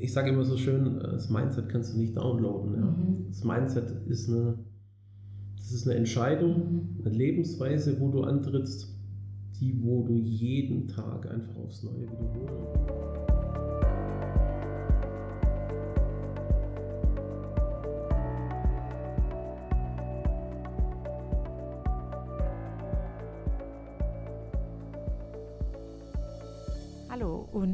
Ich 0.00 0.12
sage 0.12 0.30
immer 0.30 0.44
so 0.44 0.56
schön, 0.56 1.00
äh, 1.00 1.12
das 1.12 1.28
Mindset 1.28 1.68
kannst 1.68 1.94
du 1.94 1.98
nicht 1.98 2.16
downloaden. 2.16 2.74
Ja? 2.74 2.90
Mhm. 2.90 3.26
Das 3.28 3.44
Mindset 3.44 3.90
ist 4.06 4.28
eine, 4.28 4.58
das 5.56 5.72
ist 5.72 5.86
eine 5.86 5.96
Entscheidung, 5.96 6.96
mhm. 6.98 7.04
eine 7.04 7.14
Lebensweise, 7.14 7.98
wo 8.00 8.10
du 8.10 8.22
antrittst, 8.22 8.94
die, 9.60 9.82
wo 9.82 10.04
du 10.04 10.16
jeden 10.16 10.86
Tag 10.86 11.28
einfach 11.30 11.56
aufs 11.56 11.82
Neue 11.82 12.02
wiederholst. 12.02 13.67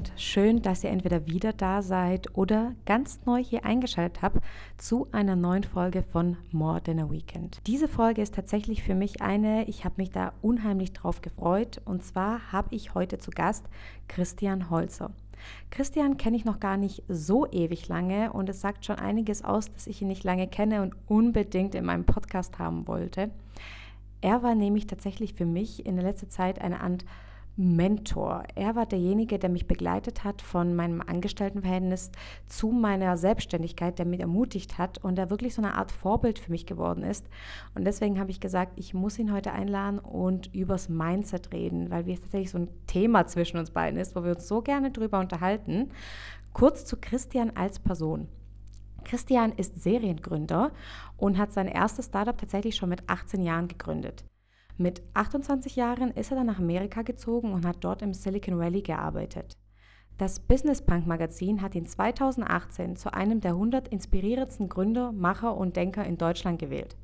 Und 0.05 0.21
schön, 0.21 0.61
dass 0.61 0.85
ihr 0.85 0.91
entweder 0.91 1.27
wieder 1.27 1.55
da 1.55 1.81
seid 1.81 2.37
oder 2.37 2.75
ganz 2.85 3.21
neu 3.25 3.43
hier 3.43 3.65
eingeschaltet 3.65 4.21
habt 4.21 4.45
zu 4.77 5.09
einer 5.13 5.35
neuen 5.35 5.65
Folge 5.65 6.03
von 6.03 6.37
More 6.53 6.83
Than 6.83 6.99
a 6.99 7.11
Weekend. 7.11 7.59
Diese 7.67 7.89
Folge 7.89 8.21
ist 8.21 8.35
tatsächlich 8.35 8.83
für 8.83 8.95
mich 8.95 9.23
eine, 9.23 9.65
ich 9.67 9.87
habe 9.87 9.95
mich 9.97 10.11
da 10.11 10.35
unheimlich 10.43 10.93
drauf 10.93 11.23
gefreut 11.23 11.81
und 11.87 12.05
zwar 12.05 12.53
habe 12.53 12.75
ich 12.75 12.95
heute 12.95 13.17
zu 13.17 13.31
Gast 13.31 13.65
Christian 14.07 14.69
Holzer. 14.69 15.11
Christian 15.71 16.19
kenne 16.19 16.37
ich 16.37 16.45
noch 16.45 16.61
gar 16.61 16.77
nicht 16.77 17.03
so 17.09 17.47
ewig 17.51 17.89
lange 17.89 18.31
und 18.31 18.51
es 18.51 18.61
sagt 18.61 18.85
schon 18.85 18.97
einiges 18.97 19.43
aus, 19.43 19.73
dass 19.73 19.87
ich 19.87 20.03
ihn 20.03 20.09
nicht 20.09 20.25
lange 20.25 20.49
kenne 20.49 20.83
und 20.83 20.95
unbedingt 21.07 21.75
in 21.75 21.87
meinem 21.87 22.05
Podcast 22.05 22.59
haben 22.59 22.87
wollte. 22.87 23.31
Er 24.21 24.43
war 24.43 24.55
nämlich 24.55 24.87
tatsächlich 24.87 25.33
für 25.33 25.47
mich 25.47 25.87
in 25.87 25.97
der 25.97 26.05
letzten 26.05 26.29
Zeit 26.29 26.61
eine 26.61 26.83
Art 26.83 27.07
Mentor. 27.57 28.45
Er 28.57 28.75
war 28.75 28.85
derjenige, 28.85 29.39
der 29.39 29.49
mich 29.49 29.69
begleitet 29.69 30.25
hat 30.25 30.43
von 30.43 30.75
meinem 30.75 31.01
Angestelltenverhältnis 31.01 32.11
zu 32.49 32.73
meiner 32.73 33.17
Selbstständigkeit, 33.17 33.99
der 33.99 34.07
mich 34.07 34.21
ermutigt 34.21 34.77
hat 34.77 34.99
und 34.99 35.17
der 35.17 35.31
wirklich 35.31 35.55
so 35.55 35.63
eine 35.63 35.75
Art 35.75 35.93
Vorbild 35.93 36.41
für 36.41 36.51
mich 36.51 36.67
geworden 36.67 37.05
ist. 37.05 37.29
Und 37.75 37.85
deswegen 37.85 38.19
habe 38.19 38.33
ich 38.33 38.41
gesagt, 38.41 38.73
ich 38.77 38.93
muss 38.93 39.19
ihn 39.19 39.33
heute 39.33 39.53
einladen 39.53 40.01
und 40.01 40.53
übers 40.53 40.89
Mindset 40.89 41.53
reden, 41.53 41.91
weil 41.91 42.09
es 42.11 42.21
tatsächlich 42.21 42.51
so 42.51 42.59
ein 42.59 42.69
Thema 42.89 43.27
zwischen 43.27 43.59
uns 43.59 43.71
beiden 43.71 44.01
ist, 44.01 44.17
wo 44.17 44.25
wir 44.25 44.33
uns 44.33 44.49
so 44.49 44.61
gerne 44.61 44.91
drüber 44.91 45.21
unterhalten. 45.21 45.91
Kurz 46.53 46.85
zu 46.85 46.97
Christian 47.01 47.51
als 47.57 47.79
Person. 47.79 48.27
Christian 49.05 49.53
ist 49.53 49.83
Seriengründer 49.83 50.73
und 51.17 51.39
hat 51.39 51.53
sein 51.53 51.69
erstes 51.69 52.07
Startup 52.07 52.37
tatsächlich 52.37 52.75
schon 52.75 52.89
mit 52.89 53.09
18 53.09 53.43
Jahren 53.43 53.69
gegründet. 53.69 54.25
Mit 54.77 55.03
28 55.15 55.77
Jahren 55.77 56.11
ist 56.11 56.33
er 56.33 56.37
dann 56.37 56.47
nach 56.47 56.59
Amerika 56.59 57.03
gezogen 57.03 57.53
und 57.53 57.65
hat 57.65 57.77
dort 57.81 58.03
im 58.03 58.13
Silicon 58.13 58.59
Valley 58.59 58.83
gearbeitet. 58.83 59.57
Das 60.19 60.41
Business 60.41 60.83
Punk 60.83 61.07
Magazin 61.07 61.63
hat 61.63 61.77
ihn 61.77 61.87
2018 61.87 62.97
zu 62.97 63.13
einem 63.13 63.41
der 63.41 63.53
100 63.53 63.87
inspirierendsten 63.89 64.69
Gründer, 64.69 65.13
Macher 65.13 65.57
und 65.57 65.77
Denker 65.77 66.05
in 66.05 66.19
Deutschland 66.19 66.59
gewählt. 66.59 66.97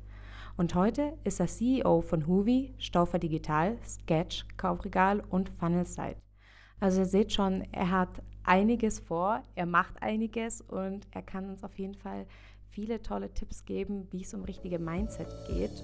Und 0.57 0.75
heute 0.75 1.13
ist 1.23 1.39
er 1.39 1.47
CEO 1.47 2.01
von 2.01 2.27
Huvi, 2.27 2.73
Staufer 2.77 3.19
Digital, 3.19 3.77
Sketch, 3.87 4.45
Kaufregal 4.57 5.23
und 5.29 5.49
Funnelsite. 5.57 6.17
Also 6.81 7.01
ihr 7.01 7.05
seht 7.05 7.31
schon, 7.31 7.63
er 7.71 7.89
hat 7.89 8.21
einiges 8.43 8.99
vor, 8.99 9.43
er 9.55 9.65
macht 9.65 10.01
einiges 10.03 10.59
und 10.61 11.07
er 11.11 11.21
kann 11.21 11.49
uns 11.49 11.63
auf 11.63 11.79
jeden 11.79 11.95
Fall 11.95 12.25
viele 12.69 13.01
tolle 13.01 13.33
Tipps 13.33 13.63
geben, 13.63 14.07
wie 14.11 14.23
es 14.23 14.33
um 14.33 14.43
richtige 14.43 14.79
Mindset 14.79 15.29
geht. 15.47 15.83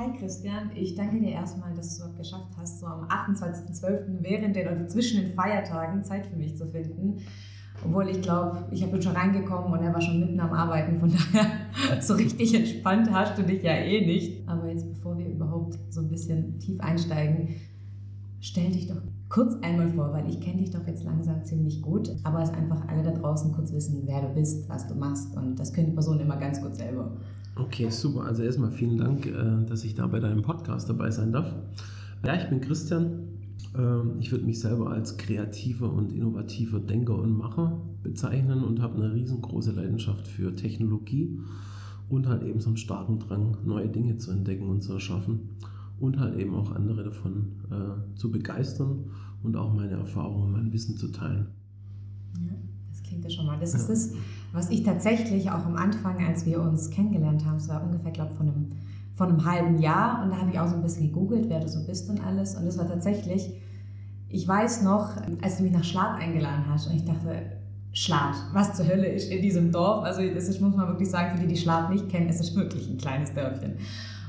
Hi 0.00 0.16
Christian, 0.16 0.70
ich 0.74 0.94
danke 0.94 1.20
dir 1.20 1.32
erstmal, 1.32 1.74
dass 1.74 1.98
du 1.98 2.04
es 2.04 2.16
geschafft 2.16 2.56
hast, 2.56 2.80
so 2.80 2.86
am 2.86 3.04
28.12. 3.04 4.22
während 4.22 4.56
den 4.56 4.66
oder 4.68 4.88
zwischen 4.88 5.20
den 5.20 5.34
Feiertagen 5.34 6.02
Zeit 6.02 6.26
für 6.26 6.36
mich 6.36 6.56
zu 6.56 6.66
finden. 6.66 7.18
Obwohl 7.84 8.08
ich 8.08 8.22
glaube, 8.22 8.66
ich 8.70 8.90
bin 8.90 9.02
schon 9.02 9.12
reingekommen 9.12 9.70
und 9.70 9.84
er 9.84 9.92
war 9.92 10.00
schon 10.00 10.20
mitten 10.20 10.40
am 10.40 10.54
Arbeiten, 10.54 10.98
von 10.98 11.12
daher 11.34 12.00
so 12.00 12.14
richtig 12.14 12.54
entspannt 12.54 13.12
hast 13.12 13.36
du 13.36 13.42
dich 13.42 13.62
ja 13.62 13.72
eh 13.72 14.06
nicht. 14.06 14.48
Aber 14.48 14.70
jetzt, 14.70 14.88
bevor 14.88 15.18
wir 15.18 15.28
überhaupt 15.28 15.78
so 15.90 16.00
ein 16.00 16.08
bisschen 16.08 16.58
tief 16.58 16.80
einsteigen, 16.80 17.56
stell 18.40 18.70
dich 18.70 18.86
doch 18.86 19.02
kurz 19.28 19.54
einmal 19.60 19.90
vor, 19.90 20.14
weil 20.14 20.30
ich 20.30 20.40
kenne 20.40 20.62
dich 20.62 20.70
doch 20.70 20.86
jetzt 20.86 21.04
langsam 21.04 21.44
ziemlich 21.44 21.82
gut, 21.82 22.10
aber 22.24 22.40
es 22.40 22.50
einfach 22.50 22.88
alle 22.88 23.02
da 23.02 23.10
draußen 23.10 23.52
kurz 23.52 23.70
wissen, 23.70 24.04
wer 24.06 24.22
du 24.22 24.28
bist, 24.28 24.66
was 24.66 24.86
du 24.86 24.94
machst 24.94 25.36
und 25.36 25.56
das 25.56 25.74
können 25.74 25.88
die 25.88 25.92
Personen 25.92 26.20
immer 26.20 26.38
ganz 26.38 26.62
gut 26.62 26.74
selber. 26.74 27.18
Okay, 27.56 27.90
super. 27.90 28.24
Also 28.24 28.42
erstmal 28.42 28.70
vielen 28.70 28.96
Dank, 28.96 29.26
äh, 29.26 29.64
dass 29.66 29.84
ich 29.84 29.94
da 29.94 30.06
bei 30.06 30.20
deinem 30.20 30.42
Podcast 30.42 30.88
dabei 30.88 31.10
sein 31.10 31.32
darf. 31.32 31.54
Ja, 32.24 32.34
ich 32.34 32.48
bin 32.48 32.60
Christian. 32.60 33.28
Ähm, 33.76 34.16
ich 34.20 34.30
würde 34.32 34.44
mich 34.44 34.60
selber 34.60 34.90
als 34.90 35.16
kreativer 35.16 35.92
und 35.92 36.12
innovativer 36.12 36.80
Denker 36.80 37.18
und 37.18 37.36
Macher 37.36 37.80
bezeichnen 38.02 38.64
und 38.64 38.80
habe 38.80 38.96
eine 38.96 39.14
riesengroße 39.14 39.72
Leidenschaft 39.72 40.26
für 40.26 40.54
Technologie 40.54 41.38
und 42.08 42.26
halt 42.28 42.42
eben 42.42 42.60
so 42.60 42.68
einen 42.68 42.76
starken 42.76 43.18
Drang, 43.18 43.56
neue 43.64 43.88
Dinge 43.88 44.16
zu 44.16 44.30
entdecken 44.32 44.68
und 44.68 44.82
zu 44.82 44.92
erschaffen 44.94 45.50
und 46.00 46.18
halt 46.18 46.38
eben 46.38 46.54
auch 46.54 46.72
andere 46.72 47.04
davon 47.04 47.52
äh, 47.70 48.16
zu 48.16 48.30
begeistern 48.30 49.04
und 49.42 49.56
auch 49.56 49.72
meine 49.72 49.92
Erfahrungen, 49.92 50.52
mein 50.52 50.72
Wissen 50.72 50.96
zu 50.96 51.08
teilen. 51.08 51.46
Ja, 52.40 52.54
das 52.90 53.02
klingt 53.02 53.24
ja 53.24 53.30
schon 53.30 53.46
mal. 53.46 53.58
Das 53.60 53.74
ist 53.74 53.88
das 53.88 54.12
was 54.52 54.70
ich 54.70 54.82
tatsächlich 54.82 55.50
auch 55.50 55.64
am 55.64 55.76
Anfang, 55.76 56.24
als 56.26 56.44
wir 56.44 56.60
uns 56.60 56.90
kennengelernt 56.90 57.44
haben, 57.46 57.56
es 57.56 57.68
war 57.68 57.82
ungefähr, 57.82 58.10
glaube 58.10 58.30
ich, 58.32 58.36
von 58.36 58.48
einem, 58.48 58.72
von 59.14 59.28
einem 59.28 59.44
halben 59.44 59.78
Jahr, 59.78 60.22
und 60.22 60.30
da 60.30 60.38
habe 60.38 60.50
ich 60.50 60.58
auch 60.58 60.66
so 60.66 60.74
ein 60.74 60.82
bisschen 60.82 61.08
gegoogelt, 61.08 61.48
wer 61.48 61.60
du 61.60 61.68
so 61.68 61.86
bist 61.86 62.10
und 62.10 62.24
alles. 62.24 62.56
Und 62.56 62.66
das 62.66 62.76
war 62.78 62.88
tatsächlich, 62.88 63.52
ich 64.28 64.46
weiß 64.46 64.82
noch, 64.82 65.16
als 65.42 65.58
du 65.58 65.62
mich 65.62 65.72
nach 65.72 65.84
Schlad 65.84 66.20
eingeladen 66.20 66.64
hast, 66.68 66.88
und 66.88 66.96
ich 66.96 67.04
dachte, 67.04 67.42
Schlad, 67.92 68.34
was 68.52 68.74
zur 68.74 68.86
Hölle 68.86 69.06
ist 69.06 69.30
in 69.30 69.42
diesem 69.42 69.72
Dorf? 69.72 70.04
Also, 70.04 70.22
das 70.32 70.48
ist, 70.48 70.60
muss 70.60 70.76
man 70.76 70.86
wirklich 70.88 71.10
sagen, 71.10 71.36
für 71.36 71.42
die, 71.42 71.52
die 71.52 71.60
Schlad 71.60 71.90
nicht 71.90 72.08
kennen, 72.08 72.28
es 72.28 72.40
ist 72.40 72.54
wirklich 72.54 72.88
ein 72.88 72.98
kleines 72.98 73.32
Dörfchen. 73.32 73.74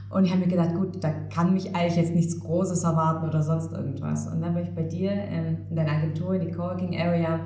Und 0.10 0.26
ich 0.26 0.32
habe 0.32 0.42
mir 0.42 0.48
gedacht, 0.48 0.74
gut, 0.76 1.02
da 1.04 1.12
kann 1.30 1.54
mich 1.54 1.74
eigentlich 1.76 1.96
jetzt 1.96 2.14
nichts 2.14 2.40
Großes 2.40 2.84
erwarten 2.84 3.28
oder 3.28 3.42
sonst 3.42 3.72
irgendwas. 3.72 4.28
Und 4.28 4.42
dann 4.42 4.54
bin 4.54 4.64
ich 4.64 4.76
bei 4.76 4.84
dir 4.84 5.12
ähm, 5.12 5.58
in 5.70 5.76
deiner 5.76 5.92
Agentur, 5.92 6.34
in 6.34 6.48
die 6.48 6.52
Coworking 6.52 7.00
Area, 7.00 7.40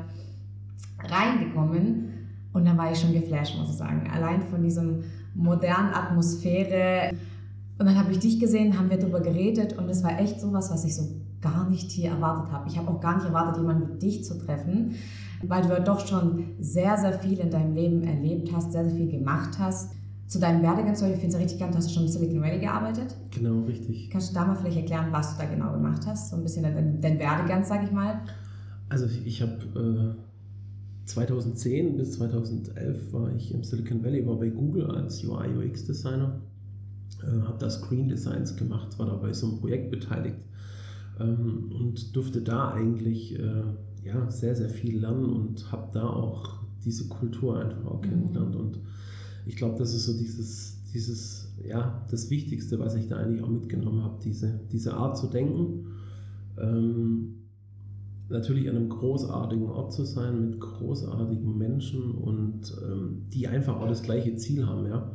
reingekommen 1.03 2.14
und 2.55 2.63
dann 2.65 2.77
war 2.77 2.89
ich 2.89 2.97
schon 2.97 3.11
geflasht, 3.11 3.57
muss 3.57 3.69
ich 3.69 3.75
sagen. 3.75 4.09
Allein 4.13 4.41
von 4.41 4.63
diesem 4.63 5.03
modernen 5.33 5.93
Atmosphäre. 5.93 7.13
Und 7.77 7.85
dann 7.85 7.99
habe 7.99 8.13
ich 8.13 8.19
dich 8.19 8.39
gesehen, 8.39 8.79
haben 8.79 8.89
wir 8.89 8.97
darüber 8.97 9.19
geredet 9.19 9.77
und 9.77 9.89
es 9.89 10.01
war 10.05 10.17
echt 10.17 10.39
sowas, 10.39 10.71
was 10.71 10.85
ich 10.85 10.95
so 10.95 11.03
gar 11.41 11.69
nicht 11.69 11.91
hier 11.91 12.11
erwartet 12.11 12.53
habe. 12.53 12.69
Ich 12.69 12.77
habe 12.77 12.89
auch 12.89 13.01
gar 13.01 13.17
nicht 13.17 13.25
erwartet, 13.25 13.57
jemanden 13.57 13.89
wie 13.89 13.99
dich 13.99 14.23
zu 14.23 14.39
treffen, 14.39 14.95
weil 15.45 15.63
du 15.63 15.67
ja 15.67 15.81
doch 15.81 16.07
schon 16.07 16.45
sehr, 16.61 16.95
sehr 16.97 17.11
viel 17.19 17.39
in 17.39 17.51
deinem 17.51 17.75
Leben 17.75 18.03
erlebt 18.03 18.49
hast, 18.55 18.71
sehr, 18.71 18.85
sehr 18.85 18.95
viel 18.95 19.11
gemacht 19.11 19.59
hast. 19.59 19.91
Zu 20.25 20.39
deinem 20.39 20.63
Werdegang, 20.63 20.93
ich 20.93 20.99
finde 20.99 21.27
es 21.27 21.33
ja 21.33 21.39
richtig 21.39 21.61
hast 21.61 21.89
du 21.89 21.93
schon 21.93 22.03
im 22.03 22.09
Silicon 22.09 22.41
Valley 22.41 22.59
gearbeitet. 22.59 23.17
Genau, 23.31 23.65
richtig. 23.65 24.09
Kannst 24.09 24.29
du 24.29 24.33
da 24.33 24.45
mal 24.45 24.55
vielleicht 24.55 24.77
erklären, 24.77 25.07
was 25.11 25.35
du 25.35 25.43
da 25.43 25.49
genau 25.49 25.73
gemacht 25.73 26.03
hast? 26.07 26.29
So 26.29 26.37
ein 26.37 26.43
bisschen 26.43 26.63
dein, 26.63 27.01
dein 27.01 27.19
Werdegang, 27.19 27.65
sage 27.65 27.83
ich 27.83 27.91
mal. 27.91 28.21
Also 28.87 29.07
ich 29.25 29.41
habe... 29.41 30.15
Äh 30.17 30.34
2010 31.05 31.97
bis 31.97 32.13
2011 32.13 33.13
war 33.13 33.33
ich 33.35 33.53
im 33.53 33.63
Silicon 33.63 34.03
Valley, 34.03 34.25
war 34.25 34.37
bei 34.37 34.49
Google 34.49 34.85
als 34.85 35.23
UI 35.23 35.55
UX 35.55 35.85
Designer, 35.85 36.41
äh, 37.21 37.41
habe 37.41 37.57
da 37.59 37.69
Screen 37.69 38.09
Designs 38.09 38.55
gemacht, 38.55 38.97
war 38.97 39.07
dabei 39.07 39.33
so 39.33 39.47
einem 39.47 39.59
Projekt 39.59 39.91
beteiligt 39.91 40.37
ähm, 41.19 41.71
und 41.79 42.15
durfte 42.15 42.41
da 42.41 42.73
eigentlich 42.73 43.37
äh, 43.39 43.63
ja, 44.03 44.29
sehr, 44.29 44.55
sehr 44.55 44.69
viel 44.69 44.99
lernen 44.99 45.25
und 45.25 45.71
habe 45.71 45.89
da 45.93 46.07
auch 46.07 46.59
diese 46.83 47.07
Kultur 47.07 47.59
einfach 47.59 47.85
auch 47.85 48.01
mhm. 48.01 48.09
kennengelernt. 48.09 48.55
Und 48.55 48.79
ich 49.45 49.55
glaube, 49.55 49.77
das 49.77 49.93
ist 49.93 50.05
so 50.05 50.17
dieses, 50.17 50.77
dieses, 50.93 51.53
ja, 51.63 52.05
das 52.09 52.29
Wichtigste, 52.29 52.79
was 52.79 52.95
ich 52.95 53.07
da 53.07 53.17
eigentlich 53.17 53.43
auch 53.43 53.49
mitgenommen 53.49 54.03
habe, 54.03 54.19
diese, 54.23 54.59
diese 54.71 54.93
Art 54.93 55.17
zu 55.17 55.27
denken. 55.27 55.87
Ähm, 56.57 57.44
natürlich 58.29 58.69
an 58.69 58.75
einem 58.75 58.89
großartigen 58.89 59.67
Ort 59.67 59.93
zu 59.93 60.03
sein 60.03 60.49
mit 60.49 60.59
großartigen 60.59 61.57
Menschen 61.57 62.11
und 62.11 62.75
ähm, 62.83 63.23
die 63.33 63.47
einfach 63.47 63.79
auch 63.79 63.87
das 63.87 64.03
gleiche 64.03 64.35
Ziel 64.35 64.65
haben, 64.65 64.87
ja. 64.87 65.11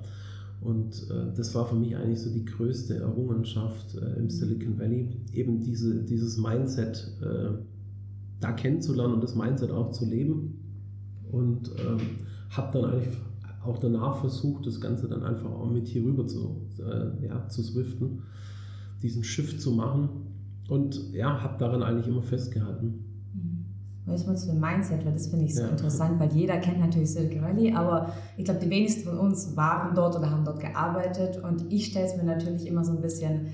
Und 0.61 1.11
äh, 1.11 1.35
das 1.35 1.55
war 1.55 1.67
für 1.67 1.75
mich 1.75 1.97
eigentlich 1.97 2.21
so 2.21 2.31
die 2.31 2.45
größte 2.45 2.97
Errungenschaft 2.97 3.97
äh, 3.97 4.19
im 4.19 4.29
Silicon 4.29 4.79
Valley, 4.79 5.09
eben 5.33 5.61
diese, 5.61 6.05
dieses 6.05 6.37
Mindset 6.37 7.11
äh, 7.23 7.53
da 8.41 8.53
kennenzulernen 8.53 9.15
und 9.15 9.23
das 9.23 9.35
Mindset 9.35 9.71
auch 9.71 9.91
zu 9.91 10.05
leben. 10.05 10.59
Und 11.33 11.71
ähm, 11.79 12.01
habe 12.51 12.79
dann 12.79 12.91
eigentlich 12.91 13.17
auch 13.65 13.79
danach 13.79 14.21
versucht, 14.21 14.67
das 14.67 14.81
Ganze 14.81 15.09
dann 15.09 15.23
einfach 15.23 15.51
auch 15.51 15.71
mit 15.71 15.87
hier 15.87 16.03
rüber 16.03 16.27
zu, 16.27 16.61
äh, 16.79 17.27
ja, 17.27 17.49
zu 17.49 17.63
swiften, 17.63 18.23
diesen 19.03 19.25
Shift 19.25 19.63
zu 19.63 19.73
machen 19.73 20.30
und 20.71 21.13
ja, 21.13 21.43
habe 21.43 21.59
daran 21.59 21.83
eigentlich 21.83 22.07
immer 22.07 22.23
festgehalten. 22.23 23.05
Mhm. 23.35 23.67
Jetzt 24.07 24.27
mal 24.27 24.37
zu 24.37 24.47
dem 24.47 24.61
Mindset, 24.61 25.05
weil 25.05 25.13
das 25.13 25.27
finde 25.27 25.45
ich 25.45 25.55
so 25.55 25.63
ja. 25.63 25.69
interessant, 25.69 26.21
weil 26.21 26.33
jeder 26.33 26.59
kennt 26.59 26.79
natürlich 26.79 27.13
Silicon 27.13 27.43
Valley, 27.43 27.75
aber 27.75 28.13
ich 28.37 28.45
glaube, 28.45 28.61
die 28.61 28.71
wenigsten 28.71 29.03
von 29.03 29.19
uns 29.19 29.57
waren 29.57 29.95
dort 29.95 30.17
oder 30.17 30.31
haben 30.31 30.45
dort 30.45 30.61
gearbeitet 30.61 31.43
und 31.43 31.71
ich 31.73 31.87
stelle 31.87 32.07
es 32.07 32.17
mir 32.17 32.23
natürlich 32.23 32.67
immer 32.67 32.85
so 32.85 32.93
ein 32.93 33.01
bisschen 33.01 33.49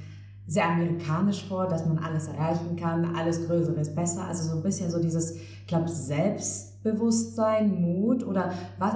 sehr 0.46 0.68
amerikanisch 0.68 1.42
vor, 1.44 1.66
dass 1.66 1.86
man 1.86 1.98
alles 1.98 2.28
erreichen 2.28 2.76
kann, 2.76 3.16
alles 3.16 3.46
Größere 3.46 3.80
ist 3.80 3.96
besser. 3.96 4.24
Also 4.24 4.50
so 4.50 4.56
ein 4.58 4.62
bisschen 4.62 4.90
so 4.90 5.00
dieses, 5.00 5.34
ich 5.36 5.66
glaube, 5.66 5.88
Selbstbewusstsein, 5.88 7.80
Mut 7.80 8.24
oder 8.24 8.52
was, 8.78 8.94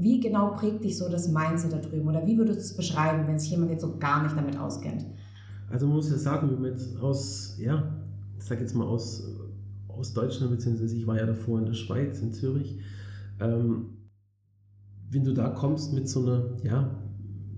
wie 0.00 0.20
genau 0.20 0.56
prägt 0.56 0.82
dich 0.84 0.96
so 0.96 1.08
das 1.08 1.28
Mindset 1.28 1.72
da 1.72 1.78
drüben? 1.78 2.08
Oder 2.08 2.26
wie 2.26 2.36
würdest 2.36 2.58
du 2.58 2.62
es 2.62 2.76
beschreiben, 2.76 3.28
wenn 3.28 3.38
sich 3.38 3.50
jemand 3.50 3.70
jetzt 3.70 3.82
so 3.82 3.98
gar 3.98 4.22
nicht 4.24 4.36
damit 4.36 4.58
auskennt? 4.58 5.04
Also 5.70 5.86
man 5.86 5.96
muss 5.96 6.10
ja 6.10 6.16
sagen, 6.16 6.50
wenn 6.50 6.60
man 6.60 6.70
jetzt 6.72 6.96
aus, 6.98 7.56
ja, 7.58 7.94
ich 8.38 8.44
sag 8.44 8.60
jetzt 8.60 8.74
mal 8.74 8.86
aus, 8.86 9.24
aus 9.88 10.14
Deutschland, 10.14 10.52
beziehungsweise 10.52 10.96
ich 10.96 11.06
war 11.06 11.16
ja 11.16 11.26
davor 11.26 11.58
in 11.58 11.66
der 11.66 11.74
Schweiz, 11.74 12.20
in 12.20 12.32
Zürich, 12.32 12.78
ähm, 13.40 13.86
wenn 15.10 15.24
du 15.24 15.32
da 15.32 15.50
kommst 15.50 15.92
mit 15.92 16.08
so 16.08 16.22
einer, 16.22 16.56
ja, 16.62 16.90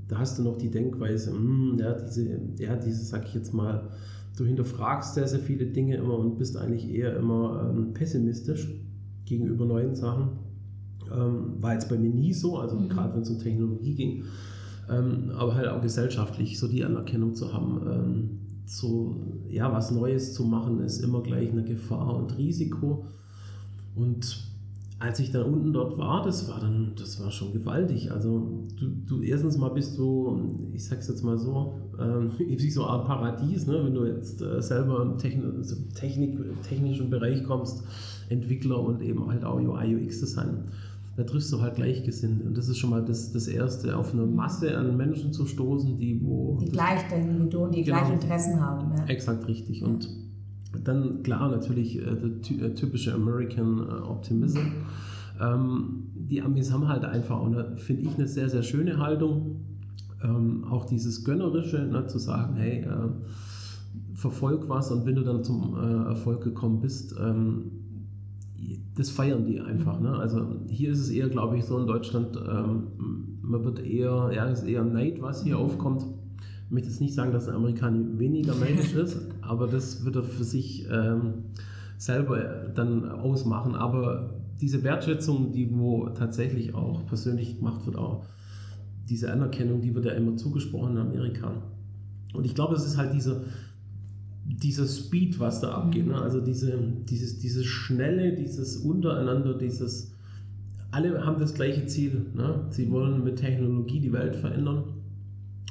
da 0.08 0.18
hast 0.18 0.38
du 0.38 0.42
noch 0.42 0.58
die 0.58 0.70
Denkweise, 0.70 1.32
mh, 1.32 1.38
hm, 1.38 1.78
ja, 1.78 1.92
diese, 1.94 2.40
ja, 2.58 2.76
diese, 2.76 3.04
sag 3.04 3.26
ich 3.26 3.34
jetzt 3.34 3.54
mal, 3.54 3.90
du 4.36 4.44
hinterfragst 4.44 5.14
sehr, 5.14 5.28
sehr 5.28 5.40
viele 5.40 5.66
Dinge 5.66 5.96
immer 5.96 6.18
und 6.18 6.38
bist 6.38 6.56
eigentlich 6.56 6.88
eher 6.88 7.16
immer 7.16 7.70
ähm, 7.70 7.92
pessimistisch 7.92 8.68
gegenüber 9.24 9.66
neuen 9.66 9.94
Sachen. 9.94 10.30
Ähm, 11.12 11.54
war 11.60 11.74
jetzt 11.74 11.88
bei 11.88 11.98
mir 11.98 12.10
nie 12.10 12.32
so, 12.32 12.58
also 12.58 12.76
mhm. 12.76 12.88
gerade 12.88 13.14
wenn 13.14 13.22
es 13.22 13.30
um 13.30 13.38
Technologie 13.38 13.94
ging, 13.94 14.24
ähm, 14.90 15.30
aber 15.36 15.54
halt 15.54 15.68
auch 15.68 15.80
gesellschaftlich 15.80 16.58
so 16.58 16.68
die 16.68 16.84
Anerkennung 16.84 17.34
zu 17.34 17.52
haben. 17.52 17.80
Ähm, 17.86 18.40
so, 18.66 19.16
ja, 19.48 19.72
was 19.72 19.90
Neues 19.90 20.34
zu 20.34 20.44
machen, 20.44 20.80
ist 20.80 21.00
immer 21.00 21.22
gleich 21.22 21.50
eine 21.50 21.64
Gefahr 21.64 22.14
und 22.14 22.36
Risiko. 22.38 23.04
Und 23.96 24.48
als 25.00 25.18
ich 25.18 25.32
dann 25.32 25.42
unten 25.42 25.72
dort 25.72 25.98
war, 25.98 26.22
das 26.22 26.48
war 26.48 26.60
dann, 26.60 26.92
das 26.96 27.22
war 27.22 27.30
schon 27.30 27.52
gewaltig. 27.52 28.12
Also 28.12 28.68
du, 28.78 28.90
du 29.06 29.22
erstens 29.22 29.56
mal 29.56 29.70
bist 29.70 29.98
du, 29.98 30.70
ich 30.72 30.84
sag's 30.84 31.08
jetzt 31.08 31.24
mal 31.24 31.38
so, 31.38 31.80
ähm, 31.98 32.32
wie 32.38 32.70
so 32.70 32.84
Art 32.84 33.06
Paradies, 33.06 33.66
ne? 33.66 33.82
wenn 33.84 33.94
du 33.94 34.04
jetzt 34.04 34.42
äh, 34.42 34.60
selber 34.60 35.02
im 35.02 35.18
Techn 35.18 35.64
Technik, 35.94 36.38
technischen 36.62 37.10
Bereich 37.10 37.42
kommst, 37.44 37.82
Entwickler 38.28 38.78
und 38.78 39.02
eben 39.02 39.26
halt 39.26 39.44
auch 39.44 39.58
UI, 39.58 39.96
UX 39.96 40.20
Design 40.20 40.64
da 41.20 41.26
triffst 41.26 41.52
du 41.52 41.60
halt 41.60 41.74
Gleichgesinnte. 41.74 42.46
Und 42.46 42.56
das 42.56 42.70
ist 42.70 42.78
schon 42.78 42.88
mal 42.88 43.04
das, 43.04 43.30
das 43.30 43.46
Erste, 43.46 43.94
auf 43.94 44.14
eine 44.14 44.24
Masse 44.24 44.74
an 44.78 44.96
Menschen 44.96 45.34
zu 45.34 45.44
stoßen, 45.44 45.98
die 45.98 46.18
wo... 46.24 46.56
Die 46.58 46.70
gleich 46.70 47.06
denken, 47.10 47.50
die 47.70 47.82
genau, 47.82 47.98
gleiche 47.98 48.14
Interessen 48.14 48.58
haben. 48.58 48.90
Ja. 48.96 49.04
Exakt 49.04 49.46
richtig. 49.46 49.84
Und 49.84 50.08
dann 50.82 51.22
klar 51.22 51.50
natürlich 51.50 51.98
äh, 51.98 52.04
der 52.04 52.68
äh, 52.68 52.74
typische 52.74 53.12
American 53.12 53.80
äh, 53.80 53.92
Optimism. 54.08 54.60
Ähm, 55.38 56.06
die 56.14 56.40
Amis 56.40 56.72
haben 56.72 56.88
halt 56.88 57.04
einfach 57.04 57.38
auch, 57.38 57.52
finde 57.76 58.02
ich, 58.02 58.14
eine 58.14 58.26
sehr, 58.26 58.48
sehr 58.48 58.62
schöne 58.62 58.96
Haltung. 58.96 59.56
Ähm, 60.24 60.64
auch 60.70 60.86
dieses 60.86 61.22
Gönnerische, 61.22 61.82
ne, 61.82 62.06
zu 62.06 62.18
sagen, 62.18 62.56
hey, 62.56 62.86
verfolg 64.14 64.70
was 64.70 64.90
und 64.90 65.04
wenn 65.04 65.16
du 65.16 65.22
dann 65.22 65.44
zum 65.44 65.74
Erfolg 65.74 66.42
gekommen 66.42 66.80
bist, 66.80 67.14
ähm, 67.18 67.72
das 68.94 69.10
feiern 69.10 69.44
die 69.46 69.60
einfach. 69.60 70.00
Ne? 70.00 70.12
Also 70.12 70.56
hier 70.68 70.90
ist 70.90 71.00
es 71.00 71.10
eher, 71.10 71.28
glaube 71.28 71.56
ich, 71.56 71.64
so 71.64 71.78
in 71.78 71.86
Deutschland, 71.86 72.36
ähm, 72.36 73.38
man 73.42 73.64
wird 73.64 73.80
eher, 73.80 74.30
ja, 74.34 74.48
es 74.48 74.60
ist 74.60 74.68
eher 74.68 74.84
Neid, 74.84 75.20
was 75.20 75.42
hier 75.42 75.58
aufkommt. 75.58 76.04
Ich 76.66 76.70
möchte 76.70 76.88
jetzt 76.88 77.00
nicht 77.00 77.14
sagen, 77.14 77.32
dass 77.32 77.46
der 77.46 77.54
Amerikaner 77.54 78.18
weniger 78.18 78.54
neidisch 78.54 78.94
ist, 78.94 79.18
aber 79.40 79.66
das 79.66 80.04
wird 80.04 80.16
er 80.16 80.22
für 80.22 80.44
sich 80.44 80.86
ähm, 80.90 81.44
selber 81.96 82.70
dann 82.74 83.10
ausmachen. 83.10 83.74
Aber 83.74 84.34
diese 84.60 84.82
Wertschätzung, 84.82 85.52
die 85.52 85.76
wo 85.76 86.08
tatsächlich 86.10 86.74
auch 86.74 87.06
persönlich 87.06 87.56
gemacht 87.56 87.86
wird, 87.86 87.96
auch 87.96 88.24
diese 89.08 89.32
Anerkennung, 89.32 89.80
die 89.80 89.94
wird 89.94 90.04
ja 90.04 90.12
immer 90.12 90.36
zugesprochen 90.36 90.92
in 90.92 90.98
Amerika. 90.98 91.52
Und 92.32 92.46
ich 92.46 92.54
glaube, 92.54 92.74
es 92.76 92.86
ist 92.86 92.96
halt 92.96 93.12
dieser, 93.14 93.40
dieser 94.44 94.86
Speed, 94.86 95.38
was 95.38 95.60
da 95.60 95.72
abgeht, 95.72 96.06
ne? 96.06 96.20
also 96.20 96.40
diese, 96.40 96.78
dieses, 97.08 97.38
dieses 97.38 97.66
Schnelle, 97.66 98.34
dieses 98.34 98.78
Untereinander, 98.78 99.54
dieses, 99.56 100.12
alle 100.90 101.24
haben 101.24 101.38
das 101.38 101.54
gleiche 101.54 101.86
Ziel. 101.86 102.26
Ne? 102.34 102.66
Sie 102.70 102.90
wollen 102.90 103.22
mit 103.22 103.36
Technologie 103.36 104.00
die 104.00 104.12
Welt 104.12 104.36
verändern. 104.36 104.84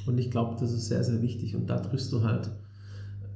Und 0.06 0.18
ich 0.18 0.32
glaube, 0.32 0.56
das 0.60 0.72
ist 0.72 0.88
sehr, 0.88 1.04
sehr 1.04 1.22
wichtig. 1.22 1.56
Und 1.56 1.70
da 1.70 1.80
triffst 1.80 2.12
du 2.14 2.24
halt 2.24 2.50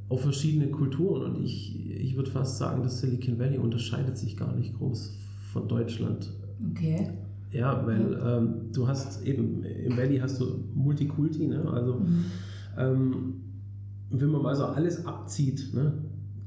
auf 0.10 0.22
verschiedene 0.22 0.68
Kulturen. 0.68 1.36
Und 1.36 1.44
ich, 1.44 1.90
ich 1.90 2.16
würde 2.16 2.32
fast 2.32 2.58
sagen, 2.58 2.84
das 2.84 3.00
Silicon 3.00 3.38
Valley 3.38 3.58
unterscheidet 3.58 4.18
sich 4.18 4.38
gar 4.38 4.56
nicht 4.56 4.78
groß 4.78 5.14
von 5.52 5.68
Deutschland. 5.68 6.32
Okay. 6.72 7.10
Ja, 7.52 7.86
weil 7.86 8.20
ähm, 8.26 8.72
du 8.74 8.88
hast 8.88 9.24
eben, 9.26 9.64
im 9.64 9.96
Valley 9.96 10.18
hast 10.18 10.40
du 10.42 10.64
Multikulti, 10.74 11.48
ne? 11.48 11.64
also 11.72 12.00
mhm. 12.00 12.26
ähm, 12.78 13.34
wenn 14.10 14.30
man 14.30 14.42
mal 14.42 14.56
so 14.56 14.66
alles 14.66 15.06
abzieht, 15.06 15.74
ne? 15.74 15.94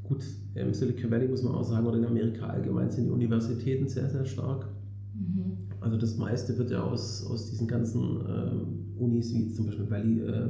gut, 0.04 0.24
im 0.54 0.72
Silicon 0.72 1.10
Valley 1.10 1.28
muss 1.28 1.42
man 1.42 1.54
auch 1.54 1.64
sagen, 1.64 1.86
oder 1.86 1.98
in 1.98 2.04
Amerika 2.04 2.46
allgemein 2.46 2.90
sind 2.90 3.04
die 3.04 3.10
Universitäten 3.10 3.88
sehr, 3.88 4.08
sehr 4.08 4.24
stark. 4.24 4.66
Mhm. 5.14 5.56
Also 5.80 5.96
das 5.96 6.16
meiste 6.16 6.56
wird 6.58 6.70
ja 6.70 6.82
aus, 6.82 7.26
aus 7.26 7.50
diesen 7.50 7.66
ganzen 7.66 8.20
äh, 8.26 9.00
Unis, 9.02 9.34
wie 9.34 9.52
zum 9.52 9.66
Beispiel 9.66 9.90
Valley, 9.90 10.20
äh, 10.20 10.48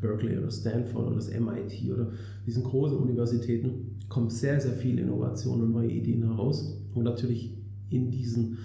Berkeley 0.00 0.38
oder 0.38 0.50
Stanford 0.50 1.06
oder 1.06 1.16
das 1.16 1.30
MIT 1.30 1.90
oder 1.92 2.10
diesen 2.46 2.62
großen 2.62 2.96
Universitäten, 2.96 3.96
kommt 4.08 4.32
sehr, 4.32 4.60
sehr 4.60 4.72
viel 4.72 4.98
Innovation 4.98 5.62
und 5.62 5.72
neue 5.72 5.90
Ideen 5.90 6.22
heraus. 6.22 6.80
Und 6.94 7.04
natürlich 7.04 7.56
in 7.90 8.10
diesen 8.10 8.58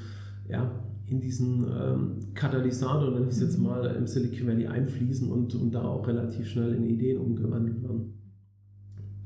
ja, 0.47 0.82
in 1.07 1.19
diesen 1.19 1.65
ähm, 1.65 2.33
Katalysator, 2.33 3.11
nenne 3.11 3.25
ich 3.25 3.33
es 3.33 3.41
jetzt 3.41 3.57
mhm. 3.57 3.65
mal, 3.65 3.85
im 3.85 4.07
Silicon 4.07 4.47
Valley 4.47 4.67
einfließen 4.67 5.29
und, 5.31 5.53
und 5.55 5.71
da 5.73 5.83
auch 5.83 6.07
relativ 6.07 6.47
schnell 6.47 6.73
in 6.73 6.85
Ideen 6.85 7.19
umgewandelt 7.19 7.81
werden. 7.83 8.13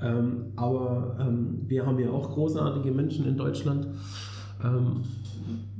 Ähm, 0.01 0.45
aber 0.55 1.17
ähm, 1.19 1.61
wir 1.67 1.85
haben 1.85 1.99
ja 1.99 2.09
auch 2.09 2.31
großartige 2.31 2.91
Menschen 2.91 3.25
in 3.25 3.37
Deutschland. 3.37 3.87
Ähm, 4.63 5.01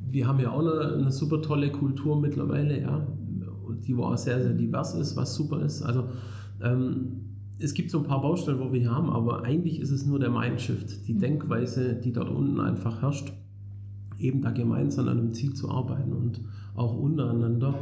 wir 0.10 0.28
haben 0.28 0.40
ja 0.40 0.52
auch 0.52 0.60
eine, 0.60 0.96
eine, 0.96 1.12
super 1.12 1.42
tolle 1.42 1.72
Kultur 1.72 2.20
mittlerweile, 2.20 2.82
ja, 2.82 3.06
die 3.86 3.96
auch 3.96 4.18
sehr, 4.18 4.42
sehr 4.42 4.54
divers 4.54 4.96
ist, 4.96 5.16
was 5.16 5.36
super 5.36 5.62
ist. 5.62 5.82
Also 5.84 6.06
ähm, 6.64 7.28
es 7.60 7.74
gibt 7.74 7.92
so 7.92 8.00
ein 8.00 8.06
paar 8.06 8.22
Baustellen, 8.22 8.60
wo 8.60 8.72
wir 8.72 8.80
hier 8.80 8.92
haben, 8.92 9.10
aber 9.10 9.44
eigentlich 9.44 9.80
ist 9.80 9.92
es 9.92 10.06
nur 10.06 10.20
der 10.20 10.30
Mindshift, 10.30 11.08
die 11.08 11.14
mhm. 11.14 11.20
Denkweise, 11.20 11.96
die 11.96 12.14
dort 12.14 12.30
unten 12.30 12.60
einfach 12.60 13.02
herrscht 13.02 13.34
eben 14.20 14.42
da 14.42 14.52
gemeinsam 14.52 15.08
an 15.08 15.20
einem 15.20 15.34
Ziel 15.34 15.54
zu 15.54 15.70
arbeiten 15.70 16.14
und 16.14 16.42
auch 16.76 16.98
untereinander 16.98 17.76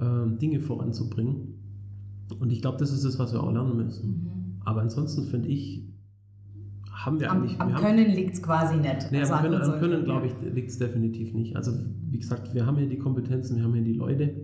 äh, 0.00 0.38
Dinge 0.38 0.60
voranzubringen. 0.60 1.58
Und 2.38 2.52
ich 2.52 2.62
glaube, 2.62 2.78
das 2.78 2.92
ist 2.92 3.04
es, 3.04 3.18
was 3.18 3.32
wir 3.32 3.42
auch 3.42 3.52
lernen 3.52 3.76
müssen. 3.76 4.08
Mhm. 4.08 4.60
Aber 4.64 4.80
ansonsten 4.80 5.24
finde 5.24 5.48
ich, 5.48 5.84
haben 6.90 7.20
wir 7.20 7.30
am, 7.30 7.38
eigentlich. 7.38 7.60
Am 7.60 7.68
wir 7.68 7.76
Können 7.76 8.10
liegt 8.10 8.34
es 8.34 8.42
quasi 8.42 8.76
nicht. 8.76 9.10
Nee, 9.10 9.22
am 9.22 9.42
Können, 9.42 9.62
am 9.62 9.80
Können 9.80 10.04
glaube 10.04 10.26
ich, 10.26 10.54
liegt 10.54 10.70
es 10.70 10.78
definitiv 10.78 11.34
nicht. 11.34 11.56
Also, 11.56 11.72
wie 12.10 12.18
gesagt, 12.18 12.54
wir 12.54 12.66
haben 12.66 12.76
hier 12.76 12.88
die 12.88 12.98
Kompetenzen, 12.98 13.56
wir 13.56 13.64
haben 13.64 13.74
hier 13.74 13.84
die 13.84 13.94
Leute. 13.94 14.34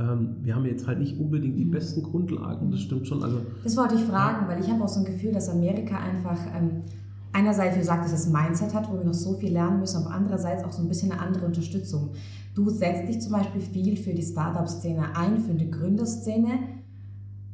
Ähm, 0.00 0.36
wir 0.42 0.56
haben 0.56 0.64
jetzt 0.64 0.86
halt 0.86 0.98
nicht 0.98 1.18
unbedingt 1.18 1.56
die 1.58 1.64
mhm. 1.64 1.70
besten 1.70 2.02
Grundlagen, 2.02 2.70
das 2.70 2.80
stimmt 2.80 3.06
schon. 3.06 3.22
Also, 3.22 3.40
das 3.62 3.76
wollte 3.76 3.94
ich 3.94 4.02
fragen, 4.02 4.42
ja. 4.42 4.48
weil 4.48 4.62
ich 4.62 4.68
habe 4.68 4.82
auch 4.82 4.88
so 4.88 5.00
ein 5.00 5.06
Gefühl, 5.06 5.32
dass 5.32 5.48
Amerika 5.48 5.96
einfach. 5.98 6.38
Ähm, 6.54 6.82
einerseits, 7.34 7.74
wie 7.74 7.80
gesagt, 7.80 8.04
dass 8.04 8.12
es 8.12 8.26
ein 8.26 8.32
Mindset 8.32 8.72
hat, 8.72 8.90
wo 8.90 8.96
wir 8.96 9.04
noch 9.04 9.12
so 9.12 9.34
viel 9.34 9.52
lernen 9.52 9.80
müssen, 9.80 10.04
aber 10.04 10.14
andererseits 10.14 10.64
auch 10.64 10.72
so 10.72 10.82
ein 10.82 10.88
bisschen 10.88 11.12
eine 11.12 11.20
andere 11.20 11.44
Unterstützung. 11.44 12.10
Du 12.54 12.70
setzt 12.70 13.08
dich 13.08 13.20
zum 13.20 13.32
Beispiel 13.32 13.60
viel 13.60 13.96
für 13.96 14.14
die 14.14 14.22
Startup-Szene 14.22 15.16
ein, 15.16 15.40
für 15.40 15.54
die 15.54 15.70
Gründerszene, 15.70 16.60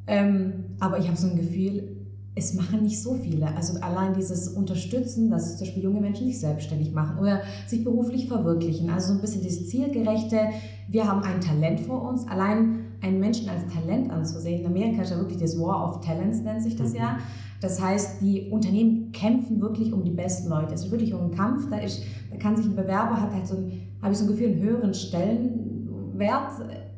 ähm, 0.06 0.52
aber 0.78 0.98
ich 0.98 1.08
habe 1.08 1.16
so 1.16 1.28
ein 1.28 1.36
Gefühl, 1.36 1.96
es 2.34 2.54
machen 2.54 2.82
nicht 2.82 3.02
so 3.02 3.14
viele. 3.14 3.54
Also 3.56 3.80
allein 3.80 4.14
dieses 4.14 4.48
Unterstützen, 4.48 5.30
dass 5.30 5.56
zum 5.56 5.66
Beispiel 5.66 5.82
junge 5.82 6.00
Menschen 6.00 6.26
sich 6.26 6.38
selbstständig 6.38 6.92
machen 6.92 7.18
oder 7.18 7.40
sich 7.66 7.82
beruflich 7.82 8.28
verwirklichen. 8.28 8.88
Also 8.90 9.08
so 9.08 9.14
ein 9.14 9.20
bisschen 9.20 9.42
dieses 9.42 9.68
zielgerechte, 9.68 10.38
wir 10.88 11.08
haben 11.08 11.22
ein 11.22 11.40
Talent 11.40 11.80
vor 11.80 12.08
uns. 12.08 12.26
Allein 12.28 12.84
einen 13.00 13.18
Menschen 13.18 13.48
als 13.48 13.62
Talent 13.72 14.10
anzusehen. 14.10 14.60
In 14.60 14.66
Amerika 14.66 15.02
ist 15.02 15.10
ja 15.10 15.18
wirklich 15.18 15.38
das 15.38 15.58
War 15.58 15.88
of 15.88 16.04
Talents, 16.04 16.40
nennt 16.42 16.62
sich 16.62 16.76
das 16.76 16.90
mhm. 16.90 16.98
ja. 16.98 17.18
Das 17.60 17.80
heißt, 17.80 18.20
die 18.22 18.48
Unternehmen 18.50 19.12
kämpfen 19.12 19.60
wirklich 19.60 19.92
um 19.92 20.02
die 20.02 20.10
besten 20.10 20.48
Leute. 20.48 20.74
Es 20.74 20.84
ist 20.84 20.90
wirklich 20.90 21.12
um 21.12 21.20
einen 21.20 21.30
Kampf. 21.30 21.68
Da, 21.70 21.78
ist, 21.78 22.02
da 22.30 22.36
kann 22.36 22.56
sich 22.56 22.66
ein 22.66 22.76
Bewerber, 22.76 23.20
hat 23.20 23.32
halt 23.32 23.46
so 23.46 23.56
ein, 23.56 23.72
habe 24.00 24.12
ich 24.12 24.18
so 24.18 24.24
ein 24.24 24.28
Gefühl, 24.28 24.48
einen 24.48 24.62
höheren 24.62 24.94
Stellenwert 24.94 26.52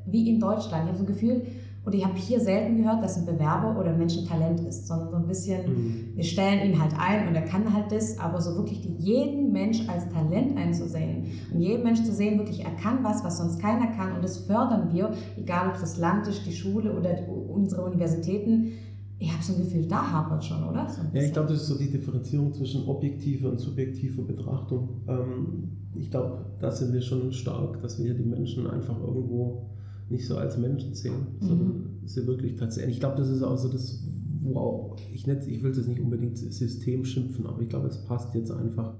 wie 0.06 0.28
in 0.28 0.38
Deutschland. 0.38 0.84
Ich 0.84 0.88
habe 0.88 0.98
so 0.98 1.04
ein 1.04 1.06
Gefühl, 1.06 1.42
und 1.84 1.94
ich 1.96 2.04
habe 2.04 2.16
hier 2.16 2.38
selten 2.38 2.76
gehört, 2.76 3.02
dass 3.02 3.16
ein 3.16 3.26
Bewerber 3.26 3.76
oder 3.78 3.90
ein 3.90 3.98
Mensch 3.98 4.16
ein 4.16 4.24
Talent 4.24 4.60
ist, 4.60 4.86
sondern 4.86 5.10
so 5.10 5.16
ein 5.16 5.26
bisschen, 5.26 5.66
mhm. 5.66 6.12
wir 6.14 6.22
stellen 6.22 6.70
ihn 6.70 6.80
halt 6.80 6.92
ein 6.96 7.26
und 7.26 7.34
er 7.34 7.42
kann 7.42 7.72
halt 7.72 7.90
das, 7.90 8.20
aber 8.20 8.40
so 8.40 8.56
wirklich 8.56 8.88
jeden 8.98 9.50
Mensch 9.50 9.88
als 9.88 10.08
Talent 10.08 10.56
einzusehen 10.56 11.26
und 11.52 11.60
jeden 11.60 11.82
Mensch 11.82 12.04
zu 12.04 12.12
sehen, 12.12 12.38
wirklich 12.38 12.64
er 12.64 12.70
kann 12.76 13.02
was, 13.02 13.24
was 13.24 13.38
sonst 13.38 13.60
keiner 13.60 13.88
kann 13.88 14.14
und 14.14 14.22
das 14.22 14.38
fördern 14.38 14.92
wir, 14.92 15.10
egal 15.36 15.70
ob 15.70 15.80
das 15.80 15.98
Land 15.98 16.28
ist, 16.28 16.46
die 16.46 16.52
Schule 16.52 16.96
oder 16.96 17.16
unsere 17.52 17.82
Universitäten, 17.82 18.74
ich 19.22 19.32
habe 19.32 19.42
so 19.42 19.52
ein 19.52 19.60
Gefühl, 19.60 19.86
da 19.86 20.10
hapert 20.10 20.44
schon, 20.44 20.64
oder? 20.64 20.88
So 20.88 21.02
ja, 21.12 21.22
ich 21.22 21.32
glaube, 21.32 21.48
das 21.48 21.62
ist 21.62 21.68
so 21.68 21.78
die 21.78 21.90
Differenzierung 21.90 22.52
zwischen 22.52 22.88
objektiver 22.88 23.50
und 23.50 23.60
subjektiver 23.60 24.22
Betrachtung. 24.22 25.02
Ähm, 25.06 25.68
ich 25.94 26.10
glaube, 26.10 26.44
da 26.58 26.72
sind 26.72 26.92
wir 26.92 27.02
schon 27.02 27.32
stark, 27.32 27.80
dass 27.82 28.02
wir 28.02 28.14
die 28.14 28.24
Menschen 28.24 28.66
einfach 28.66 29.00
irgendwo 29.00 29.70
nicht 30.08 30.26
so 30.26 30.36
als 30.36 30.58
Menschen 30.58 30.94
sehen, 30.94 31.38
mhm. 31.40 31.46
sondern 31.46 32.00
sie 32.04 32.26
wirklich 32.26 32.56
tatsächlich. 32.56 32.96
Ich 32.96 33.00
glaube, 33.00 33.16
das 33.16 33.28
ist 33.28 33.42
auch 33.42 33.56
so 33.56 33.68
das, 33.68 34.02
wo 34.42 34.58
auch, 34.58 34.96
ich, 35.14 35.26
nicht, 35.28 35.46
ich 35.46 35.62
will 35.62 35.70
es 35.70 35.76
jetzt 35.76 35.88
nicht 35.88 36.00
unbedingt 36.00 36.36
System 36.36 37.04
schimpfen, 37.04 37.46
aber 37.46 37.62
ich 37.62 37.68
glaube, 37.68 37.86
es 37.86 38.04
passt 38.04 38.34
jetzt 38.34 38.50
einfach. 38.50 38.94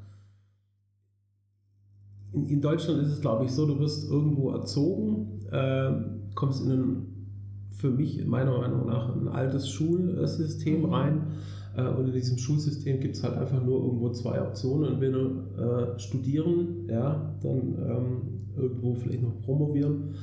In, 2.33 2.47
in 2.47 2.61
Deutschland 2.61 3.03
ist 3.03 3.09
es, 3.09 3.21
glaube 3.21 3.45
ich, 3.47 3.51
so, 3.51 3.67
du 3.67 3.77
wirst 3.81 4.09
irgendwo 4.09 4.51
erzogen, 4.51 5.41
äh, 5.51 5.93
kommst 6.37 6.65
in 6.65 6.71
ein, 6.71 7.12
für 7.83 7.91
mich 7.91 8.25
meiner 8.25 8.57
Meinung 8.57 8.87
nach, 8.87 9.15
ein 9.15 9.29
altes 9.29 9.69
Schulsystem 9.69 10.81
mhm. 10.81 10.95
rein. 10.95 11.23
Äh, 11.77 11.89
und 11.89 12.07
in 12.07 12.13
diesem 12.15 12.39
Schulsystem 12.39 13.01
gibt 13.01 13.17
es 13.17 13.23
halt 13.23 13.37
einfach 13.37 13.63
nur 13.63 13.85
irgendwo 13.85 14.11
zwei 14.11 14.41
Optionen. 14.41 14.95
Entweder 14.95 15.95
äh, 15.95 15.99
studieren, 15.99 16.87
ja, 16.89 17.35
dann 17.43 17.59
ähm, 17.59 18.17
irgendwo 18.57 18.95
vielleicht 18.95 19.23
noch 19.23 19.41
promovieren 19.43 20.15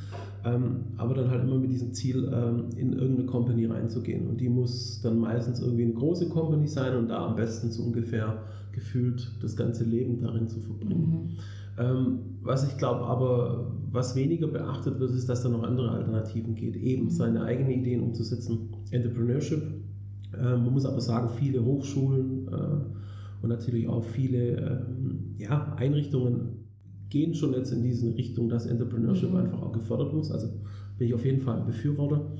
ähm, 0.45 0.85
aber 0.97 1.15
dann 1.15 1.29
halt 1.29 1.43
immer 1.43 1.57
mit 1.57 1.71
diesem 1.71 1.93
Ziel, 1.93 2.29
ähm, 2.33 2.69
in 2.77 2.93
irgendeine 2.93 3.25
Company 3.25 3.65
reinzugehen. 3.65 4.27
Und 4.27 4.39
die 4.39 4.49
muss 4.49 5.01
dann 5.01 5.19
meistens 5.19 5.59
irgendwie 5.59 5.83
eine 5.83 5.93
große 5.93 6.29
Company 6.29 6.67
sein 6.67 6.95
und 6.95 7.09
da 7.09 7.27
am 7.27 7.35
besten 7.35 7.71
so 7.71 7.83
ungefähr 7.83 8.43
gefühlt 8.71 9.31
das 9.41 9.55
ganze 9.55 9.83
Leben 9.83 10.21
darin 10.21 10.47
zu 10.47 10.59
verbringen. 10.59 11.09
Mhm. 11.11 11.37
Ähm, 11.77 12.19
was 12.41 12.67
ich 12.67 12.77
glaube 12.77 13.05
aber, 13.05 13.71
was 13.91 14.15
weniger 14.15 14.47
beachtet 14.47 14.99
wird, 14.99 15.11
ist, 15.11 15.29
dass 15.29 15.43
da 15.43 15.49
noch 15.49 15.63
andere 15.63 15.91
Alternativen 15.91 16.55
geht. 16.55 16.75
Eben 16.75 17.05
mhm. 17.05 17.09
seine 17.09 17.43
eigenen 17.43 17.71
Ideen 17.71 18.01
umzusetzen. 18.01 18.69
Entrepreneurship. 18.91 19.61
Äh, 20.33 20.41
man 20.41 20.73
muss 20.73 20.85
aber 20.85 21.01
sagen, 21.01 21.29
viele 21.37 21.63
Hochschulen 21.63 22.47
äh, 22.47 23.43
und 23.43 23.49
natürlich 23.49 23.87
auch 23.87 24.03
viele 24.03 24.57
ähm, 24.57 25.35
ja, 25.37 25.73
Einrichtungen 25.77 26.65
gehen 27.09 27.33
schon 27.33 27.53
jetzt 27.53 27.71
in 27.71 27.81
diese 27.81 28.15
Richtung, 28.15 28.49
dass 28.49 28.65
Entrepreneurship 28.65 29.31
mhm. 29.31 29.37
einfach 29.37 29.61
auch 29.61 29.71
gefördert 29.71 30.13
muss. 30.13 30.31
Also 30.31 30.47
bin 30.97 31.07
ich 31.07 31.13
auf 31.13 31.25
jeden 31.25 31.41
Fall 31.41 31.59
ein 31.59 31.65
Befürworter. 31.65 32.31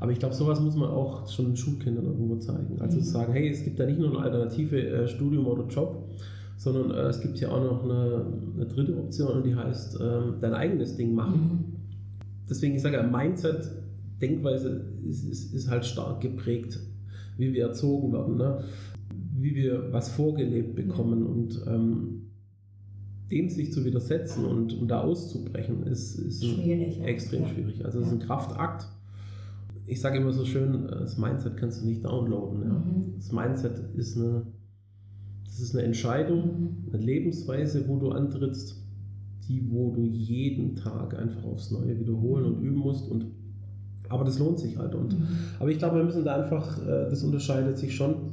Aber 0.00 0.12
ich 0.12 0.18
glaube, 0.18 0.34
sowas 0.34 0.60
muss 0.60 0.76
man 0.76 0.90
auch 0.90 1.28
schon 1.28 1.46
den 1.46 1.56
Schulkindern 1.56 2.04
irgendwo 2.04 2.36
zeigen. 2.36 2.80
Also 2.80 2.98
mhm. 2.98 3.02
zu 3.02 3.10
sagen, 3.10 3.32
hey, 3.32 3.48
es 3.48 3.64
gibt 3.64 3.80
da 3.80 3.86
nicht 3.86 3.98
nur 3.98 4.10
eine 4.10 4.18
alternative 4.18 4.80
äh, 4.80 5.08
Studium 5.08 5.46
oder 5.46 5.66
Job, 5.66 6.08
sondern 6.58 6.90
äh, 6.90 7.08
es 7.08 7.20
gibt 7.20 7.38
ja 7.38 7.50
auch 7.50 7.62
noch 7.62 7.84
eine, 7.84 8.26
eine 8.56 8.66
dritte 8.66 8.98
Option, 8.98 9.44
die 9.44 9.54
heißt, 9.54 10.00
äh, 10.00 10.20
dein 10.40 10.52
eigenes 10.52 10.96
Ding 10.96 11.14
machen. 11.14 11.40
Mhm. 11.40 11.76
Deswegen, 12.50 12.74
ich 12.74 12.82
sage 12.82 12.96
ja, 12.96 13.02
Mindset, 13.04 13.70
Denkweise 14.20 14.84
ist, 15.08 15.24
ist, 15.24 15.54
ist, 15.54 15.70
halt 15.70 15.86
stark 15.86 16.20
geprägt, 16.20 16.80
wie 17.36 17.52
wir 17.52 17.68
erzogen 17.68 18.12
werden, 18.12 18.36
ne? 18.36 18.64
wie 19.38 19.54
wir 19.54 19.92
was 19.92 20.08
vorgelebt 20.10 20.74
bekommen. 20.74 21.24
Und 21.24 21.62
ähm, 21.68 22.22
dem 23.30 23.48
sich 23.48 23.72
zu 23.72 23.84
widersetzen 23.84 24.44
und, 24.44 24.74
und 24.80 24.88
da 24.88 25.02
auszubrechen, 25.02 25.84
ist, 25.84 26.16
ist 26.16 26.44
schwierig, 26.44 27.00
extrem 27.02 27.42
ja. 27.42 27.48
schwierig. 27.48 27.84
Also 27.84 28.00
es 28.00 28.08
ist 28.08 28.12
ein 28.14 28.18
Kraftakt. 28.18 28.88
Ich 29.86 30.00
sage 30.00 30.18
immer 30.18 30.32
so 30.32 30.44
schön, 30.44 30.88
das 30.88 31.18
Mindset 31.18 31.56
kannst 31.56 31.82
du 31.82 31.86
nicht 31.86 32.04
downloaden. 32.04 32.62
Ja. 32.62 32.68
Mhm. 32.70 33.12
Das 33.14 33.30
Mindset 33.30 33.94
ist 33.94 34.16
eine, 34.16 34.42
das 35.58 35.70
ist 35.70 35.74
eine 35.74 35.84
Entscheidung, 35.84 36.42
mhm. 36.44 36.94
eine 36.94 37.02
Lebensweise, 37.02 37.88
wo 37.88 37.98
du 37.98 38.10
antrittst, 38.10 38.76
die, 39.48 39.68
wo 39.72 39.90
du 39.90 40.04
jeden 40.04 40.76
Tag 40.76 41.18
einfach 41.18 41.42
aufs 41.44 41.72
Neue 41.72 41.98
wiederholen 41.98 42.44
und 42.44 42.62
üben 42.62 42.76
musst. 42.76 43.10
Und, 43.10 43.26
aber 44.08 44.24
das 44.24 44.38
lohnt 44.38 44.60
sich 44.60 44.76
halt. 44.78 44.94
Und, 44.94 45.18
mhm. 45.18 45.26
Aber 45.58 45.70
ich 45.70 45.78
glaube, 45.78 45.96
wir 45.96 46.04
müssen 46.04 46.24
da 46.24 46.36
einfach, 46.36 46.80
äh, 46.86 47.10
das 47.10 47.24
unterscheidet 47.24 47.76
sich 47.76 47.96
schon 47.96 48.27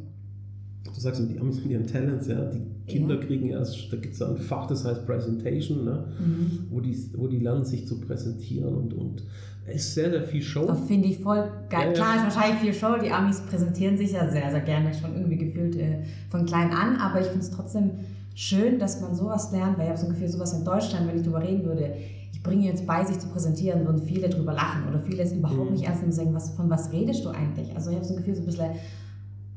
du 0.96 1.02
sagst, 1.02 1.22
die 1.30 1.40
Amis 1.40 1.62
mit 1.62 1.72
ihren 1.72 1.88
Talents, 1.88 2.28
ja, 2.28 2.46
die 2.46 2.62
Kinder 2.88 3.16
ja. 3.16 3.22
kriegen 3.22 3.50
erst, 3.50 3.92
da 3.92 3.98
gibt 3.98 4.14
es 4.14 4.22
ein 4.22 4.38
Fach, 4.38 4.68
das 4.68 4.86
heißt 4.86 5.06
Presentation, 5.06 5.86
ne, 5.86 6.06
mhm. 6.20 6.68
wo, 6.70 6.80
die, 6.80 6.98
wo 7.16 7.28
die 7.28 7.40
lernen, 7.40 7.66
sich 7.66 7.88
zu 7.88 8.00
präsentieren 8.00 8.76
und, 8.76 8.94
und 8.94 9.24
es 9.68 9.78
ist 9.78 9.96
sehr, 9.96 10.12
sehr 10.12 10.24
viel 10.24 10.44
Show. 10.44 10.66
Das 10.68 10.82
finde 10.82 11.08
ich 11.08 11.20
voll 11.20 11.50
geil. 11.70 11.88
Ja, 11.88 11.94
Klar, 11.94 12.16
ist 12.18 12.36
wahrscheinlich 12.36 12.62
viel 12.62 12.74
Show, 12.74 12.98
die 13.04 13.12
Amis 13.12 13.42
präsentieren 13.42 13.98
sich 13.98 14.12
ja 14.12 14.30
sehr, 14.30 14.52
sehr 14.52 14.62
gerne, 14.62 14.94
schon 14.94 15.16
irgendwie 15.16 15.38
gefühlt 15.38 15.76
äh, 15.76 16.04
von 16.30 16.46
klein 16.46 16.72
an, 16.72 16.98
aber 16.98 17.20
ich 17.20 17.28
finde 17.28 17.42
es 17.42 17.52
trotzdem 17.52 17.92
schön, 18.36 18.80
dass 18.80 19.02
man 19.02 19.16
sowas 19.16 19.52
lernt, 19.52 19.78
weil 19.78 19.86
ich 19.86 19.90
habe 19.90 20.00
so 20.00 20.08
ungefähr 20.08 20.30
sowas 20.30 20.54
in 20.54 20.64
Deutschland, 20.64 21.08
wenn 21.08 21.18
ich 21.18 21.24
darüber 21.24 21.42
reden 21.42 21.66
würde, 21.66 21.96
ich 22.32 22.44
bringe 22.44 22.66
jetzt 22.66 22.86
bei, 22.86 23.04
sich 23.04 23.18
zu 23.18 23.28
präsentieren, 23.30 23.86
würden 23.86 24.04
viele 24.04 24.30
drüber 24.30 24.54
lachen 24.54 24.88
oder 24.88 25.00
viele 25.00 25.24
es 25.24 25.32
überhaupt 25.32 25.66
mhm. 25.66 25.72
nicht 25.72 25.86
ernst 25.86 26.02
nehmen 26.02 26.12
und 26.12 26.18
sagen, 26.18 26.34
was, 26.34 26.52
von 26.52 26.70
was 26.70 26.92
redest 26.92 27.26
du 27.26 27.30
eigentlich? 27.30 27.74
Also 27.74 27.90
ich 27.90 27.96
habe 27.96 28.06
so 28.06 28.14
ein 28.14 28.18
Gefühl, 28.18 28.36
so 28.36 28.42
ein 28.42 28.46
bisschen 28.46 28.72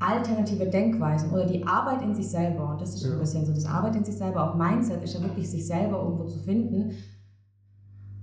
alternative 0.00 0.66
Denkweisen 0.66 1.30
oder 1.30 1.46
die 1.46 1.64
Arbeit 1.64 2.02
in 2.02 2.14
sich 2.14 2.28
selber, 2.28 2.70
und 2.70 2.80
das 2.80 2.94
ist 2.94 3.04
ja. 3.04 3.12
ein 3.12 3.18
bisschen 3.18 3.44
so, 3.44 3.52
das 3.52 3.64
Arbeit 3.64 3.96
in 3.96 4.04
sich 4.04 4.16
selber, 4.16 4.50
auch 4.50 4.56
Mindset 4.56 5.02
ist 5.02 5.14
ja 5.14 5.22
wirklich 5.22 5.50
sich 5.50 5.66
selber 5.66 6.02
irgendwo 6.02 6.24
zu 6.24 6.38
finden, 6.38 6.92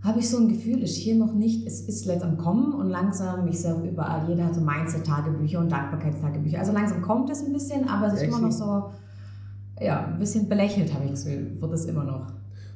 habe 0.01 0.19
ich 0.19 0.29
so 0.29 0.37
ein 0.37 0.47
Gefühl, 0.47 0.83
ist 0.83 0.95
hier 0.95 1.15
noch 1.15 1.33
nicht, 1.33 1.65
es 1.65 1.81
ist 1.81 2.05
letzt 2.05 2.23
am 2.23 2.37
Kommen 2.37 2.73
und 2.73 2.89
langsam, 2.89 3.47
ich 3.47 3.59
sehe 3.59 3.75
überall, 3.89 4.29
jeder 4.29 4.45
hat 4.45 4.55
so 4.55 4.61
Mindset-Tagebücher 4.61 5.59
und 5.59 5.71
Dankbarkeitstagebücher. 5.71 6.59
Also 6.59 6.73
langsam 6.73 7.01
kommt 7.01 7.29
es 7.31 7.43
ein 7.43 7.51
bisschen, 7.51 7.89
aber 7.89 8.07
es 8.07 8.13
ist 8.13 8.23
immer 8.23 8.39
noch 8.39 8.51
so, 8.51 8.91
ja, 9.81 10.05
ein 10.05 10.19
bisschen 10.19 10.47
belächelt, 10.47 10.93
habe 10.93 11.05
ich 11.05 11.11
das 11.11 11.25
Gefühl, 11.25 11.59
wird 11.59 11.73
es 11.73 11.85
immer 11.85 12.03
noch. 12.03 12.27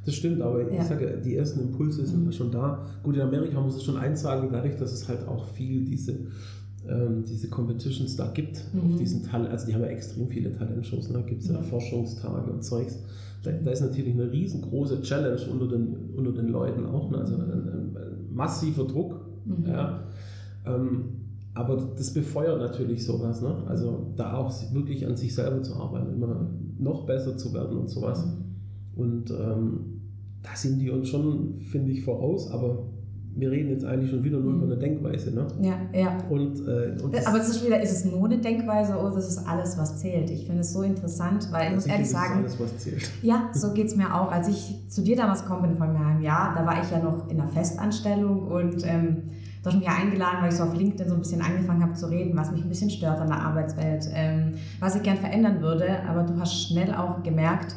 Das 0.06 0.16
stimmt, 0.16 0.42
aber 0.42 0.72
ja. 0.72 0.82
ich 0.82 0.88
sage, 0.88 1.22
die 1.24 1.36
ersten 1.36 1.60
Impulse 1.60 2.06
sind 2.06 2.26
mhm. 2.26 2.32
schon 2.32 2.52
da. 2.52 2.84
Gut, 3.04 3.16
in 3.16 3.22
Amerika 3.22 3.62
muss 3.62 3.76
es 3.76 3.84
schon 3.84 3.98
eins 3.98 4.22
sagen, 4.22 4.50
dadurch, 4.52 4.76
dass 4.78 4.92
es 4.92 5.08
halt 5.08 5.28
auch 5.28 5.46
viel 5.46 5.86
diese 5.86 6.18
ähm, 6.88 7.24
diese 7.26 7.50
Competitions 7.50 8.16
da 8.16 8.28
gibt, 8.28 8.64
mhm. 8.74 8.94
auf 8.94 9.00
diesen 9.00 9.24
Talent, 9.24 9.52
also 9.52 9.68
die 9.68 9.74
haben 9.74 9.82
ja 9.82 9.88
extrem 9.88 10.28
viele 10.28 10.52
Talentshows, 10.52 11.10
da 11.10 11.20
ne? 11.20 11.26
gibt 11.26 11.42
es 11.42 11.50
ja 11.50 11.62
Forschungstage 11.62 12.52
und 12.52 12.64
Zeugs. 12.64 13.00
Da, 13.44 13.52
da, 13.52 13.72
ist 13.72 13.82
natürlich 13.82 14.14
eine 14.14 14.32
riesengroße 14.32 15.02
Challenge 15.02 15.42
unter 15.52 15.68
den, 15.68 15.96
unter 16.16 16.32
den 16.32 16.50
Leuten 16.50 16.86
auch, 16.86 17.10
ne? 17.10 17.18
also 17.20 17.36
ein, 17.36 17.42
ein, 17.42 17.98
ein 17.98 18.34
massiver 18.34 18.86
Druck. 18.86 19.26
Mhm. 19.46 19.66
Ja. 19.68 20.04
Ähm, 20.66 21.04
aber 21.54 21.78
das 21.98 22.14
befeuert 22.14 22.60
natürlich 22.60 23.04
sowas, 23.04 23.42
ne? 23.42 23.64
also 23.66 24.14
da 24.16 24.36
auch 24.38 24.54
wirklich 24.74 25.06
an 25.06 25.18
sich 25.18 25.34
selber 25.36 25.62
zu 25.62 25.76
arbeiten, 25.76 26.14
immer 26.14 26.50
noch 26.78 27.06
besser 27.06 27.38
zu 27.38 27.54
werden 27.54 27.78
und 27.78 27.90
sowas. 27.90 28.26
Mhm. 28.26 29.02
Und 29.02 29.32
ähm, 29.32 30.02
da 30.42 30.56
sind 30.56 30.80
die 30.80 30.90
uns 30.90 31.10
schon, 31.10 31.58
finde 31.60 31.92
ich, 31.92 32.04
voraus, 32.04 32.50
aber 32.52 32.88
wir 33.40 33.52
reden 33.52 33.70
jetzt 33.70 33.86
eigentlich 33.86 34.12
schon 34.12 34.24
wieder 34.24 34.40
nur 34.40 34.54
über 34.54 34.66
eine 34.66 34.76
mhm. 34.76 34.80
Denkweise. 34.80 35.32
Ne? 35.32 35.48
Ja, 35.62 35.76
ja. 35.94 36.18
Und, 36.30 36.60
äh, 36.68 37.02
und 37.02 37.28
Aber 37.28 37.40
es 37.40 37.50
ist 37.50 37.66
wieder, 37.66 37.82
ist 37.82 37.92
es 37.92 38.06
nur 38.06 38.26
eine 38.26 38.38
Denkweise 38.38 38.98
oder 38.98 39.18
ist 39.18 39.30
es 39.30 39.46
alles, 39.46 39.78
was 39.78 40.00
zählt? 40.00 40.30
Ich 40.30 40.46
finde 40.46 40.62
es 40.62 40.74
so 40.74 40.82
interessant, 40.82 41.48
weil 41.52 41.70
ich 41.70 41.76
muss 41.76 41.86
ehrlich 41.86 42.08
ich 42.08 42.12
sagen. 42.12 42.40
Alles, 42.40 42.60
was 42.60 42.78
zählt. 42.78 43.10
Ja, 43.22 43.50
so 43.54 43.74
geht 43.74 43.88
es 43.88 43.96
mir 43.96 44.14
auch. 44.14 44.32
Als 44.32 44.48
ich 44.48 44.84
zu 44.88 45.02
dir 45.02 45.16
damals 45.16 45.44
gekommen 45.44 45.64
bin 45.64 45.74
vor 45.76 45.88
einem 45.88 46.22
Jahr, 46.22 46.54
da 46.56 46.66
war 46.66 46.82
ich 46.82 46.92
ja 46.92 47.00
noch 47.00 47.30
in 47.30 47.40
einer 47.40 47.50
Festanstellung 47.50 48.48
und 48.48 48.86
ähm, 48.86 49.24
du 49.64 49.70
hast 49.70 49.76
mich 49.76 49.86
ja 49.86 49.94
eingeladen, 49.94 50.38
weil 50.42 50.50
ich 50.50 50.56
so 50.56 50.64
auf 50.64 50.76
LinkedIn 50.76 51.08
so 51.08 51.16
ein 51.16 51.20
bisschen 51.20 51.42
angefangen 51.42 51.82
habe 51.82 51.94
zu 51.94 52.08
reden, 52.08 52.38
was 52.38 52.52
mich 52.52 52.64
ein 52.64 52.70
bisschen 52.70 52.90
stört 52.90 53.20
an 53.20 53.28
der 53.28 53.40
Arbeitswelt, 53.40 54.10
ähm, 54.14 54.54
was 54.80 54.96
ich 54.96 55.04
gern 55.04 55.18
verändern 55.18 55.62
würde. 55.62 56.04
Aber 56.08 56.24
du 56.24 56.40
hast 56.40 56.68
schnell 56.68 56.94
auch 56.94 57.24
gemerkt, 57.24 57.76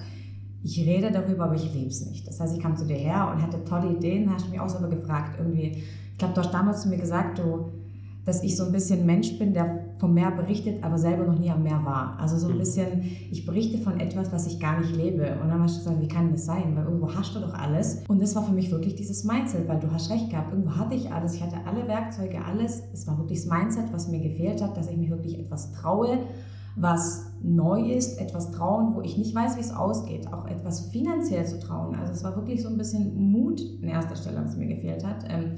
ich 0.62 0.78
rede 0.86 1.10
darüber, 1.10 1.44
aber 1.44 1.54
ich 1.54 1.74
lebe 1.74 1.88
es 1.88 2.06
nicht. 2.06 2.26
Das 2.26 2.40
heißt, 2.40 2.54
ich 2.56 2.62
kam 2.62 2.76
zu 2.76 2.86
dir 2.86 2.96
her 2.96 3.32
und 3.32 3.42
hatte 3.42 3.64
tolle 3.64 3.96
Ideen, 3.96 4.32
hast 4.32 4.48
mich 4.48 4.60
auch 4.60 4.68
selber 4.68 4.88
gefragt, 4.88 5.36
irgendwie, 5.38 5.82
ich 6.12 6.18
glaube, 6.18 6.34
du 6.34 6.40
hast 6.40 6.52
damals 6.52 6.82
zu 6.82 6.88
mir 6.88 6.98
gesagt, 6.98 7.38
du, 7.38 7.70
dass 8.24 8.44
ich 8.44 8.56
so 8.56 8.64
ein 8.64 8.72
bisschen 8.72 9.04
Mensch 9.04 9.36
bin, 9.38 9.52
der 9.52 9.84
vom 9.98 10.14
Meer 10.14 10.30
berichtet, 10.30 10.84
aber 10.84 10.96
selber 10.96 11.24
noch 11.24 11.36
nie 11.36 11.50
am 11.50 11.64
Meer 11.64 11.84
war. 11.84 12.16
Also 12.20 12.38
so 12.38 12.46
ein 12.46 12.54
mhm. 12.54 12.58
bisschen, 12.58 13.02
ich 13.32 13.44
berichte 13.44 13.78
von 13.78 13.98
etwas, 13.98 14.30
was 14.30 14.46
ich 14.46 14.60
gar 14.60 14.78
nicht 14.78 14.94
lebe. 14.94 15.36
Und 15.42 15.48
dann 15.48 15.60
hast 15.60 15.76
du 15.76 15.78
gesagt, 15.80 16.00
wie 16.00 16.06
kann 16.06 16.30
das 16.30 16.44
sein? 16.44 16.76
Weil 16.76 16.84
irgendwo 16.84 17.12
hast 17.12 17.34
du 17.34 17.40
doch 17.40 17.54
alles. 17.54 18.04
Und 18.06 18.22
das 18.22 18.36
war 18.36 18.44
für 18.44 18.52
mich 18.52 18.70
wirklich 18.70 18.94
dieses 18.94 19.24
Mindset, 19.24 19.66
weil 19.66 19.80
du 19.80 19.90
hast 19.90 20.10
recht 20.10 20.30
gehabt, 20.30 20.52
irgendwo 20.52 20.76
hatte 20.76 20.94
ich 20.94 21.10
alles, 21.10 21.34
ich 21.34 21.42
hatte 21.42 21.56
alle 21.66 21.88
Werkzeuge, 21.88 22.44
alles. 22.44 22.84
Es 22.92 23.08
war 23.08 23.18
wirklich 23.18 23.42
das 23.42 23.50
Mindset, 23.50 23.92
was 23.92 24.06
mir 24.06 24.20
gefehlt 24.20 24.62
hat, 24.62 24.76
dass 24.76 24.88
ich 24.88 24.96
mich 24.96 25.10
wirklich 25.10 25.40
etwas 25.40 25.72
traue 25.72 26.20
was 26.76 27.26
neu 27.42 27.90
ist, 27.90 28.20
etwas 28.20 28.50
trauen, 28.52 28.94
wo 28.94 29.00
ich 29.00 29.18
nicht 29.18 29.34
weiß, 29.34 29.56
wie 29.56 29.60
es 29.60 29.72
ausgeht, 29.72 30.32
auch 30.32 30.46
etwas 30.46 30.86
finanziell 30.86 31.46
zu 31.46 31.58
trauen. 31.58 31.96
Also 31.96 32.12
es 32.12 32.24
war 32.24 32.36
wirklich 32.36 32.62
so 32.62 32.68
ein 32.68 32.78
bisschen 32.78 33.32
Mut 33.32 33.60
in 33.60 33.88
erster 33.88 34.16
Stelle, 34.16 34.42
was 34.44 34.56
mir 34.56 34.66
gefehlt 34.66 35.04
hat, 35.04 35.24
ähm, 35.28 35.52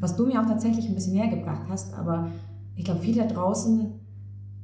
was 0.00 0.16
du 0.16 0.26
mir 0.26 0.40
auch 0.40 0.46
tatsächlich 0.46 0.88
ein 0.88 0.94
bisschen 0.94 1.14
näher 1.14 1.28
gebracht 1.28 1.66
hast. 1.68 1.94
Aber 1.94 2.28
ich 2.76 2.84
glaube, 2.84 3.00
viele 3.00 3.26
da 3.26 3.34
draußen, 3.34 3.92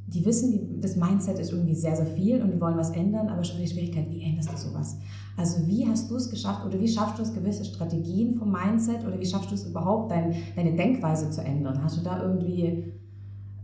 die 0.06 0.24
wissen, 0.24 0.52
die, 0.52 0.80
das 0.80 0.96
Mindset 0.96 1.38
ist 1.38 1.52
irgendwie 1.52 1.74
sehr, 1.74 1.96
sehr 1.96 2.06
viel 2.06 2.42
und 2.42 2.52
die 2.52 2.60
wollen 2.60 2.76
was 2.76 2.90
ändern, 2.90 3.28
aber 3.28 3.44
schon 3.44 3.60
die 3.60 3.68
Schwierigkeit, 3.68 4.10
wie 4.10 4.22
änderst 4.22 4.52
du 4.52 4.56
sowas? 4.56 4.98
Also 5.36 5.66
wie 5.66 5.86
hast 5.86 6.10
du 6.10 6.16
es 6.16 6.28
geschafft 6.28 6.66
oder 6.66 6.80
wie 6.80 6.88
schaffst 6.88 7.18
du 7.18 7.22
es, 7.22 7.32
gewisse 7.32 7.64
Strategien 7.64 8.34
vom 8.34 8.52
Mindset 8.52 9.06
oder 9.06 9.18
wie 9.18 9.26
schaffst 9.26 9.50
du 9.50 9.54
es 9.54 9.66
überhaupt, 9.66 10.10
dein, 10.10 10.34
deine 10.56 10.74
Denkweise 10.74 11.30
zu 11.30 11.42
ändern? 11.42 11.82
Hast 11.82 11.96
du 11.96 12.02
da 12.02 12.22
irgendwie 12.22 12.92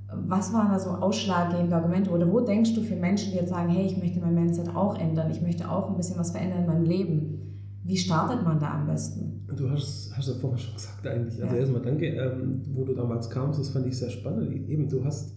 was 0.09 0.53
waren 0.53 0.71
da 0.71 0.79
so 0.79 0.91
ausschlaggebende 0.91 1.75
Argumente 1.75 2.11
oder 2.11 2.31
wo 2.31 2.41
denkst 2.41 2.75
du 2.75 2.83
für 2.83 2.97
Menschen, 2.97 3.33
die 3.33 3.39
jetzt 3.39 3.51
sagen, 3.51 3.71
hey, 3.71 3.87
ich 3.87 3.99
möchte 3.99 4.21
mein 4.21 4.35
Mindset 4.35 4.75
auch 4.75 4.99
ändern, 4.99 5.31
ich 5.31 5.43
möchte 5.43 5.69
auch 5.69 5.91
ein 5.91 5.97
bisschen 5.97 6.19
was 6.19 6.31
verändern 6.31 6.61
in 6.61 6.67
meinem 6.67 6.85
Leben? 6.85 7.37
Wie 7.83 7.97
startet 7.97 8.45
man 8.45 8.59
da 8.59 8.75
am 8.75 8.87
besten? 8.87 9.47
Du 9.57 9.71
hast, 9.71 10.13
hast 10.17 10.29
ja 10.29 10.35
vorher 10.35 10.59
schon 10.59 10.75
gesagt 10.75 11.07
eigentlich. 11.07 11.41
Also 11.41 11.55
ja. 11.55 11.61
erstmal 11.61 11.83
danke, 11.83 12.07
ähm, 12.07 12.63
wo 12.75 12.85
du 12.85 12.95
damals 12.95 13.31
kamst, 13.31 13.61
das 13.61 13.71
fand 13.71 13.87
ich 13.87 13.97
sehr 13.97 14.11
spannend. 14.11 14.69
Eben, 14.69 14.89
du 14.89 15.05
hast, 15.05 15.37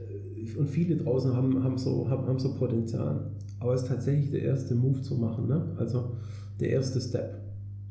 äh, 0.00 0.56
und 0.56 0.68
viele 0.68 0.96
draußen 0.96 1.34
haben, 1.34 1.62
haben, 1.62 1.78
so, 1.78 2.08
haben, 2.08 2.26
haben 2.26 2.38
so 2.38 2.54
Potenzial. 2.54 3.30
Aber 3.60 3.74
es 3.74 3.82
ist 3.82 3.88
tatsächlich 3.88 4.30
der 4.30 4.42
erste 4.42 4.74
Move 4.74 5.02
zu 5.02 5.16
machen, 5.16 5.46
ne? 5.46 5.74
also 5.78 6.16
der 6.58 6.70
erste 6.70 7.00
Step. 7.00 7.40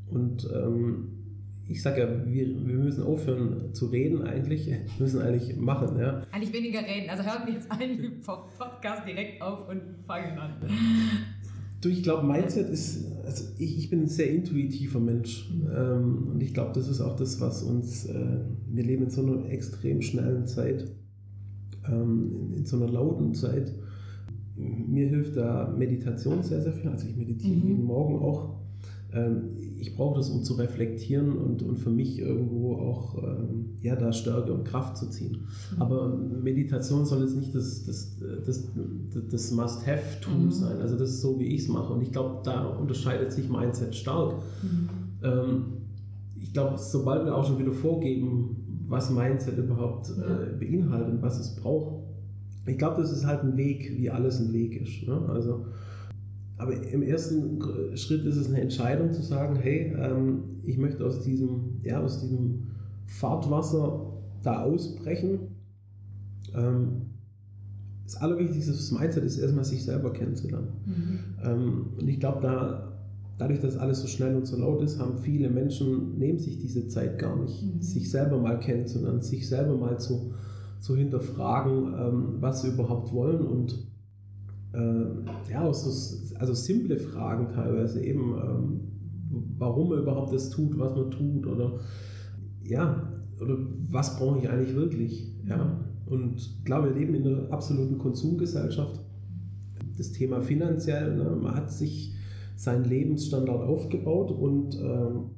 Und 0.10 0.50
ähm, 0.54 1.13
ich 1.68 1.82
sage 1.82 2.02
ja, 2.02 2.26
wir, 2.26 2.48
wir 2.48 2.76
müssen 2.76 3.04
aufhören 3.04 3.74
zu 3.74 3.88
reden 3.88 4.24
eigentlich. 4.24 4.68
Wir 4.68 4.82
müssen 5.00 5.22
eigentlich 5.22 5.56
machen, 5.58 5.98
ja. 5.98 6.24
Eigentlich 6.32 6.54
weniger 6.54 6.82
reden. 6.82 7.10
Also 7.10 7.24
hören 7.24 7.46
wir 7.46 7.54
jetzt 7.54 7.72
einen 7.72 8.22
Podcast 8.22 9.08
direkt 9.08 9.42
auf 9.42 9.70
und 9.70 9.82
fangen 10.06 10.38
an. 10.38 10.56
Du, 11.82 11.90
ich 11.90 12.04
glaube, 12.04 12.26
Mindset 12.26 12.70
ist, 12.70 13.06
also 13.26 13.46
ich, 13.58 13.78
ich 13.78 13.90
bin 13.90 14.04
ein 14.04 14.08
sehr 14.08 14.30
intuitiver 14.30 15.00
Mensch. 15.00 15.52
Ähm, 15.74 16.30
und 16.34 16.44
ich 16.44 16.54
glaube, 16.54 16.72
das 16.74 16.88
ist 16.88 17.02
auch 17.02 17.16
das, 17.16 17.40
was 17.42 17.64
uns, 17.64 18.06
äh, 18.06 18.40
wir 18.68 18.84
leben 18.84 19.04
in 19.04 19.10
so 19.10 19.22
einer 19.22 19.50
extrem 19.50 20.02
schnellen 20.02 20.48
Zeit, 20.48 20.90
ähm, 21.88 22.32
in, 22.52 22.54
in 22.60 22.66
so 22.66 22.78
einer 22.78 22.90
lauten 22.90 23.34
Zeit. 23.34 23.74
Mir 24.56 25.08
hilft 25.08 25.36
da 25.36 25.74
Meditation 25.78 26.44
sehr, 26.44 26.62
sehr 26.62 26.74
viel. 26.74 26.90
Also 26.90 27.08
ich 27.08 27.18
meditiere 27.18 27.56
mhm. 27.56 27.68
jeden 27.68 27.84
Morgen 27.86 28.20
auch. 28.20 28.63
Ähm, 29.14 29.50
ich 29.78 29.96
brauche 29.96 30.18
das, 30.18 30.30
um 30.30 30.44
zu 30.44 30.54
reflektieren 30.54 31.38
und, 31.38 31.62
und 31.62 31.78
für 31.78 31.90
mich 31.90 32.20
irgendwo 32.20 32.76
auch 32.76 33.18
ähm, 33.22 33.78
ja, 33.82 33.96
da 33.96 34.12
Stärke 34.14 34.54
und 34.54 34.64
Kraft 34.64 34.98
zu 34.98 35.10
ziehen. 35.10 35.48
Mhm. 35.76 35.82
Aber 35.82 36.08
Meditation 36.42 37.06
soll 37.06 37.22
jetzt 37.22 37.36
nicht 37.36 37.54
das, 37.54 37.86
das, 37.86 38.18
das, 38.46 38.64
das 39.30 39.52
Must-Have-Tool 39.52 40.46
mhm. 40.46 40.52
sein. 40.52 40.82
Also 40.82 40.98
das 40.98 41.10
ist 41.10 41.22
so, 41.22 41.40
wie 41.40 41.48
ich 41.48 41.64
es 41.64 41.68
mache. 41.68 41.94
Und 41.94 42.02
ich 42.02 42.12
glaube, 42.12 42.42
da 42.44 42.66
unterscheidet 42.66 43.32
sich 43.32 43.50
Mindset 43.50 43.96
stark. 43.96 44.36
Mhm. 44.62 44.90
Ähm, 45.24 45.64
ich 46.40 46.54
glaube, 46.54 46.78
sobald 46.78 47.26
wir 47.26 47.36
auch 47.36 47.46
schon 47.46 47.60
wieder 47.60 47.74
vorgeben, 47.74 48.86
was 48.88 49.10
Mindset 49.10 49.58
überhaupt 49.58 50.10
äh, 50.10 50.22
ja. 50.22 50.58
beinhaltet 50.60 51.14
und 51.14 51.22
was 51.22 51.40
es 51.40 51.56
braucht, 51.56 52.04
ich 52.66 52.78
glaube, 52.78 53.02
das 53.02 53.12
ist 53.12 53.26
halt 53.26 53.44
ein 53.44 53.58
Weg, 53.58 53.92
wie 53.98 54.10
alles 54.10 54.40
ein 54.40 54.54
Weg 54.54 54.82
ist. 54.82 55.08
Ne? 55.08 55.20
Also 55.28 55.66
aber 56.64 56.82
im 56.82 57.04
ersten 57.04 57.60
Schritt 57.96 58.26
ist 58.26 58.38
es 58.38 58.48
eine 58.48 58.62
Entscheidung 58.62 59.12
zu 59.12 59.22
sagen, 59.22 59.58
hey, 59.58 59.94
ähm, 60.00 60.62
ich 60.64 60.78
möchte 60.78 61.06
aus 61.06 61.22
diesem, 61.22 61.80
ja, 61.84 62.02
aus 62.02 62.22
diesem 62.22 62.68
Fahrtwasser 63.06 64.14
da 64.44 64.62
ausbrechen. 64.62 65.40
Ähm, 66.56 67.02
das 68.06 68.16
Allerwichtigste 68.16 68.72
fürs 68.72 68.92
Mindset 68.92 69.26
ist 69.26 69.38
erstmal 69.40 69.66
sich 69.66 69.84
selber 69.84 70.14
kennenzulernen. 70.14 70.70
Mhm. 70.86 71.20
Ähm, 71.44 71.86
und 72.00 72.08
ich 72.08 72.22
glaube, 72.22 72.40
da, 72.42 72.94
dadurch, 73.38 73.60
dass 73.60 73.78
alles 73.78 74.02
so 74.02 74.08
schnell 74.08 74.36
und 74.38 74.46
so 74.46 74.58
laut 74.58 74.82
ist, 74.82 75.00
haben 75.00 75.18
viele 75.18 75.50
Menschen, 75.50 76.18
nehmen 76.18 76.40
sich 76.40 76.60
diese 76.60 76.88
Zeit 76.88 77.20
gar 77.20 77.36
nicht, 77.36 77.62
mhm. 77.62 77.82
sich 77.82 78.10
selber 78.10 78.38
mal 78.38 78.58
kennenzulernen, 78.60 79.22
sich 79.22 79.50
selber 79.50 79.76
mal 79.76 80.00
zu, 80.00 80.32
zu 80.80 80.96
hinterfragen, 80.96 82.42
was 82.42 82.62
sie 82.62 82.70
überhaupt 82.70 83.12
wollen 83.14 83.42
und 83.42 83.93
äh, 84.74 85.52
ja, 85.52 85.64
auch 85.64 85.74
so, 85.74 85.90
also 86.40 86.54
simple 86.54 86.98
Fragen 86.98 87.50
teilweise 87.50 88.04
eben, 88.04 88.34
ähm, 88.34 88.80
warum 89.58 89.90
man 89.90 90.00
überhaupt 90.00 90.34
das 90.34 90.50
tut, 90.50 90.78
was 90.78 90.96
man 90.96 91.12
tut 91.12 91.48
oder 91.48 91.80
ja, 92.64 93.12
oder 93.40 93.58
was 93.92 94.18
brauche 94.18 94.40
ich 94.40 94.50
eigentlich 94.50 94.76
wirklich, 94.76 95.32
ja. 95.48 95.80
Und 96.06 96.66
klar, 96.66 96.84
wir 96.84 96.92
leben 96.92 97.16
in 97.16 97.28
einer 97.28 97.52
absoluten 97.52 97.98
Konsumgesellschaft. 97.98 99.00
Das 99.98 100.12
Thema 100.12 100.42
finanziell, 100.42 101.16
ne, 101.16 101.38
man 101.42 101.56
hat 101.56 101.72
sich 101.72 102.14
seinen 102.56 102.86
Lebensstandard 102.86 103.64
aufgebaut 103.64 104.32
und 104.32 104.76
ähm, 104.76 105.32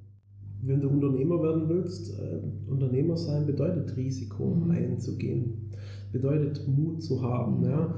wenn 0.61 0.81
du 0.81 0.89
Unternehmer 0.89 1.41
werden 1.41 1.69
willst, 1.69 2.17
äh, 2.19 2.41
Unternehmer 2.69 3.15
sein 3.17 3.45
bedeutet 3.45 3.95
Risiko 3.95 4.55
mhm. 4.55 4.71
einzugehen, 4.71 5.71
bedeutet 6.11 6.67
Mut 6.67 7.01
zu 7.01 7.21
haben, 7.21 7.63
ja 7.63 7.95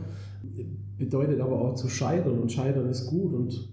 bedeutet 0.98 1.39
aber 1.39 1.62
auch 1.62 1.75
zu 1.75 1.88
scheitern 1.89 2.39
und 2.39 2.51
scheitern 2.51 2.89
ist 2.89 3.08
gut 3.08 3.34
und 3.34 3.70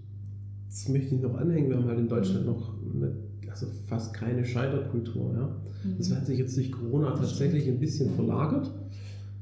das 0.68 0.88
möchte 0.88 1.14
ich 1.14 1.22
noch 1.22 1.34
anhängen. 1.36 1.70
Wir 1.70 1.76
haben 1.76 1.86
halt 1.86 1.98
in 1.98 2.08
Deutschland 2.08 2.46
mhm. 2.46 2.52
noch 2.52 2.74
eine, 2.94 3.16
also 3.48 3.66
fast 3.86 4.12
keine 4.12 4.44
Scheiterkultur. 4.44 5.32
Ja. 5.32 5.46
Mhm. 5.84 5.98
Das 5.98 6.14
hat 6.14 6.26
sich 6.26 6.38
jetzt 6.38 6.56
durch 6.56 6.72
Corona 6.72 7.12
tatsächlich 7.12 7.68
ein 7.68 7.78
bisschen 7.78 8.10
verlagert, 8.14 8.70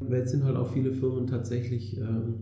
weil 0.01 0.21
jetzt 0.21 0.31
sind 0.31 0.45
halt 0.45 0.57
auch 0.57 0.69
viele 0.69 0.93
Firmen 0.93 1.27
tatsächlich 1.27 1.99
ähm, 1.99 2.35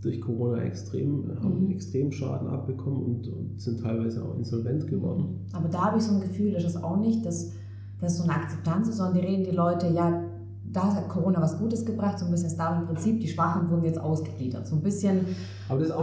durch 0.00 0.20
Corona 0.20 0.62
extrem, 0.62 1.30
haben 1.42 1.66
mhm. 1.66 1.70
extrem 1.72 2.10
Schaden 2.10 2.48
abbekommen 2.48 3.02
und, 3.02 3.28
und, 3.28 3.60
sind 3.60 3.80
teilweise 3.80 4.24
auch 4.24 4.36
insolvent 4.36 4.88
geworden. 4.88 5.46
Aber 5.52 5.68
da 5.68 5.86
habe 5.86 5.98
ich 5.98 6.04
so 6.04 6.14
ein 6.14 6.20
Gefühl, 6.20 6.52
das 6.52 6.64
ist 6.64 6.82
auch 6.82 6.98
nicht, 6.98 7.24
dass 7.24 7.52
das 8.00 8.16
so 8.16 8.24
eine 8.24 8.34
Akzeptanz 8.34 8.88
ist, 8.88 8.96
sondern 8.96 9.14
die 9.14 9.26
reden 9.26 9.44
die 9.44 9.54
Leute, 9.54 9.88
ja, 9.88 10.24
da 10.72 10.94
hat 10.94 11.08
Corona 11.08 11.40
was 11.40 11.58
Gutes 11.58 11.84
gebracht, 11.84 12.18
so 12.18 12.24
ein 12.24 12.30
bisschen 12.30 12.48
das 12.48 12.56
Darwin-Prinzip. 12.56 13.20
Die 13.20 13.28
Schwachen 13.28 13.68
wurden 13.68 13.84
jetzt 13.84 14.00
ausgegliedert. 14.00 14.66
So 14.66 14.76
ein 14.76 14.82
bisschen 14.82 15.26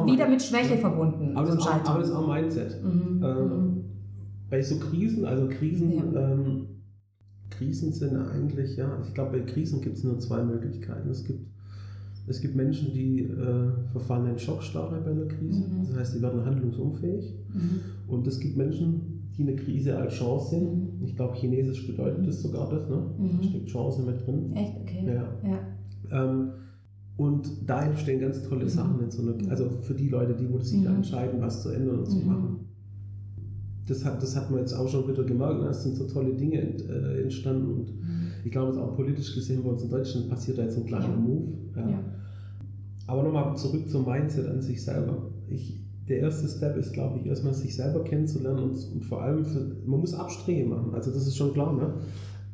wieder 0.06 0.30
mit 0.30 0.42
Schwäche 0.42 0.78
verbunden. 0.78 1.36
Aber, 1.36 1.48
so 1.48 1.56
das 1.56 1.68
auch, 1.68 1.86
aber, 1.86 2.00
das 2.00 2.10
ist 2.10 2.16
auch 2.16 2.28
Mindset. 2.28 2.84
Mhm. 2.84 3.24
Ähm, 3.24 3.48
mhm. 3.48 3.84
Bei 4.50 4.62
so 4.62 4.78
Krisen, 4.78 5.26
also 5.26 5.48
Krisen, 5.48 5.92
ja. 5.92 6.32
ähm, 6.32 6.68
Krisen 7.50 7.92
sind 7.94 8.16
eigentlich, 8.16 8.78
ja, 8.78 8.98
ich 9.06 9.14
glaube, 9.14 9.40
bei 9.40 9.52
Krisen 9.52 9.82
gibt 9.82 9.98
es 9.98 10.04
nur 10.04 10.20
zwei 10.20 10.44
Möglichkeiten. 10.44 11.10
Es 11.10 11.24
gibt, 11.24 11.48
es 12.28 12.40
gibt 12.42 12.56
Menschen, 12.56 12.94
die 12.94 13.22
äh, 13.22 13.72
verfallen 13.92 14.28
in 14.28 14.38
Schockstarre 14.38 15.02
bei 15.02 15.12
einer 15.12 15.26
Krise. 15.26 15.62
Mhm. 15.62 15.88
Das 15.88 15.98
heißt, 15.98 16.14
sie 16.14 16.22
werden 16.22 16.46
handlungsunfähig. 16.46 17.34
Mhm. 17.54 17.82
Und 18.08 18.28
es 18.28 18.40
gibt 18.40 18.56
Menschen, 18.56 19.19
die 19.40 19.48
eine 19.48 19.56
Krise 19.56 19.98
als 19.98 20.16
Chance 20.16 20.50
sehen. 20.50 21.00
Ich 21.02 21.16
glaube, 21.16 21.36
chinesisch 21.36 21.88
bedeutet 21.88 22.28
das 22.28 22.42
sogar 22.42 22.70
das, 22.70 22.90
ne? 22.90 23.10
Mhm. 23.18 23.38
Da 23.38 23.44
steckt 23.48 23.70
Chance 23.70 24.02
mit 24.04 24.28
drin. 24.28 24.54
Echt? 24.54 24.74
Okay. 24.82 25.06
Ja. 25.08 25.50
ja. 25.50 26.30
Ähm, 26.30 26.50
und 27.16 27.50
da 27.66 27.84
entstehen 27.84 28.20
ganz 28.20 28.44
tolle 28.44 28.66
mhm. 28.66 28.70
Sachen 28.70 29.00
in 29.02 29.12
so 29.12 29.22
einer, 29.22 29.50
also 29.50 29.70
für 29.82 29.94
die 29.94 30.10
Leute, 30.10 30.36
die 30.36 30.50
wo 30.52 30.60
sich 30.60 30.80
mhm. 30.80 30.84
da 30.84 30.96
entscheiden, 30.96 31.40
was 31.40 31.64
zu 31.64 31.70
ändern 31.70 32.00
und 32.00 32.10
zu 32.10 32.18
mhm. 32.18 32.28
machen. 32.28 32.60
Das 33.88 34.04
hat, 34.06 34.22
das 34.22 34.36
hat 34.36 34.52
man 34.52 34.60
jetzt 34.60 34.74
auch 34.74 34.88
schon 34.88 35.08
wieder 35.08 35.24
gemerkt, 35.24 35.62
ne? 35.62 35.70
es 35.70 35.84
sind 35.84 35.96
so 35.96 36.06
tolle 36.06 36.34
Dinge 36.36 36.60
äh, 36.60 37.22
entstanden 37.22 37.74
und 37.74 37.98
mhm. 37.98 38.28
ich 38.44 38.52
glaube, 38.52 38.72
es 38.72 38.78
auch 38.78 38.96
politisch 38.96 39.34
gesehen 39.34 39.64
bei 39.64 39.70
uns 39.70 39.84
in 39.84 39.90
Deutschland 39.90 40.30
passiert 40.30 40.58
da 40.58 40.64
jetzt 40.64 40.78
ein 40.78 40.86
kleiner 40.86 41.10
ja. 41.10 41.16
Move. 41.16 41.48
Ja. 41.76 42.04
Aber 43.08 43.24
nochmal 43.24 43.58
zurück 43.58 43.90
zum 43.90 44.06
Mindset 44.06 44.48
an 44.48 44.62
sich 44.62 44.84
selber. 44.84 45.32
Ich, 45.48 45.82
der 46.10 46.20
erste 46.20 46.48
Step 46.48 46.76
ist, 46.76 46.92
glaube 46.94 47.20
ich, 47.20 47.28
erstmal 47.28 47.54
sich 47.54 47.76
selber 47.76 48.04
kennenzulernen 48.04 48.64
und, 48.64 48.92
und 48.94 49.06
vor 49.06 49.22
allem, 49.22 49.46
für, 49.46 49.60
man 49.86 50.00
muss 50.00 50.14
Abstriche 50.14 50.66
machen. 50.66 50.94
Also 50.94 51.12
das 51.12 51.28
ist 51.28 51.38
schon 51.38 51.54
klar, 51.54 51.74
ne? 51.74 51.94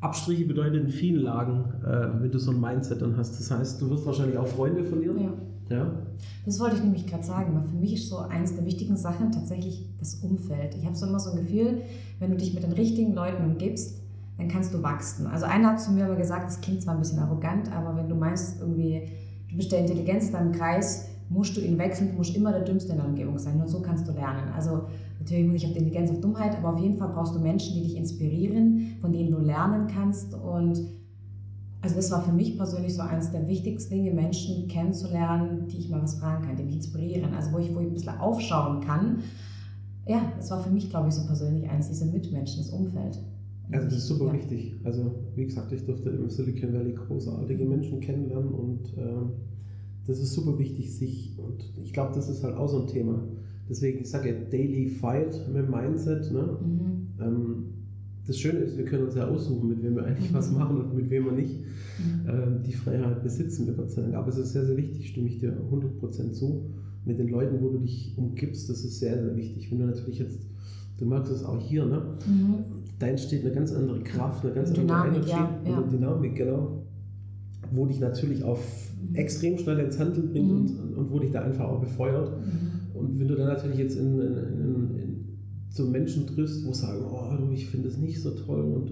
Abstriche 0.02 0.46
bedeutet 0.46 0.84
in 0.84 0.90
vielen 0.90 1.22
Lagen, 1.24 1.64
äh, 1.84 2.22
wenn 2.22 2.30
du 2.30 2.38
so 2.38 2.52
ein 2.52 2.60
Mindset 2.60 3.02
dann 3.02 3.18
hast. 3.18 3.40
Das 3.40 3.50
heißt, 3.50 3.82
du 3.82 3.90
wirst 3.90 4.06
wahrscheinlich 4.06 4.38
auch 4.38 4.46
Freunde 4.46 4.84
verlieren. 4.84 5.34
Ja. 5.70 5.78
ja? 5.78 5.92
Das 6.46 6.60
wollte 6.60 6.76
ich 6.76 6.84
nämlich 6.84 7.08
gerade 7.08 7.24
sagen, 7.24 7.56
weil 7.56 7.64
für 7.64 7.76
mich 7.76 7.94
ist 7.94 8.10
so 8.10 8.18
eines 8.18 8.56
der 8.56 8.66
wichtigen 8.66 8.98
Sachen 8.98 9.32
tatsächlich 9.32 9.88
das 9.98 10.16
Umfeld. 10.16 10.76
Ich 10.76 10.86
habe 10.86 10.96
so 10.96 11.08
immer 11.08 11.20
so 11.20 11.32
ein 11.32 11.38
Gefühl, 11.38 11.82
wenn 12.20 12.30
du 12.30 12.38
dich 12.38 12.54
mit 12.54 12.64
den 12.64 12.74
richtigen 12.74 13.14
Leuten 13.14 13.44
umgibst, 13.44 14.02
dann 14.38 14.50
kannst 14.50 14.74
du 14.74 14.84
wachsen. 14.84 15.28
Also 15.28 15.46
einer 15.46 15.72
hat 15.72 15.82
zu 15.82 15.92
mir 15.92 16.06
immer 16.06 16.18
gesagt, 16.18 16.46
das 16.46 16.60
klingt 16.60 16.82
zwar 16.82 16.94
ein 16.94 17.00
bisschen 17.00 17.20
arrogant, 17.20 17.72
aber 17.72 17.96
wenn 17.96 18.10
du 18.10 18.16
meinst 18.16 18.60
irgendwie, 18.60 19.10
du 19.50 19.56
bist 19.56 19.72
der 19.72 19.80
Intelligenz 19.80 20.28
in 20.28 20.34
deinem 20.34 20.52
Kreis, 20.52 21.08
musst 21.30 21.58
du 21.58 21.62
ihn 21.62 21.78
wechseln, 21.78 22.12
du 22.12 22.18
musst 22.18 22.36
immer 22.36 22.52
der 22.52 22.62
Dümmste 22.62 22.92
in 22.92 22.98
der 22.98 23.08
Umgebung 23.08 23.38
sein. 23.38 23.58
Nur 23.58 23.68
so 23.68 23.82
kannst 23.82 24.08
du 24.08 24.12
lernen. 24.12 24.52
Also 24.56 24.84
natürlich 25.20 25.48
nicht 25.52 25.66
auf 25.66 25.72
Intelligenz, 25.72 26.12
auf 26.12 26.20
Dummheit, 26.20 26.56
aber 26.58 26.76
auf 26.76 26.80
jeden 26.80 26.98
Fall 26.98 27.10
brauchst 27.10 27.36
du 27.36 27.40
Menschen, 27.40 27.76
die 27.76 27.82
dich 27.82 27.98
inspirieren, 27.98 28.98
von 29.02 29.12
denen 29.12 29.32
du 29.32 29.40
lernen 29.40 29.88
kannst. 29.88 30.34
Und 30.36 30.82
also 31.82 31.96
das 31.96 32.12
war 32.12 32.24
für 32.24 32.32
mich 32.32 32.58
persönlich 32.58 32.94
so 32.94 33.02
eines 33.02 33.32
der 33.32 33.48
wichtigsten 33.48 33.94
Dinge, 33.96 34.12
Menschen 34.12 34.68
kennenzulernen, 34.68 35.68
die 35.68 35.78
ich 35.78 35.90
mal 35.90 36.02
was 36.02 36.16
fragen 36.16 36.46
kann, 36.46 36.56
die 36.56 36.64
mich 36.64 36.76
inspirieren. 36.76 37.34
Also 37.34 37.52
wo 37.54 37.60
ich, 37.60 37.74
wo 37.74 37.80
ich 37.80 37.88
ein 37.88 37.94
bisschen 37.94 38.18
aufschauen 38.20 38.82
kann. 38.82 39.20
Ja, 40.08 40.34
das 40.38 40.52
war 40.52 40.62
für 40.62 40.70
mich, 40.70 40.90
glaube 40.90 41.08
ich, 41.08 41.16
so 41.16 41.26
persönlich 41.26 41.68
eines 41.70 41.88
dieser 41.88 42.06
Mitmenschen, 42.06 42.62
das 42.62 42.70
Umfeld. 42.70 43.20
Also 43.72 43.86
das 43.86 43.98
ist 43.98 44.08
super 44.08 44.28
ja. 44.28 44.34
wichtig. 44.34 44.76
Also 44.84 45.16
wie 45.36 45.46
gesagt, 45.46 45.72
ich 45.72 45.84
durfte 45.86 46.10
im 46.10 46.30
Silicon 46.30 46.74
Valley 46.74 46.94
großartige 46.94 47.66
Menschen 47.66 48.00
kennenlernen 48.00 48.50
und 48.50 48.96
äh, 48.98 49.02
das 50.08 50.20
ist 50.20 50.34
super 50.34 50.58
wichtig, 50.60 50.96
sich, 50.96 51.38
und 51.38 51.64
ich 51.84 51.94
glaube, 51.94 52.14
das 52.14 52.30
ist 52.30 52.44
halt 52.44 52.56
auch 52.56 52.70
so 52.70 52.82
ein 52.82 52.88
Thema. 52.88 53.24
Deswegen, 53.70 54.02
ich 54.02 54.10
sage 54.10 54.30
ja, 54.30 54.36
Daily 54.52 54.88
Fight 54.88 55.48
mit 55.52 55.70
Mindset. 55.70 56.32
Ne? 56.32 56.58
Mhm. 56.62 57.08
Ähm, 57.20 57.64
das 58.28 58.40
Schöne 58.40 58.60
ist, 58.60 58.78
wir 58.78 58.86
können 58.86 59.06
uns 59.06 59.16
ja 59.16 59.28
aussuchen, 59.28 59.70
mit 59.70 59.84
wem 59.84 59.96
wir 59.96 60.06
eigentlich 60.06 60.32
mhm. 60.32 60.36
was 60.36 60.52
machen 60.52 60.78
und 60.78 60.96
mit 60.96 61.10
wem 61.10 61.26
wir 61.26 61.32
nicht. 61.32 61.60
Mhm. 61.60 62.30
Ähm, 62.30 62.64
die 62.64 62.74
Freiheit 62.74 63.24
besitzen 63.24 63.66
wir 63.66 63.74
Gott 63.74 63.92
sei 63.92 64.04
Dank. 64.04 64.16
Aber 64.16 64.30
es 64.30 64.38
ist 64.38 64.54
sehr, 64.54 64.66
sehr 64.66 64.78
wichtig, 64.78 65.10
stimme 65.10 65.28
ich 65.28 65.40
dir 65.40 65.58
100% 65.72 66.32
zu. 66.34 66.70
Mit 67.06 67.20
den 67.20 67.30
Leuten, 67.30 67.62
wo 67.62 67.70
du 67.70 67.80
dich 67.80 68.14
umgibst, 68.18 68.70
das 68.70 68.84
ist 68.84 69.00
sehr, 69.00 69.22
sehr 69.22 69.36
wichtig. 69.36 69.72
Wenn 69.72 69.80
du 69.80 69.86
natürlich 69.86 70.20
jetzt, 70.20 70.40
du 70.98 71.06
merkst 71.06 71.32
es 71.32 71.44
auch 71.44 71.60
hier, 71.60 71.86
ne? 71.86 72.18
Mhm. 72.28 72.56
da 72.98 73.08
entsteht 73.08 73.44
eine 73.44 73.54
ganz 73.54 73.72
andere 73.72 74.02
Kraft, 74.02 74.44
eine 74.44 74.54
ganz 74.54 74.74
Dynamik, 74.74 75.16
andere 75.16 75.32
Energy, 75.32 75.70
ja, 75.70 75.72
ja. 75.72 75.82
Dynamik, 75.82 76.36
genau. 76.36 76.84
Wo 77.72 77.86
dich 77.86 78.00
natürlich 78.00 78.44
auf 78.44 78.92
extrem 79.14 79.58
schnell 79.58 79.80
ins 79.80 80.00
Handeln 80.00 80.30
bringt 80.30 80.50
mhm. 80.50 80.80
und, 80.80 80.94
und 80.96 81.12
wo 81.12 81.20
dich 81.20 81.32
da 81.32 81.42
einfach 81.42 81.66
auch 81.66 81.80
befeuert. 81.80 82.32
Mhm. 82.38 82.98
Und 82.98 83.20
wenn 83.20 83.28
du 83.28 83.36
dann 83.36 83.48
natürlich 83.48 83.78
jetzt 83.78 83.98
in, 83.98 84.20
in, 84.20 84.38
in, 84.38 84.96
in 84.96 85.16
so 85.70 85.86
Menschen 85.86 86.26
triffst, 86.28 86.66
wo 86.66 86.72
sagen, 86.72 87.04
oh 87.06 87.36
du, 87.38 87.52
ich 87.52 87.68
finde 87.68 87.90
es 87.90 87.98
nicht 87.98 88.22
so 88.22 88.32
toll 88.32 88.62
und 88.62 88.92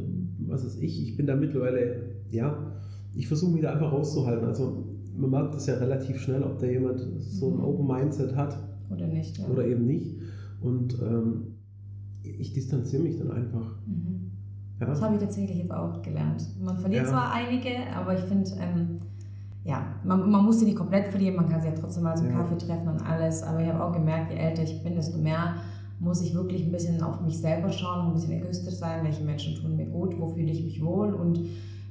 was 0.49 0.65
ist 0.65 0.81
ich, 0.81 1.01
ich 1.01 1.15
bin 1.15 1.25
da 1.25 1.35
mittlerweile, 1.35 2.01
ja, 2.29 2.73
ich 3.15 3.27
versuche 3.27 3.53
mich 3.53 3.61
da 3.61 3.73
einfach 3.73 3.91
rauszuhalten. 3.91 4.45
Also 4.45 4.85
man 5.15 5.29
merkt 5.29 5.53
das 5.53 5.67
ja 5.67 5.75
relativ 5.75 6.19
schnell, 6.19 6.43
ob 6.43 6.59
da 6.59 6.65
jemand 6.65 6.99
so 7.19 7.49
ein 7.51 7.57
mhm. 7.57 7.63
Open 7.63 7.87
Mindset 7.87 8.35
hat 8.35 8.57
oder 8.89 9.07
nicht. 9.07 9.37
Ja. 9.37 9.47
Oder 9.47 9.65
eben 9.65 9.85
nicht. 9.85 10.17
Und 10.61 10.97
ähm, 11.01 11.55
ich 12.23 12.53
distanziere 12.53 13.03
mich 13.03 13.17
dann 13.17 13.31
einfach. 13.31 13.77
Mhm. 13.85 14.31
Ja. 14.79 14.87
Das 14.87 15.01
habe 15.01 15.15
ich 15.15 15.21
tatsächlich 15.21 15.57
jetzt 15.57 15.71
auch 15.71 16.01
gelernt. 16.01 16.45
Man 16.61 16.77
verliert 16.77 17.03
ja. 17.03 17.09
zwar 17.09 17.31
einige, 17.31 17.69
aber 17.95 18.15
ich 18.17 18.23
finde, 18.25 18.49
ähm, 18.59 18.97
ja, 19.65 19.95
man, 20.03 20.29
man 20.29 20.43
muss 20.43 20.59
sie 20.59 20.65
nicht 20.65 20.77
komplett 20.77 21.07
verlieren, 21.07 21.35
man 21.37 21.49
kann 21.49 21.61
sie 21.61 21.67
ja 21.67 21.73
trotzdem 21.73 22.03
mal 22.03 22.17
zum 22.17 22.29
ja. 22.29 22.37
Kaffee 22.37 22.57
treffen 22.57 22.87
und 22.87 23.01
alles. 23.01 23.43
Aber 23.43 23.61
ich 23.61 23.67
habe 23.67 23.83
auch 23.83 23.93
gemerkt, 23.93 24.31
je 24.31 24.37
älter 24.37 24.63
ich 24.63 24.83
bin, 24.83 24.95
desto 24.95 25.17
mehr 25.17 25.55
muss 25.99 26.21
ich 26.21 26.33
wirklich 26.33 26.65
ein 26.65 26.71
bisschen 26.71 27.01
auf 27.01 27.21
mich 27.21 27.37
selber 27.37 27.71
schauen, 27.71 28.07
ein 28.07 28.13
bisschen 28.13 28.33
egoistisch 28.33 28.75
sein, 28.75 29.05
welche 29.05 29.23
Menschen 29.23 29.55
tun 29.55 29.77
mir 29.77 29.85
gut, 29.85 30.19
wo 30.19 30.27
fühle 30.27 30.51
ich 30.51 30.63
mich 30.63 30.83
wohl 30.83 31.13
und 31.13 31.39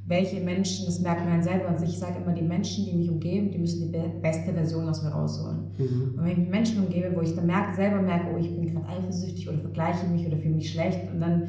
welche 0.05 0.41
Menschen, 0.41 0.85
das 0.85 1.01
merkt 1.01 1.25
man 1.25 1.43
selber 1.43 1.69
an 1.69 1.79
sich, 1.79 1.91
ich 1.91 1.99
sage 1.99 2.17
immer, 2.23 2.35
die 2.35 2.43
Menschen, 2.43 2.85
die 2.85 2.93
mich 2.93 3.09
umgeben, 3.09 3.51
die 3.51 3.59
müssen 3.59 3.91
die 3.91 3.99
beste 4.21 4.53
Version 4.53 4.89
aus 4.89 5.03
mir 5.03 5.11
rausholen. 5.11 5.71
Mhm. 5.79 6.15
Und 6.19 6.25
wenn 6.25 6.33
ich 6.33 6.39
mich 6.39 6.51
Menschen 6.51 6.85
umgebe, 6.85 7.13
wo 7.15 7.21
ich 7.21 7.35
dann 7.35 7.47
merke, 7.47 7.75
selber 7.75 8.03
merke, 8.03 8.27
oh, 8.35 8.39
ich 8.39 8.55
bin 8.55 8.67
gerade 8.67 8.87
eifersüchtig 8.89 9.49
oder 9.49 9.59
vergleiche 9.59 10.07
mich 10.09 10.27
oder 10.27 10.37
fühle 10.37 10.57
mich 10.57 10.71
schlecht 10.71 11.11
und 11.13 11.21
dann 11.21 11.49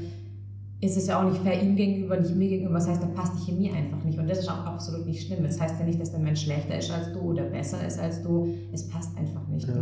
ist 0.82 0.98
es 0.98 1.08
ja 1.08 1.22
auch 1.22 1.30
nicht 1.30 1.42
fair 1.42 1.62
ihm 1.62 1.76
gegenüber, 1.76 2.20
nicht 2.20 2.36
mir 2.36 2.50
gegenüber. 2.50 2.76
Das 2.76 2.88
heißt, 2.88 3.02
da 3.02 3.08
passt 3.08 3.34
die 3.40 3.52
Chemie 3.52 3.72
einfach 3.72 4.04
nicht. 4.04 4.20
Und 4.20 4.30
das 4.30 4.40
ist 4.40 4.50
auch 4.50 4.66
absolut 4.66 5.06
nicht 5.06 5.26
schlimm. 5.26 5.44
Das 5.44 5.60
heißt 5.60 5.80
ja 5.80 5.86
nicht, 5.86 6.00
dass 6.00 6.12
der 6.12 6.20
Mensch 6.20 6.44
schlechter 6.44 6.78
ist 6.78 6.92
als 6.92 7.14
du 7.14 7.20
oder 7.20 7.44
besser 7.44 7.86
ist 7.86 8.00
als 8.00 8.22
du. 8.22 8.54
Es 8.72 8.88
passt 8.88 9.18
einfach 9.18 9.48
nicht. 9.48 9.68
Ja. 9.68 9.76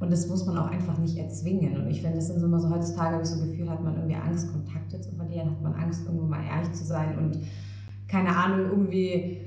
Und 0.00 0.10
das 0.10 0.26
muss 0.26 0.46
man 0.46 0.56
auch 0.56 0.68
einfach 0.70 0.98
nicht 0.98 1.16
erzwingen. 1.16 1.76
Und 1.76 1.90
ich 1.90 2.00
finde, 2.00 2.16
das 2.16 2.28
sind 2.28 2.40
so 2.40 2.46
immer 2.46 2.58
so 2.58 2.70
heutzutage, 2.70 3.14
habe 3.14 3.22
ich 3.22 3.28
so 3.28 3.40
ein 3.40 3.50
Gefühl, 3.50 3.70
hat 3.70 3.84
man 3.84 3.94
irgendwie 3.94 4.16
Angst, 4.16 4.50
Kontakte 4.50 5.00
zu 5.00 5.12
verlieren, 5.12 5.50
hat 5.50 5.62
man 5.62 5.74
Angst, 5.74 6.04
irgendwo 6.06 6.24
mal 6.24 6.42
ehrlich 6.42 6.72
zu 6.72 6.84
sein 6.84 7.18
und 7.18 7.38
keine 8.08 8.34
Ahnung, 8.34 8.70
irgendwie 8.70 9.38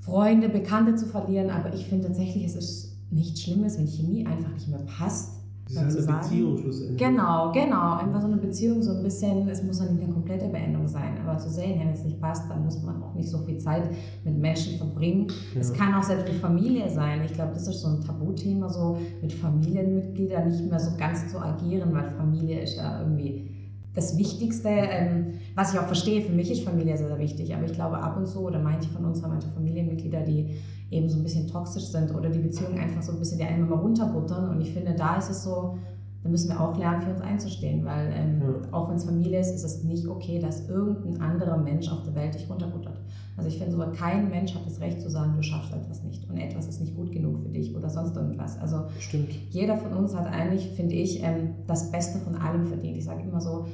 Freunde, 0.00 0.48
Bekannte 0.48 0.94
zu 0.94 1.06
verlieren. 1.06 1.50
Aber 1.50 1.74
ich 1.74 1.86
finde 1.86 2.06
tatsächlich, 2.08 2.44
es 2.44 2.54
ist 2.54 2.96
nichts 3.10 3.42
Schlimmes, 3.42 3.78
wenn 3.78 3.86
Chemie 3.88 4.26
einfach 4.26 4.52
nicht 4.52 4.68
mehr 4.68 4.80
passt 4.80 5.33
das 5.74 5.94
ist 5.94 6.08
eine 6.08 6.18
Beziehung 6.18 6.58
schlussendlich. 6.58 6.98
Genau, 6.98 7.52
genau. 7.52 7.96
Einfach 7.96 8.20
so 8.20 8.26
eine 8.26 8.36
Beziehung, 8.36 8.82
so 8.82 8.92
ein 8.92 9.02
bisschen, 9.02 9.48
es 9.48 9.62
muss 9.62 9.80
ja 9.80 9.86
nicht 9.86 10.02
eine 10.02 10.12
komplette 10.12 10.48
Beendung 10.48 10.86
sein, 10.86 11.18
aber 11.24 11.38
zu 11.38 11.50
sehen, 11.50 11.80
wenn 11.80 11.90
es 11.90 12.04
nicht 12.04 12.20
passt, 12.20 12.48
dann 12.50 12.64
muss 12.64 12.82
man 12.82 13.02
auch 13.02 13.14
nicht 13.14 13.28
so 13.28 13.38
viel 13.38 13.58
Zeit 13.58 13.90
mit 14.24 14.38
Menschen 14.38 14.78
verbringen. 14.78 15.28
Ja. 15.54 15.60
Es 15.60 15.72
kann 15.72 15.94
auch 15.94 16.02
selbst 16.02 16.28
die 16.28 16.38
Familie 16.38 16.88
sein. 16.90 17.22
Ich 17.24 17.32
glaube, 17.32 17.52
das 17.52 17.66
ist 17.66 17.80
so 17.80 17.88
ein 17.88 18.00
Tabuthema, 18.00 18.68
so 18.68 18.98
mit 19.20 19.32
Familienmitgliedern 19.32 20.48
nicht 20.48 20.68
mehr 20.68 20.80
so 20.80 20.96
ganz 20.96 21.28
zu 21.28 21.38
agieren, 21.38 21.92
weil 21.92 22.10
Familie 22.10 22.60
ist 22.60 22.76
ja 22.76 23.00
irgendwie 23.00 23.50
das 23.94 24.18
Wichtigste, 24.18 24.68
ähm, 24.68 25.34
was 25.54 25.72
ich 25.72 25.78
auch 25.78 25.86
verstehe, 25.86 26.22
für 26.22 26.32
mich 26.32 26.50
ist 26.50 26.64
Familie 26.64 26.96
sehr, 26.96 27.08
sehr 27.08 27.18
wichtig, 27.18 27.54
aber 27.54 27.64
ich 27.64 27.72
glaube 27.72 27.98
ab 27.98 28.16
und 28.16 28.26
zu, 28.26 28.40
oder 28.40 28.58
manche 28.58 28.90
von 28.90 29.04
uns 29.04 29.22
haben 29.22 29.30
manche 29.30 29.48
Familienmitglieder, 29.48 30.22
die 30.22 30.56
eben 30.90 31.08
so 31.08 31.18
ein 31.18 31.22
bisschen 31.22 31.46
toxisch 31.46 31.84
sind 31.84 32.14
oder 32.14 32.28
die 32.28 32.40
Beziehungen 32.40 32.78
einfach 32.78 33.02
so 33.02 33.12
ein 33.12 33.18
bisschen 33.18 33.38
die 33.38 33.44
einen 33.44 33.68
mal 33.68 33.78
runterbuttern. 33.78 34.50
Und 34.50 34.60
ich 34.60 34.72
finde, 34.72 34.94
da 34.94 35.16
ist 35.16 35.30
es 35.30 35.44
so, 35.44 35.78
da 36.24 36.30
müssen 36.30 36.48
wir 36.48 36.58
auch 36.58 36.76
lernen, 36.78 37.02
für 37.02 37.10
uns 37.10 37.20
einzustehen, 37.20 37.84
weil 37.84 38.10
ähm, 38.14 38.40
ja. 38.40 38.72
auch 38.72 38.88
wenn 38.88 38.96
es 38.96 39.04
Familie 39.04 39.38
ist, 39.40 39.54
ist 39.54 39.62
es 39.62 39.84
nicht 39.84 40.08
okay, 40.08 40.38
dass 40.38 40.66
irgendein 40.70 41.20
anderer 41.20 41.58
Mensch 41.58 41.92
auf 41.92 42.02
der 42.02 42.14
Welt 42.14 42.34
dich 42.34 42.48
runterbuttert. 42.48 42.98
Also 43.36 43.50
ich 43.50 43.58
finde 43.58 43.72
sogar, 43.72 43.92
kein 43.92 44.30
Mensch 44.30 44.54
hat 44.54 44.64
das 44.64 44.80
Recht 44.80 45.02
zu 45.02 45.10
sagen, 45.10 45.34
du 45.36 45.42
schaffst 45.42 45.74
etwas 45.74 46.02
nicht 46.02 46.28
und 46.30 46.38
etwas 46.38 46.66
ist 46.66 46.80
nicht 46.80 46.96
gut 46.96 47.12
genug 47.12 47.40
für 47.40 47.50
dich 47.50 47.76
oder 47.76 47.90
sonst 47.90 48.16
irgendwas. 48.16 48.58
Also 48.58 48.86
Stimmt. 49.00 49.28
jeder 49.50 49.76
von 49.76 49.92
uns 49.92 50.16
hat 50.16 50.26
eigentlich, 50.26 50.70
finde 50.70 50.94
ich, 50.94 51.22
ähm, 51.22 51.50
das 51.66 51.90
Beste 51.90 52.18
von 52.20 52.36
allem 52.36 52.64
verdient. 52.64 52.96
Ich 52.96 53.04
sage 53.04 53.22
immer 53.22 53.42
so, 53.42 53.66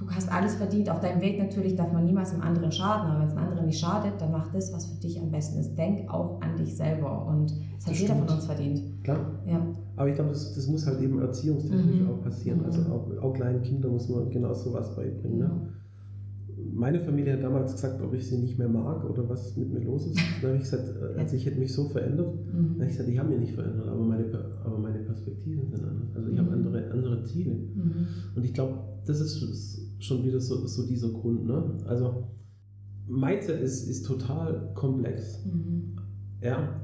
du 0.00 0.10
hast 0.10 0.32
alles 0.32 0.54
verdient. 0.54 0.90
Auf 0.90 1.00
deinem 1.00 1.20
Weg 1.20 1.38
natürlich 1.38 1.76
darf 1.76 1.92
man 1.92 2.04
niemals 2.04 2.30
dem 2.30 2.40
anderen 2.40 2.72
schaden, 2.72 3.10
aber 3.10 3.20
wenn 3.20 3.28
es 3.28 3.36
einem 3.36 3.44
anderen 3.46 3.66
nicht 3.66 3.78
schadet, 3.78 4.20
dann 4.20 4.32
mach 4.32 4.50
das, 4.52 4.72
was 4.72 4.86
für 4.86 5.00
dich 5.00 5.20
am 5.20 5.30
besten 5.30 5.58
ist. 5.58 5.76
Denk 5.76 6.10
auch 6.10 6.40
an 6.40 6.56
dich 6.56 6.76
selber 6.76 7.26
und 7.26 7.50
das 7.76 7.86
hat 7.86 7.92
das 7.92 8.00
jeder 8.00 8.14
von 8.16 8.28
uns 8.28 8.46
verdient. 8.46 9.04
Klar. 9.04 9.18
Ja. 9.46 9.66
Aber 9.96 10.08
ich 10.08 10.14
glaube, 10.14 10.30
das, 10.30 10.54
das 10.54 10.66
muss 10.66 10.86
halt 10.86 11.00
eben 11.00 11.20
erziehungstechnisch 11.20 12.00
mhm. 12.00 12.10
auch 12.10 12.22
passieren. 12.22 12.64
Also 12.64 12.80
mhm. 12.80 12.92
Also 12.92 13.18
auch, 13.20 13.24
auch, 13.24 13.34
kleinen 13.34 13.62
Kindern 13.62 13.92
muss 13.92 14.08
man 14.08 14.30
genau 14.30 14.54
so 14.54 14.72
was 14.72 14.96
beibringen. 14.96 15.38
Ne? 15.38 15.50
Meine 16.72 17.00
Familie 17.00 17.34
hat 17.34 17.42
damals 17.42 17.72
gesagt, 17.72 18.00
ob 18.00 18.14
ich 18.14 18.26
sie 18.26 18.38
nicht 18.38 18.58
mehr 18.58 18.68
mag 18.68 19.04
oder 19.08 19.28
was 19.28 19.56
mit 19.56 19.72
mir 19.72 19.80
los 19.80 20.06
ist. 20.06 20.18
Dann 20.42 20.52
habe 20.52 20.56
ich 20.56 20.70
gesagt, 20.70 20.88
äh, 20.88 21.18
also 21.18 21.36
ich 21.36 21.44
hätte 21.44 21.58
mich 21.58 21.72
so 21.72 21.84
verändert. 21.88 22.34
Mhm. 22.34 22.52
Dann 22.52 22.74
habe 22.74 22.84
ich 22.84 22.90
gesagt, 22.92 23.08
ich 23.08 23.18
habe 23.18 23.28
mich 23.28 23.40
nicht 23.40 23.54
verändert, 23.54 23.88
aber 23.88 24.02
meine, 24.02 24.24
aber 24.64 24.78
meine 24.78 24.89
Perspektiven 25.10 25.68
sind 25.68 25.84
anders. 25.84 26.14
Also 26.14 26.30
ich 26.30 26.38
habe 26.38 26.48
mhm. 26.48 26.66
andere, 26.66 26.90
andere 26.90 27.24
Ziele. 27.24 27.54
Mhm. 27.54 28.06
Und 28.34 28.44
ich 28.44 28.54
glaube, 28.54 28.78
das 29.06 29.20
ist 29.20 30.02
schon 30.02 30.24
wieder 30.24 30.40
so, 30.40 30.66
so 30.66 30.86
dieser 30.86 31.10
Grund. 31.10 31.46
Ne? 31.46 31.78
Also 31.86 32.28
Mindset 33.06 33.60
ist, 33.60 33.88
ist 33.88 34.06
total 34.06 34.72
komplex. 34.74 35.44
Mhm. 35.44 35.96
Ja. 36.42 36.80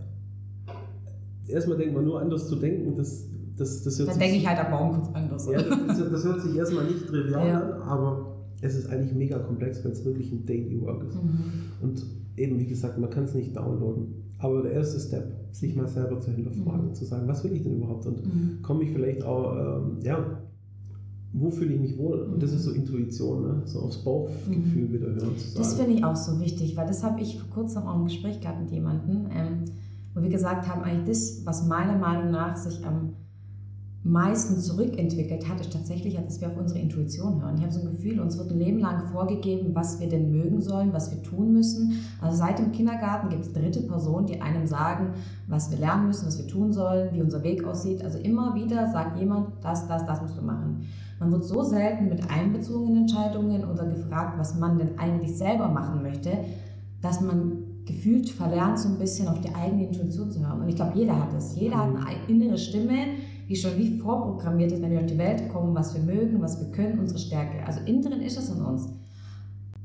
Erstmal 1.46 1.78
denkt 1.78 1.94
man 1.94 2.04
nur 2.04 2.20
anders 2.20 2.48
zu 2.48 2.56
denken, 2.56 2.96
das, 2.96 3.28
das, 3.56 3.84
das 3.84 3.98
hört 3.98 4.10
Dann 4.10 4.18
denke 4.18 4.36
ich 4.36 4.46
halt 4.46 4.58
am 4.58 4.72
Morgen 4.72 4.96
kurz 4.96 5.14
anders. 5.14 5.46
Ja, 5.46 5.62
das, 5.62 6.10
das, 6.10 6.24
hört 6.24 6.42
sich 6.42 6.56
erstmal 6.56 6.84
nicht 6.86 7.06
trivial 7.06 7.46
ja. 7.46 7.60
an, 7.60 7.82
aber 7.82 8.36
es 8.60 8.74
ist 8.74 8.88
eigentlich 8.88 9.14
mega 9.14 9.38
komplex, 9.38 9.84
wenn 9.84 9.92
es 9.92 10.04
wirklich 10.04 10.32
ein 10.32 10.44
Daily 10.44 10.80
Work 10.80 11.04
ist. 11.04 11.14
Mhm. 11.14 11.52
Und 11.80 12.04
eben, 12.36 12.58
wie 12.58 12.66
gesagt, 12.66 12.98
man 12.98 13.10
kann 13.10 13.24
es 13.24 13.34
nicht 13.34 13.56
downloaden. 13.56 14.14
Aber 14.38 14.62
der 14.62 14.72
erste 14.72 15.00
Step, 15.00 15.32
sich 15.52 15.74
mal 15.74 15.88
selber 15.88 16.20
zu 16.20 16.30
hinterfragen, 16.30 16.88
mhm. 16.88 16.94
zu 16.94 17.04
sagen, 17.04 17.26
was 17.26 17.42
will 17.42 17.52
ich 17.52 17.62
denn 17.62 17.76
überhaupt? 17.76 18.06
Und 18.06 18.24
mhm. 18.24 18.58
komme 18.62 18.84
ich 18.84 18.90
vielleicht 18.90 19.24
auch, 19.24 19.56
ähm, 19.56 19.98
ja, 20.02 20.42
wo 21.32 21.50
fühle 21.50 21.74
ich 21.74 21.80
mich 21.80 21.98
wohl? 21.98 22.20
Und 22.20 22.42
das 22.42 22.52
ist 22.52 22.64
so 22.64 22.72
Intuition, 22.72 23.42
ne? 23.42 23.62
so 23.64 23.80
aufs 23.80 23.98
Bauchgefühl 23.98 24.88
mhm. 24.88 24.92
wieder 24.92 25.06
hören 25.06 25.36
zu 25.36 25.48
sagen. 25.48 25.58
Das 25.58 25.74
finde 25.74 25.92
ich 25.92 26.04
auch 26.04 26.16
so 26.16 26.40
wichtig, 26.40 26.76
weil 26.76 26.86
das 26.86 27.02
habe 27.02 27.20
ich 27.20 27.38
vor 27.38 27.50
kurzem 27.50 27.82
auch 27.84 27.96
im 27.96 28.04
Gespräch 28.04 28.40
gehabt 28.40 28.60
mit 28.60 28.70
jemandem, 28.70 29.26
ähm, 29.30 29.64
wo 30.14 30.22
wir 30.22 30.30
gesagt 30.30 30.68
haben, 30.68 30.82
eigentlich 30.82 31.08
das, 31.08 31.46
was 31.46 31.66
meiner 31.66 31.96
Meinung 31.96 32.30
nach 32.30 32.56
sich 32.56 32.84
am 32.84 33.14
meisten 34.06 34.58
zurückentwickelt 34.58 35.48
hat, 35.48 35.60
ist 35.60 35.72
tatsächlich, 35.72 36.14
dass 36.14 36.40
wir 36.40 36.48
auf 36.48 36.56
unsere 36.56 36.78
Intuition 36.78 37.42
hören. 37.42 37.56
Ich 37.56 37.62
habe 37.62 37.72
so 37.72 37.80
ein 37.80 37.90
Gefühl, 37.90 38.20
uns 38.20 38.38
wird 38.38 38.50
ein 38.50 38.58
Leben 38.58 38.78
lang 38.78 39.08
vorgegeben, 39.08 39.74
was 39.74 39.98
wir 39.98 40.08
denn 40.08 40.30
mögen 40.30 40.60
sollen, 40.60 40.92
was 40.92 41.10
wir 41.10 41.22
tun 41.22 41.52
müssen. 41.52 41.98
Also 42.20 42.36
seit 42.36 42.58
dem 42.58 42.72
Kindergarten 42.72 43.28
gibt 43.28 43.44
es 43.44 43.52
dritte 43.52 43.82
Personen, 43.82 44.26
die 44.26 44.40
einem 44.40 44.66
sagen, 44.66 45.14
was 45.48 45.70
wir 45.70 45.78
lernen 45.78 46.06
müssen, 46.06 46.26
was 46.26 46.38
wir 46.38 46.46
tun 46.46 46.72
sollen, 46.72 47.12
wie 47.14 47.20
unser 47.20 47.42
Weg 47.42 47.64
aussieht. 47.64 48.02
Also 48.04 48.18
immer 48.18 48.54
wieder 48.54 48.90
sagt 48.92 49.18
jemand, 49.18 49.48
das, 49.62 49.88
das, 49.88 50.06
das 50.06 50.22
musst 50.22 50.38
du 50.38 50.42
machen. 50.42 50.86
Man 51.18 51.32
wird 51.32 51.44
so 51.44 51.62
selten 51.62 52.08
mit 52.08 52.30
einbezogen 52.30 52.94
in 52.94 52.96
Entscheidungen 53.02 53.64
oder 53.64 53.86
gefragt, 53.86 54.38
was 54.38 54.58
man 54.58 54.78
denn 54.78 54.98
eigentlich 54.98 55.36
selber 55.36 55.68
machen 55.68 56.02
möchte, 56.02 56.30
dass 57.02 57.20
man 57.20 57.64
gefühlt 57.86 58.28
verlernt, 58.28 58.78
so 58.78 58.88
ein 58.88 58.98
bisschen 58.98 59.28
auf 59.28 59.40
die 59.40 59.54
eigene 59.54 59.86
Intuition 59.86 60.30
zu 60.30 60.46
hören. 60.46 60.60
Und 60.60 60.68
ich 60.68 60.76
glaube, 60.76 60.98
jeder 60.98 61.18
hat 61.18 61.32
es. 61.32 61.56
Jeder 61.56 61.78
hat 61.78 61.88
eine 61.88 62.18
innere 62.28 62.58
Stimme, 62.58 62.94
die 63.48 63.56
schon 63.56 63.76
wie 63.76 63.98
vorprogrammiert 63.98 64.72
ist, 64.72 64.82
wenn 64.82 64.90
wir 64.90 65.00
auf 65.00 65.06
die 65.06 65.18
Welt 65.18 65.48
kommen, 65.50 65.74
was 65.74 65.94
wir 65.94 66.02
mögen, 66.02 66.40
was 66.40 66.60
wir 66.60 66.70
können, 66.72 66.98
unsere 66.98 67.18
Stärke. 67.18 67.64
Also 67.66 67.80
innen 67.86 68.02
drin 68.02 68.20
ist 68.20 68.38
es 68.38 68.48
in 68.48 68.62
uns. 68.62 68.88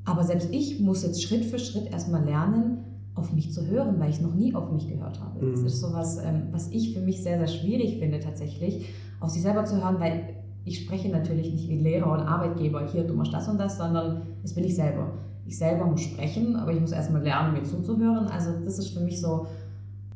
Aber 0.06 0.24
selbst 0.24 0.50
ich 0.52 0.80
muss 0.80 1.04
jetzt 1.04 1.21
Schritt 1.21 1.45
für 1.45 1.60
Schritt 1.60 1.91
erstmal 1.91 2.24
lernen, 2.24 2.80
auf 3.13 3.34
mich 3.34 3.52
zu 3.54 3.67
hören, 3.67 4.00
weil 4.00 4.10
ich 4.10 4.21
noch 4.21 4.34
nie 4.34 4.56
auf 4.56 4.71
mich 4.71 4.88
gehört 4.88 5.19
habe. 5.19 5.45
Mhm. 5.45 5.52
Das 5.52 5.62
ist 5.62 5.80
so 5.80 5.93
was, 5.93 6.17
ähm, 6.17 6.47
was 6.52 6.69
ich 6.71 6.93
für 6.93 7.02
mich 7.02 7.21
sehr, 7.21 7.38
sehr 7.38 7.47
schwierig 7.47 8.00
finde 8.00 8.19
tatsächlich, 8.19 8.86
auf 9.19 9.30
sich 9.30 9.41
selber 9.41 9.65
zu 9.65 9.76
hören, 9.76 10.00
weil 10.00 10.36
ich 10.63 10.80
spreche 10.80 11.10
natürlich 11.10 11.52
nicht 11.52 11.69
wie 11.69 11.80
Lehrer 11.80 12.12
und 12.12 12.19
Arbeitgeber, 12.19 12.88
hier, 12.88 13.04
du 13.04 13.13
machst 13.13 13.34
das 13.34 13.47
und 13.47 13.60
das, 13.60 13.78
sondern 13.78 14.24
das 14.41 14.54
bin 14.54 14.63
ich 14.63 14.76
selber. 14.76 15.13
Ich 15.45 15.58
selber 15.58 15.86
muss 15.86 16.02
sprechen, 16.02 16.56
aber 16.56 16.71
ich 16.71 16.80
muss 16.80 16.91
erstmal 16.91 17.24
lernen, 17.24 17.54
mir 17.54 17.63
zuzuhören. 17.63 18.28
Also 18.28 18.52
das 18.63 18.78
ist 18.78 18.89
für 18.89 19.02
mich 19.02 19.19
so 19.19 19.47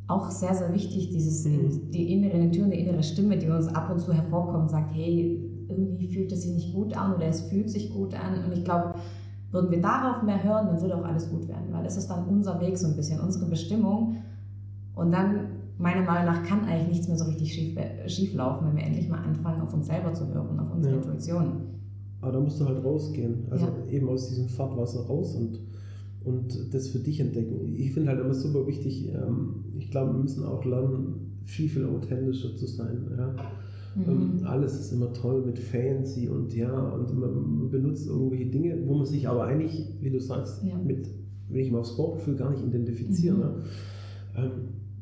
auch 0.07 0.29
sehr, 0.29 0.53
sehr 0.53 0.73
wichtig, 0.73 1.09
dieses, 1.09 1.45
mhm. 1.45 1.91
die 1.91 2.13
innere 2.13 2.51
Tür, 2.51 2.67
die 2.67 2.79
innere 2.79 3.03
Stimme, 3.03 3.37
die 3.37 3.49
uns 3.49 3.67
ab 3.67 3.89
und 3.91 3.99
zu 3.99 4.13
hervorkommt 4.13 4.63
und 4.63 4.69
sagt, 4.69 4.93
hey, 4.93 5.41
irgendwie 5.67 6.07
fühlt 6.07 6.31
es 6.31 6.43
sich 6.43 6.53
nicht 6.53 6.73
gut 6.73 6.95
an 6.95 7.15
oder 7.15 7.25
es 7.25 7.41
fühlt 7.41 7.69
sich 7.69 7.91
gut 7.91 8.13
an. 8.13 8.45
Und 8.45 8.53
ich 8.53 8.63
glaube, 8.63 8.95
würden 9.51 9.71
wir 9.71 9.81
darauf 9.81 10.21
mehr 10.21 10.43
hören, 10.43 10.67
dann 10.67 10.81
würde 10.81 10.95
auch 10.95 11.05
alles 11.05 11.29
gut 11.29 11.47
werden, 11.47 11.67
weil 11.71 11.83
das 11.83 11.97
ist 11.97 12.07
dann 12.07 12.27
unser 12.27 12.59
Weg 12.61 12.77
so 12.77 12.87
ein 12.87 12.95
bisschen, 12.95 13.19
unsere 13.19 13.47
Bestimmung. 13.47 14.17
Und 14.93 15.11
dann, 15.11 15.47
meiner 15.77 16.03
Meinung 16.03 16.33
nach, 16.33 16.43
kann 16.43 16.65
eigentlich 16.65 16.89
nichts 16.89 17.07
mehr 17.07 17.17
so 17.17 17.25
richtig 17.25 17.53
schief, 17.53 17.77
schief 18.07 18.33
laufen, 18.35 18.67
wenn 18.67 18.75
wir 18.75 18.83
endlich 18.83 19.09
mal 19.09 19.23
anfangen, 19.23 19.61
auf 19.61 19.73
uns 19.73 19.87
selber 19.87 20.13
zu 20.13 20.27
hören, 20.27 20.59
auf 20.59 20.71
unsere 20.71 20.95
ja. 20.95 21.01
Intuition. 21.01 21.53
Aber 22.21 22.31
da 22.31 22.39
musst 22.39 22.59
du 22.59 22.65
halt 22.65 22.83
rausgehen, 22.83 23.47
also 23.49 23.65
ja. 23.65 23.91
eben 23.91 24.09
aus 24.09 24.29
diesem 24.29 24.47
Fahrtwasser 24.49 25.05
raus 25.05 25.35
und 25.35 25.59
und 26.25 26.73
das 26.73 26.89
für 26.89 26.99
dich 26.99 27.19
entdecken. 27.19 27.75
Ich 27.77 27.93
finde 27.93 28.09
halt 28.09 28.19
immer 28.19 28.33
super 28.33 28.67
wichtig, 28.67 29.09
ähm, 29.09 29.63
ich 29.77 29.91
glaube, 29.91 30.13
wir 30.13 30.21
müssen 30.21 30.43
auch 30.43 30.65
lernen, 30.65 31.39
viel, 31.45 31.69
viel 31.69 31.85
authentischer 31.85 32.55
zu 32.55 32.65
sein. 32.65 32.97
Ja? 33.17 33.35
Mhm. 33.95 34.03
Ähm, 34.07 34.39
alles 34.45 34.79
ist 34.79 34.91
immer 34.91 35.13
toll 35.13 35.43
mit 35.45 35.59
fancy 35.59 36.27
und 36.27 36.53
ja, 36.53 36.77
und 36.89 37.17
man 37.17 37.69
benutzt 37.69 38.07
irgendwelche 38.07 38.47
Dinge, 38.47 38.77
wo 38.85 38.95
man 38.95 39.05
sich 39.05 39.27
aber 39.27 39.45
eigentlich, 39.45 39.87
wie 40.01 40.09
du 40.09 40.19
sagst, 40.19 40.63
ja. 40.63 40.77
mit, 40.77 41.07
wenn 41.49 41.61
ich 41.61 41.71
mal 41.71 41.79
aufs 41.79 41.95
Bauchgefühl 41.95 42.35
gar 42.35 42.51
nicht 42.51 42.65
identifiziere. 42.65 43.35
Mhm. 43.35 43.41
Ne? 43.41 43.53
Ähm, 44.37 44.51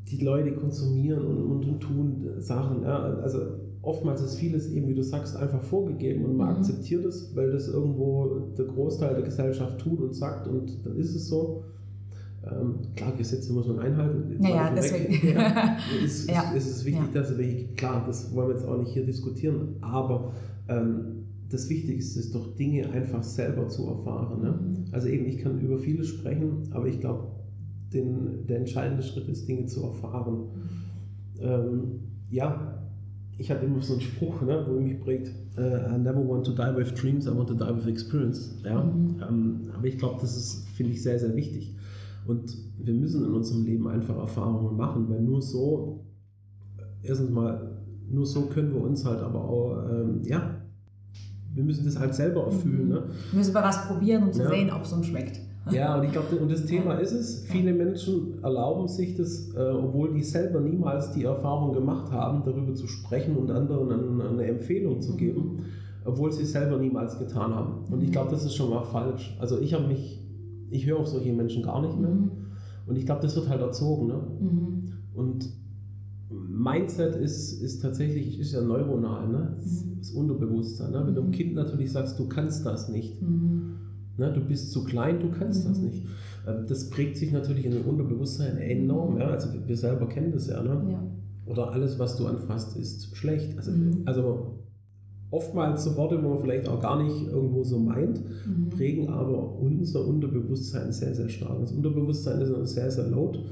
die 0.09 0.23
Leute 0.23 0.51
konsumieren 0.51 1.25
und, 1.25 1.37
und, 1.37 1.65
und 1.65 1.79
tun 1.79 2.29
Sachen. 2.37 2.83
Ja? 2.83 2.99
Also 2.99 3.39
oftmals 3.83 4.21
ist 4.21 4.35
vieles 4.35 4.71
eben, 4.71 4.87
wie 4.87 4.95
du 4.95 5.03
sagst, 5.03 5.35
einfach 5.35 5.61
vorgegeben 5.61 6.25
und 6.25 6.37
man 6.37 6.49
mhm. 6.49 6.55
akzeptiert 6.57 7.05
es, 7.05 7.35
weil 7.35 7.51
das 7.51 7.67
irgendwo 7.67 8.53
der 8.57 8.65
Großteil 8.65 9.13
der 9.13 9.23
Gesellschaft 9.23 9.79
tut 9.79 9.99
und 9.99 10.15
sagt 10.15 10.47
und 10.47 10.85
dann 10.85 10.97
ist 10.97 11.13
es 11.15 11.27
so. 11.27 11.63
Ähm, 12.45 12.79
klar, 12.95 13.13
Gesetze 13.15 13.53
muss 13.53 13.67
man 13.67 13.79
einhalten. 13.79 14.35
Naja, 14.39 14.73
deswegen. 14.75 15.29
Ja, 15.29 15.77
ist, 16.03 16.29
ja. 16.29 16.51
ist, 16.51 16.65
ist, 16.67 16.77
es 16.77 16.85
wichtig, 16.85 17.13
ja. 17.13 17.21
dass 17.21 17.37
welche, 17.37 17.67
klar, 17.75 18.03
das 18.05 18.33
wollen 18.35 18.49
wir 18.49 18.55
jetzt 18.55 18.67
auch 18.67 18.77
nicht 18.77 18.91
hier 18.91 19.05
diskutieren, 19.05 19.77
aber 19.79 20.33
ähm, 20.67 21.23
das 21.49 21.69
Wichtigste 21.69 22.19
ist 22.19 22.35
doch, 22.35 22.55
Dinge 22.55 22.89
einfach 22.89 23.23
selber 23.23 23.69
zu 23.69 23.87
erfahren. 23.87 24.41
Ne? 24.41 24.59
Also 24.91 25.07
eben, 25.07 25.25
ich 25.25 25.37
kann 25.37 25.59
über 25.61 25.77
vieles 25.77 26.07
sprechen, 26.07 26.69
aber 26.71 26.87
ich 26.87 26.99
glaube, 26.99 27.27
der 27.93 28.57
entscheidende 28.57 29.03
Schritt 29.03 29.29
ist, 29.29 29.47
Dinge 29.47 29.67
zu 29.67 29.83
erfahren. 29.83 30.47
Ähm, 31.39 31.99
ja, 32.29 32.82
ich 33.37 33.49
habe 33.51 33.65
immer 33.65 33.81
so 33.81 33.93
einen 33.93 34.01
Spruch, 34.01 34.41
ne, 34.41 34.65
wo 34.67 34.79
mich 34.79 34.99
prägt, 34.99 35.31
uh, 35.57 35.61
I 35.61 35.97
never 35.97 36.27
want 36.27 36.45
to 36.45 36.51
die 36.51 36.75
with 36.75 36.93
dreams, 36.93 37.25
I 37.25 37.35
want 37.35 37.49
to 37.49 37.55
die 37.55 37.75
with 37.75 37.87
experience. 37.87 38.55
Ja? 38.63 38.83
Mhm. 38.83 39.15
Ähm, 39.27 39.61
aber 39.75 39.87
ich 39.87 39.97
glaube, 39.97 40.19
das 40.21 40.37
ist, 40.37 40.67
finde 40.69 40.91
ich, 40.93 41.01
sehr, 41.01 41.19
sehr 41.19 41.35
wichtig. 41.35 41.75
Und 42.25 42.55
wir 42.77 42.93
müssen 42.93 43.25
in 43.25 43.33
unserem 43.33 43.65
Leben 43.65 43.87
einfach 43.87 44.15
Erfahrungen 44.17 44.77
machen, 44.77 45.09
weil 45.09 45.21
nur 45.21 45.41
so, 45.41 46.05
erstens 47.01 47.29
mal, 47.31 47.81
nur 48.09 48.25
so 48.25 48.43
können 48.43 48.73
wir 48.73 48.81
uns 48.81 49.03
halt 49.03 49.19
aber 49.19 49.43
auch, 49.43 49.83
ähm, 49.89 50.21
ja, 50.23 50.61
wir 51.53 51.63
müssen 51.63 51.85
das 51.85 51.99
halt 51.99 52.15
selber 52.15 52.45
erfüllen. 52.45 52.89
Ne? 52.89 53.03
Wir 53.31 53.37
müssen 53.37 53.53
mal 53.53 53.63
was 53.63 53.87
probieren, 53.87 54.23
um 54.23 54.31
zu 54.31 54.43
ja. 54.43 54.49
sehen, 54.49 54.71
ob 54.71 54.83
es 54.83 54.93
uns 54.93 55.05
schmeckt. 55.07 55.39
Ja, 55.71 55.97
und 55.97 56.03
ich 56.03 56.11
glaube, 56.11 56.35
und 56.35 56.51
das 56.51 56.65
Thema 56.65 56.95
ist 56.95 57.13
es, 57.13 57.45
viele 57.45 57.73
Menschen 57.73 58.43
erlauben 58.43 58.87
sich 58.89 59.15
das, 59.15 59.53
äh, 59.55 59.59
obwohl 59.59 60.13
die 60.13 60.23
selber 60.23 60.59
niemals 60.59 61.13
die 61.13 61.23
Erfahrung 61.23 61.73
gemacht 61.73 62.11
haben, 62.11 62.43
darüber 62.43 62.73
zu 62.73 62.87
sprechen 62.87 63.37
und 63.37 63.49
anderen 63.49 63.91
eine, 63.91 64.29
eine 64.29 64.43
Empfehlung 64.45 65.01
zu 65.01 65.15
geben, 65.15 65.59
obwohl 66.03 66.33
sie 66.33 66.43
es 66.43 66.51
selber 66.51 66.77
niemals 66.77 67.17
getan 67.17 67.55
haben. 67.55 67.85
Und 67.89 68.03
ich 68.03 68.11
glaube, 68.11 68.31
das 68.31 68.43
ist 68.43 68.55
schon 68.55 68.71
mal 68.71 68.83
falsch. 68.83 69.37
Also 69.39 69.59
ich 69.59 69.73
habe 69.73 69.87
mich, 69.87 70.21
ich 70.69 70.85
höre 70.85 70.99
auf 70.99 71.07
solche 71.07 71.31
Menschen 71.31 71.63
gar 71.63 71.81
nicht 71.81 71.97
mehr. 71.97 72.11
Mhm. 72.11 72.31
Und 72.85 72.97
ich 72.97 73.05
glaube, 73.05 73.21
das 73.21 73.35
wird 73.37 73.47
halt 73.47 73.61
erzogen. 73.61 74.07
Ne? 74.07 74.19
Mhm. 74.41 74.83
Und 75.13 75.49
Mindset 76.29 77.15
ist, 77.15 77.61
ist 77.61 77.81
tatsächlich, 77.81 78.37
ist 78.39 78.51
ja 78.51 78.61
neuronal, 78.61 79.29
ne? 79.29 79.55
Das, 79.59 79.85
mhm. 79.85 79.97
das 79.99 80.11
Unterbewusstsein. 80.11 80.91
Ne? 80.91 81.03
Wenn 81.05 81.15
du 81.15 81.21
einem 81.21 81.29
mhm. 81.29 81.35
Kind 81.35 81.53
natürlich 81.55 81.91
sagst, 81.91 82.19
du 82.19 82.27
kannst 82.27 82.65
das 82.65 82.89
nicht. 82.89 83.21
Ne? 84.17 84.31
du 84.33 84.41
bist 84.41 84.71
zu 84.71 84.83
klein, 84.83 85.19
du 85.19 85.29
kannst 85.29 85.65
mhm. 85.65 85.69
das 85.69 85.77
nicht. 85.79 86.05
Ähm, 86.47 86.65
das 86.67 86.89
prägt 86.89 87.17
sich 87.17 87.31
natürlich 87.31 87.65
in 87.65 87.71
dem 87.71 87.85
Unterbewusstsein 87.85 88.57
enorm. 88.57 89.17
Ja? 89.17 89.27
Also 89.27 89.49
wir 89.65 89.77
selber 89.77 90.07
kennen 90.07 90.31
das 90.31 90.47
ja. 90.47 90.61
Ne? 90.61 90.91
ja. 90.91 91.03
Oder 91.45 91.71
alles, 91.71 91.99
was 91.99 92.17
du 92.17 92.27
anfasst, 92.27 92.77
ist 92.77 93.15
schlecht. 93.15 93.57
Also, 93.57 93.71
mhm. 93.71 94.03
also 94.05 94.59
oftmals 95.29 95.83
so 95.83 95.97
Worte, 95.97 96.23
wo 96.23 96.29
man 96.29 96.41
vielleicht 96.41 96.67
auch 96.67 96.79
gar 96.79 97.01
nicht 97.01 97.27
irgendwo 97.27 97.63
so 97.63 97.79
meint, 97.79 98.21
mhm. 98.45 98.69
prägen 98.69 99.09
aber 99.09 99.59
unser 99.59 100.05
Unterbewusstsein 100.05 100.91
sehr, 100.91 101.15
sehr 101.15 101.27
stark. 101.27 101.59
Das 101.59 101.71
Unterbewusstsein 101.71 102.39
ist 102.39 102.73
sehr, 102.73 102.91
sehr 102.91 103.07
laut. 103.07 103.43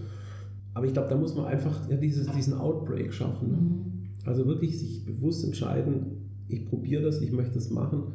Aber 0.74 0.86
ich 0.86 0.94
glaube, 0.94 1.10
da 1.10 1.18
muss 1.18 1.36
man 1.36 1.46
einfach 1.46 1.90
ja, 1.90 1.98
dieses, 1.98 2.32
diesen 2.32 2.54
Outbreak 2.54 3.14
schaffen. 3.14 3.52
Ne? 3.52 3.58
Mhm. 3.58 3.82
Also 4.26 4.46
wirklich 4.46 4.80
sich 4.80 5.04
bewusst 5.06 5.44
entscheiden, 5.44 6.30
ich 6.48 6.66
probiere 6.66 7.02
das, 7.02 7.22
ich 7.22 7.32
möchte 7.32 7.56
das 7.56 7.72
machen, 7.72 8.14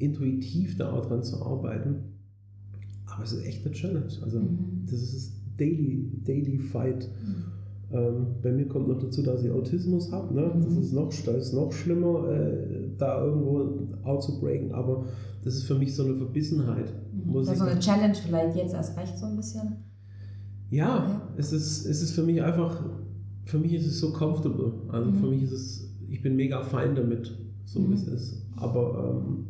intuitiv 0.00 0.76
daran 0.76 1.22
zu 1.22 1.42
arbeiten. 1.44 1.96
Aber 3.06 3.24
es 3.24 3.32
ist 3.32 3.44
echt 3.44 3.64
eine 3.64 3.74
Challenge. 3.74 4.12
Also 4.22 4.40
mhm. 4.40 4.84
das 4.84 5.00
ist 5.00 5.32
Daily, 5.56 6.10
Daily 6.24 6.58
Fight. 6.58 7.08
Mhm. 7.24 7.44
Ähm, 7.92 8.26
bei 8.42 8.52
mir 8.52 8.68
kommt 8.68 8.88
noch 8.88 8.98
dazu, 8.98 9.22
dass 9.22 9.42
ich 9.42 9.50
Autismus 9.50 10.12
habe. 10.12 10.34
Ne? 10.34 10.52
Das, 10.62 10.74
mhm. 10.74 10.80
ist 10.80 10.92
noch, 10.92 11.08
das 11.08 11.46
ist 11.46 11.52
noch 11.52 11.72
schlimmer, 11.72 12.28
äh, 12.30 12.90
da 12.96 13.24
irgendwo 13.24 13.88
outzubreaken. 14.04 14.72
Aber 14.72 15.04
das 15.44 15.54
ist 15.54 15.64
für 15.64 15.74
mich 15.74 15.94
so 15.94 16.04
eine 16.04 16.16
Verbissenheit. 16.16 16.92
Mhm. 17.12 17.36
Ist 17.40 17.56
so 17.56 17.64
eine 17.64 17.80
Challenge 17.80 18.14
vielleicht 18.14 18.56
jetzt 18.56 18.74
erst 18.74 18.96
recht 18.96 19.18
so 19.18 19.26
ein 19.26 19.36
bisschen. 19.36 19.76
Ja, 20.70 21.28
es 21.36 21.52
ist, 21.52 21.84
es 21.84 22.00
ist 22.00 22.12
für 22.12 22.22
mich 22.22 22.42
einfach, 22.42 22.84
für 23.44 23.58
mich 23.58 23.74
ist 23.74 23.86
es 23.86 23.98
so 23.98 24.12
comfortable. 24.12 24.72
Also 24.88 25.10
mhm. 25.10 25.16
für 25.16 25.26
mich 25.26 25.42
ist 25.42 25.52
es, 25.52 25.90
ich 26.08 26.22
bin 26.22 26.36
mega 26.36 26.62
fein 26.62 26.94
damit, 26.94 27.36
so 27.64 27.80
mhm. 27.80 27.90
wie 27.90 27.94
es 27.94 28.04
ist. 28.04 28.46
Aber 28.56 29.24
ähm, 29.26 29.46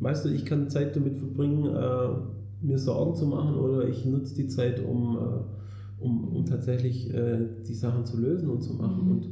weißt 0.00 0.24
du, 0.24 0.28
ich 0.30 0.44
kann 0.44 0.68
Zeit 0.68 0.96
damit 0.96 1.16
verbringen, 1.16 1.66
äh, 1.66 2.64
mir 2.66 2.78
Sorgen 2.78 3.14
zu 3.14 3.26
machen 3.26 3.54
oder 3.56 3.88
ich 3.88 4.04
nutze 4.04 4.34
die 4.34 4.48
Zeit, 4.48 4.84
um, 4.84 5.16
äh, 5.16 6.02
um, 6.02 6.28
um 6.28 6.44
tatsächlich 6.44 7.12
äh, 7.12 7.46
die 7.66 7.74
Sachen 7.74 8.04
zu 8.04 8.20
lösen 8.20 8.50
und 8.50 8.62
zu 8.62 8.74
machen. 8.74 9.04
Mhm. 9.04 9.10
Und 9.12 9.28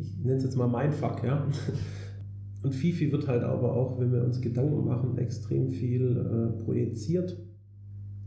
ich 0.00 0.18
nenne 0.18 0.36
es 0.36 0.44
jetzt 0.44 0.56
mal 0.56 0.68
mein 0.68 0.92
Fuck, 0.92 1.24
ja. 1.24 1.46
Und 2.62 2.74
Fifi 2.74 3.12
wird 3.12 3.28
halt 3.28 3.44
aber 3.44 3.74
auch, 3.74 4.00
wenn 4.00 4.10
wir 4.12 4.24
uns 4.24 4.40
Gedanken 4.40 4.86
machen, 4.86 5.18
extrem 5.18 5.70
viel 5.70 6.16
äh, 6.16 6.64
projiziert 6.64 7.36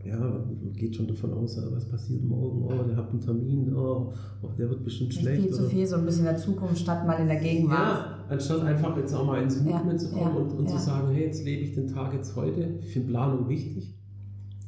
ja, 0.05 0.17
man 0.17 0.73
geht 0.73 0.95
schon 0.95 1.08
davon 1.08 1.34
aus, 1.34 1.60
was 1.71 1.88
passiert 1.89 2.23
morgen, 2.23 2.63
oh, 2.63 2.84
der 2.84 2.95
hat 2.95 3.10
einen 3.10 3.19
Termin, 3.19 3.73
oh, 3.75 4.13
oh 4.41 4.47
der 4.58 4.69
wird 4.69 4.84
bestimmt 4.84 5.10
Nicht 5.10 5.21
schlecht. 5.21 5.41
Viel 5.41 5.51
zu 5.51 5.63
viel, 5.63 5.86
so 5.86 5.97
ein 5.97 6.05
bisschen 6.05 6.25
in 6.25 6.34
der 6.34 6.38
Zukunft 6.38 6.79
statt 6.79 7.05
mal 7.05 7.15
in 7.15 7.27
der 7.27 7.39
Gegenwart. 7.39 8.05
Ja, 8.05 8.18
anstatt 8.30 8.62
einfach 8.62 8.96
jetzt 8.98 9.13
auch 9.13 9.26
mal 9.26 9.42
ins 9.42 9.62
Movement 9.62 10.02
ja, 10.02 10.08
zu 10.08 10.10
kommen 10.12 10.36
ja, 10.36 10.42
und, 10.42 10.52
und 10.54 10.65
ja. 10.65 10.78
zu 10.78 10.86
sagen, 10.86 11.10
hey, 11.12 11.26
jetzt 11.26 11.44
lebe 11.44 11.63
ich 11.63 11.74
den 11.74 11.88
Tag 11.88 12.13
jetzt 12.13 12.36
heute. 12.36 12.76
Ich 12.82 12.94
finde 12.94 13.10
Planung 13.10 13.50
wichtig. 13.50 13.96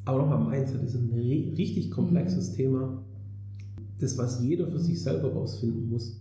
Aber 0.05 0.19
nochmal, 0.19 0.49
Mindset 0.49 0.83
ist 0.83 0.95
ein 0.95 1.11
richtig 1.13 1.91
komplexes 1.91 2.51
mhm. 2.51 2.55
Thema, 2.55 3.03
das, 3.99 4.17
was 4.17 4.43
jeder 4.43 4.67
für 4.67 4.79
sich 4.79 5.01
selber 5.01 5.31
rausfinden 5.31 5.89
muss. 5.89 6.19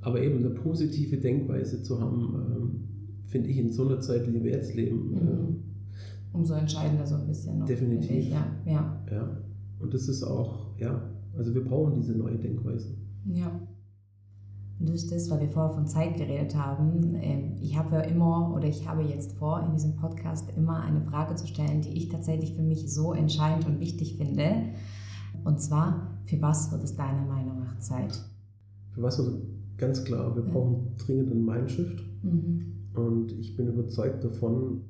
Aber 0.00 0.20
eben 0.20 0.38
eine 0.38 0.50
positive 0.50 1.16
Denkweise 1.16 1.82
zu 1.82 2.00
haben, 2.00 2.34
ähm, 2.34 2.70
finde 3.26 3.50
ich 3.50 3.58
in 3.58 3.72
so 3.72 3.86
einer 3.86 4.00
Zeit, 4.00 4.26
wie 4.32 4.42
wir 4.42 4.52
jetzt 4.52 4.74
leben, 4.74 5.10
mhm. 5.10 5.16
ähm, 5.16 5.56
umso 6.32 6.54
entscheidender 6.54 7.06
so 7.06 7.14
ein 7.14 7.26
bisschen. 7.26 7.60
Noch, 7.60 7.66
Definitiv. 7.66 8.28
Ja, 8.28 8.46
ja. 8.66 9.02
ja. 9.10 9.42
Und 9.78 9.94
das 9.94 10.08
ist 10.08 10.24
auch, 10.24 10.76
ja, 10.78 11.08
also 11.36 11.54
wir 11.54 11.64
brauchen 11.64 11.94
diese 11.94 12.12
neue 12.12 12.36
Denkweise. 12.36 12.96
Ja. 13.26 13.60
Und 14.80 14.88
das 14.88 15.02
ist 15.02 15.12
das, 15.12 15.30
weil 15.30 15.40
wir 15.40 15.48
vorher 15.48 15.74
von 15.74 15.86
Zeit 15.86 16.16
geredet 16.16 16.54
haben. 16.54 17.16
Ähm, 17.20 17.56
ich 17.60 17.76
habe 17.76 17.96
ja 17.96 18.00
immer, 18.02 18.54
oder 18.54 18.68
ich 18.68 18.88
habe 18.88 19.02
jetzt 19.02 19.32
vor, 19.32 19.60
in 19.64 19.72
diesem 19.72 19.96
Podcast 19.96 20.48
immer 20.56 20.82
eine 20.82 21.00
Frage 21.02 21.34
zu 21.34 21.46
stellen, 21.46 21.80
die 21.80 21.90
ich 21.90 22.08
tatsächlich 22.08 22.54
für 22.54 22.62
mich 22.62 22.92
so 22.92 23.12
entscheidend 23.12 23.66
und 23.66 23.80
wichtig 23.80 24.16
finde. 24.16 24.62
Und 25.44 25.60
zwar, 25.60 26.18
für 26.24 26.40
was 26.40 26.70
wird 26.70 26.84
es 26.84 26.94
deiner 26.94 27.24
Meinung 27.24 27.58
nach 27.60 27.78
Zeit? 27.80 28.20
Für 28.92 29.02
was 29.02 29.18
wird 29.18 29.42
ganz 29.78 30.04
klar, 30.04 30.34
wir 30.36 30.42
brauchen 30.42 30.94
dringend 30.96 31.32
einen 31.32 31.44
Mindshift. 31.44 32.04
Mhm. 32.22 32.72
Und 32.94 33.32
ich 33.32 33.56
bin 33.56 33.68
überzeugt 33.68 34.22
davon, 34.24 34.82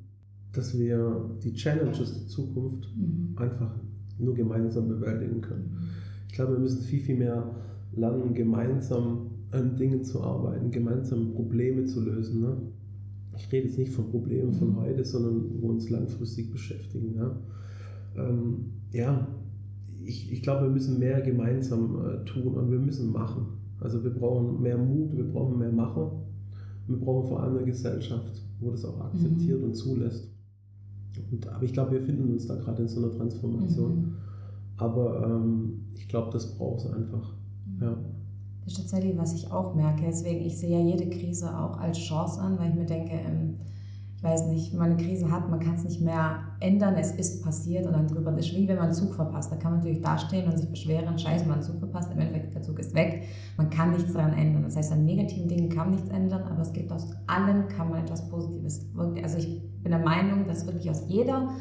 dass 0.51 0.77
wir 0.77 1.29
die 1.43 1.53
Challenges 1.53 2.13
der 2.13 2.27
Zukunft 2.27 2.87
mhm. 2.95 3.35
einfach 3.37 3.75
nur 4.17 4.33
gemeinsam 4.35 4.87
bewältigen 4.87 5.41
können. 5.41 5.77
Ich 6.27 6.33
glaube, 6.33 6.53
wir 6.53 6.59
müssen 6.59 6.81
viel, 6.81 7.01
viel 7.01 7.17
mehr 7.17 7.55
lernen, 7.95 8.33
gemeinsam 8.33 9.28
an 9.51 9.75
Dingen 9.75 10.03
zu 10.03 10.21
arbeiten, 10.21 10.71
gemeinsam 10.71 11.33
Probleme 11.33 11.85
zu 11.85 12.01
lösen. 12.01 12.41
Ne? 12.41 12.57
Ich 13.35 13.51
rede 13.51 13.67
jetzt 13.67 13.77
nicht 13.77 13.91
von 13.91 14.09
Problemen 14.09 14.53
von 14.53 14.69
mhm. 14.69 14.77
heute, 14.77 15.03
sondern 15.03 15.61
wo 15.61 15.69
uns 15.69 15.89
langfristig 15.89 16.51
beschäftigen. 16.51 17.15
Ja, 17.15 17.35
ähm, 18.15 18.65
ja 18.91 19.27
ich, 20.03 20.31
ich 20.31 20.41
glaube, 20.41 20.63
wir 20.63 20.71
müssen 20.71 20.99
mehr 20.99 21.21
gemeinsam 21.21 22.05
äh, 22.05 22.25
tun 22.25 22.53
und 22.55 22.71
wir 22.71 22.79
müssen 22.79 23.11
machen. 23.11 23.47
Also 23.79 24.03
wir 24.03 24.11
brauchen 24.11 24.61
mehr 24.61 24.77
Mut, 24.77 25.15
wir 25.15 25.25
brauchen 25.25 25.57
mehr 25.57 25.71
Macher. 25.71 26.11
Wir 26.87 26.97
brauchen 26.97 27.27
vor 27.27 27.43
allem 27.43 27.57
eine 27.57 27.65
Gesellschaft, 27.65 28.43
wo 28.59 28.71
das 28.71 28.83
auch 28.83 28.99
akzeptiert 28.99 29.59
mhm. 29.59 29.65
und 29.65 29.73
zulässt. 29.75 30.29
Und, 31.31 31.47
aber 31.47 31.63
ich 31.63 31.73
glaube, 31.73 31.91
wir 31.91 32.01
finden 32.01 32.31
uns 32.31 32.47
da 32.47 32.55
gerade 32.55 32.81
in 32.81 32.87
so 32.87 33.01
einer 33.01 33.11
Transformation. 33.11 33.95
Mhm. 33.95 34.15
Aber 34.77 35.25
ähm, 35.25 35.81
ich 35.95 36.07
glaube, 36.07 36.31
das 36.31 36.57
braucht 36.57 36.85
es 36.85 36.91
einfach. 36.91 37.38
Ist 38.69 38.77
tatsächlich, 38.77 39.17
was 39.17 39.33
ich 39.33 39.51
auch 39.51 39.73
merke. 39.73 40.03
Deswegen, 40.05 40.45
ich 40.45 40.59
sehe 40.59 40.77
ja 40.77 40.85
jede 40.85 41.09
Krise 41.09 41.49
auch 41.57 41.79
als 41.79 41.97
Chance 41.97 42.39
an, 42.39 42.59
weil 42.59 42.69
ich 42.69 42.75
mir 42.75 42.85
denke, 42.85 43.13
ähm, 43.13 43.55
ich 44.15 44.21
weiß 44.23 44.45
nicht, 44.45 44.73
wenn 44.73 44.79
man 44.79 44.91
eine 44.91 45.03
Krise 45.03 45.31
hat, 45.31 45.49
man 45.49 45.59
kann 45.59 45.73
es 45.73 45.85
nicht 45.85 46.01
mehr 46.01 46.43
ändern, 46.59 46.93
es 46.93 47.11
ist 47.13 47.43
passiert 47.43 47.87
und 47.87 47.93
dann 47.93 48.07
drüber, 48.07 48.31
das 48.31 48.45
ist 48.45 48.55
wie 48.55 48.67
wenn 48.67 48.75
man 48.75 48.85
einen 48.85 48.93
Zug 48.93 49.15
verpasst. 49.15 49.51
Da 49.51 49.55
kann 49.55 49.71
man 49.71 49.79
natürlich 49.79 50.03
dastehen 50.03 50.45
und 50.45 50.55
sich 50.55 50.69
beschweren, 50.69 51.17
scheiße, 51.17 51.45
man 51.45 51.55
hat 51.55 51.63
einen 51.63 51.71
Zug 51.71 51.79
verpasst, 51.79 52.11
im 52.13 52.19
Endeffekt 52.19 52.53
der 52.53 52.61
Zug 52.61 52.77
ist 52.77 52.93
weg. 52.93 53.23
Man 53.57 53.71
kann 53.71 53.89
nichts 53.89 54.13
daran 54.13 54.33
ändern. 54.33 54.61
Das 54.61 54.75
heißt, 54.75 54.91
an 54.91 55.03
negativen 55.03 55.47
Dingen 55.47 55.69
kann 55.69 55.89
man 55.89 55.95
nichts 55.95 56.09
ändern, 56.11 56.43
aber 56.43 56.61
es 56.61 56.71
gibt 56.71 56.91
aus 56.91 57.07
allem 57.25 57.67
kann 57.69 57.89
man 57.89 58.03
etwas 58.03 58.29
Positives. 58.29 58.85
Also 59.23 59.39
ich 59.39 59.63
bin 59.81 59.91
der 59.93 60.01
Meinung, 60.01 60.45
dass 60.45 60.67
wirklich 60.67 60.91
aus 60.91 61.05
jeder 61.07 61.55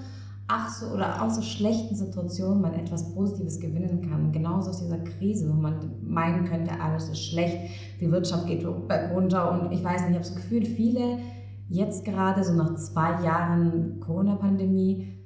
ach 0.49 0.71
so 0.71 0.87
oder 0.87 1.23
auch 1.23 1.31
so 1.31 1.43
schlechten 1.43 1.95
Situation 1.95 2.63
man 2.63 2.73
etwas 2.73 3.15
Positives 3.15 3.61
gewinnen 3.61 4.01
kann. 4.09 4.33
Genauso 4.33 4.71
aus 4.71 4.79
dieser 4.79 4.99
Krise, 4.99 5.49
wo 5.51 5.53
man 5.53 5.79
meinen 6.03 6.47
könnte, 6.47 6.81
alles 6.81 7.11
ist 7.11 7.23
schlecht, 7.23 7.59
die 8.01 8.11
Wirtschaft 8.11 8.47
geht 8.47 8.67
runter 8.67 9.53
und 9.53 9.73
ich 9.73 9.85
weiß 9.85 10.01
nicht, 10.01 10.11
ich 10.11 10.17
habe 10.17 10.25
das 10.25 10.35
Gefühl, 10.35 10.65
viele 10.65 11.19
jetzt 11.69 12.05
gerade 12.05 12.43
so 12.43 12.55
nach 12.55 12.75
zwei 12.77 13.23
Jahren 13.23 14.01
Corona-Pandemie, 14.01 15.19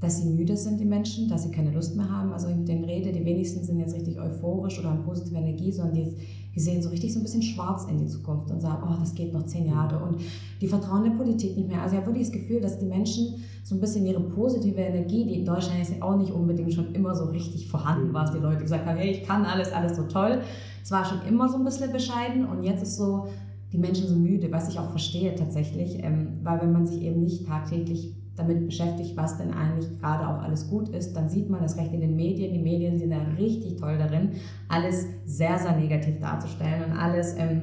dass 0.00 0.18
sie 0.18 0.30
müde 0.30 0.56
sind, 0.56 0.80
die 0.80 0.84
Menschen, 0.86 1.28
dass 1.28 1.44
sie 1.44 1.50
keine 1.50 1.70
Lust 1.70 1.94
mehr 1.94 2.10
haben. 2.10 2.32
Also 2.32 2.48
ich 2.48 2.56
mit 2.56 2.68
denen 2.68 2.84
rede, 2.84 3.12
die 3.12 3.24
wenigsten 3.24 3.62
sind 3.62 3.78
jetzt 3.78 3.94
richtig 3.94 4.18
euphorisch 4.18 4.78
oder 4.78 4.90
haben 4.90 5.04
positive 5.04 5.36
Energie, 5.36 5.70
sondern 5.70 5.94
die, 5.94 6.16
die 6.54 6.60
sehen 6.60 6.82
so 6.82 6.88
richtig 6.88 7.12
so 7.12 7.20
ein 7.20 7.22
bisschen 7.22 7.42
schwarz 7.42 7.86
in 7.88 7.98
die 7.98 8.06
Zukunft 8.06 8.50
und 8.50 8.60
sagen, 8.60 8.82
oh, 8.84 8.96
das 8.98 9.14
geht 9.14 9.32
noch 9.32 9.46
zehn 9.46 9.66
Jahre 9.66 9.98
und 10.02 10.20
die 10.60 10.66
vertrauen 10.66 11.04
der 11.04 11.12
Politik 11.12 11.56
nicht 11.56 11.68
mehr. 11.68 11.82
Also 11.82 11.94
ich 11.94 12.00
habe 12.00 12.12
wirklich 12.12 12.28
das 12.28 12.36
Gefühl, 12.36 12.60
dass 12.60 12.78
die 12.78 12.86
Menschen 12.86 13.42
so 13.62 13.74
ein 13.74 13.80
bisschen 13.80 14.04
ihre 14.06 14.20
positive 14.20 14.80
Energie, 14.80 15.24
die 15.24 15.40
in 15.40 15.44
Deutschland 15.44 15.78
jetzt 15.78 16.02
auch 16.02 16.16
nicht 16.16 16.32
unbedingt 16.32 16.72
schon 16.72 16.94
immer 16.94 17.14
so 17.14 17.24
richtig 17.26 17.68
vorhanden 17.68 18.12
war, 18.12 18.24
dass 18.24 18.34
die 18.34 18.40
Leute 18.40 18.62
gesagt 18.62 18.86
haben, 18.86 18.96
hey, 18.96 19.10
ich 19.10 19.22
kann 19.22 19.44
alles, 19.44 19.72
alles 19.72 19.96
so 19.96 20.04
toll. 20.04 20.40
Es 20.82 20.90
war 20.90 21.04
schon 21.04 21.20
immer 21.28 21.48
so 21.48 21.56
ein 21.56 21.64
bisschen 21.64 21.92
bescheiden 21.92 22.46
und 22.46 22.64
jetzt 22.64 22.82
ist 22.82 22.96
so, 22.96 23.28
die 23.72 23.78
Menschen 23.78 24.08
so 24.08 24.16
müde, 24.16 24.50
was 24.50 24.68
ich 24.68 24.78
auch 24.78 24.90
verstehe 24.90 25.34
tatsächlich, 25.34 26.02
ähm, 26.02 26.38
weil 26.42 26.60
wenn 26.60 26.72
man 26.72 26.86
sich 26.86 27.02
eben 27.02 27.22
nicht 27.22 27.46
tagtäglich 27.46 28.14
damit 28.36 28.66
beschäftigt, 28.66 29.16
was 29.16 29.38
denn 29.38 29.52
eigentlich 29.52 30.00
gerade 30.00 30.26
auch 30.26 30.42
alles 30.42 30.68
gut 30.68 30.88
ist, 30.88 31.12
dann 31.14 31.28
sieht 31.28 31.50
man 31.50 31.60
das 31.60 31.76
recht 31.76 31.92
in 31.92 32.00
den 32.00 32.16
Medien. 32.16 32.54
Die 32.54 32.60
Medien 32.60 32.98
sind 32.98 33.10
da 33.10 33.18
richtig 33.38 33.76
toll 33.76 33.98
darin, 33.98 34.30
alles 34.68 35.06
sehr, 35.24 35.58
sehr 35.58 35.76
negativ 35.76 36.18
darzustellen 36.20 36.90
und 36.90 36.96
alles 36.96 37.34
ähm, 37.38 37.62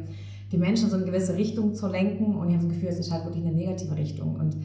die 0.51 0.57
Menschen 0.57 0.85
in 0.85 0.91
so 0.91 0.95
eine 0.97 1.05
gewisse 1.05 1.35
Richtung 1.35 1.73
zu 1.73 1.87
lenken 1.87 2.35
und 2.35 2.49
ich 2.49 2.55
habe 2.55 2.65
das 2.65 2.73
Gefühl, 2.73 2.89
es 2.89 2.99
ist 2.99 3.11
halt 3.11 3.25
wirklich 3.25 3.45
eine 3.45 3.55
negative 3.55 3.95
Richtung 3.95 4.35
und 4.35 4.55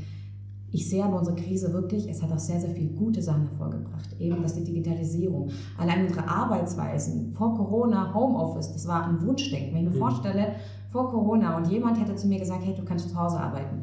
ich 0.75 0.89
sehe 0.89 1.05
aber 1.05 1.19
unsere 1.19 1.37
Krise 1.37 1.73
wirklich, 1.75 2.09
es 2.09 2.23
hat 2.23 2.33
auch 2.33 2.39
sehr, 2.39 2.59
sehr 2.59 2.71
viele 2.71 2.89
gute 2.89 3.21
Sachen 3.21 3.43
hervorgebracht. 3.49 4.09
Eben, 4.19 4.41
dass 4.43 4.55
die 4.55 4.65
Digitalisierung, 4.65 5.51
allein 5.77 6.07
unsere 6.07 6.27
Arbeitsweisen, 6.27 7.35
vor 7.35 7.55
Corona, 7.55 8.15
Homeoffice, 8.15 8.73
das 8.73 8.89
war 8.89 9.07
ein 9.07 9.21
Wunschdenken. 9.21 9.75
Wenn 9.75 9.85
ich 9.85 9.91
mir 9.91 9.97
mhm. 9.97 10.01
vorstelle, 10.01 10.55
vor 10.93 11.11
Corona 11.11 11.57
und 11.57 11.69
jemand 11.69 11.99
hätte 11.99 12.15
zu 12.15 12.29
mir 12.29 12.39
gesagt, 12.39 12.63
hey, 12.65 12.75
du 12.75 12.85
kannst 12.85 13.09
zu 13.09 13.19
Hause 13.19 13.41
arbeiten. 13.41 13.81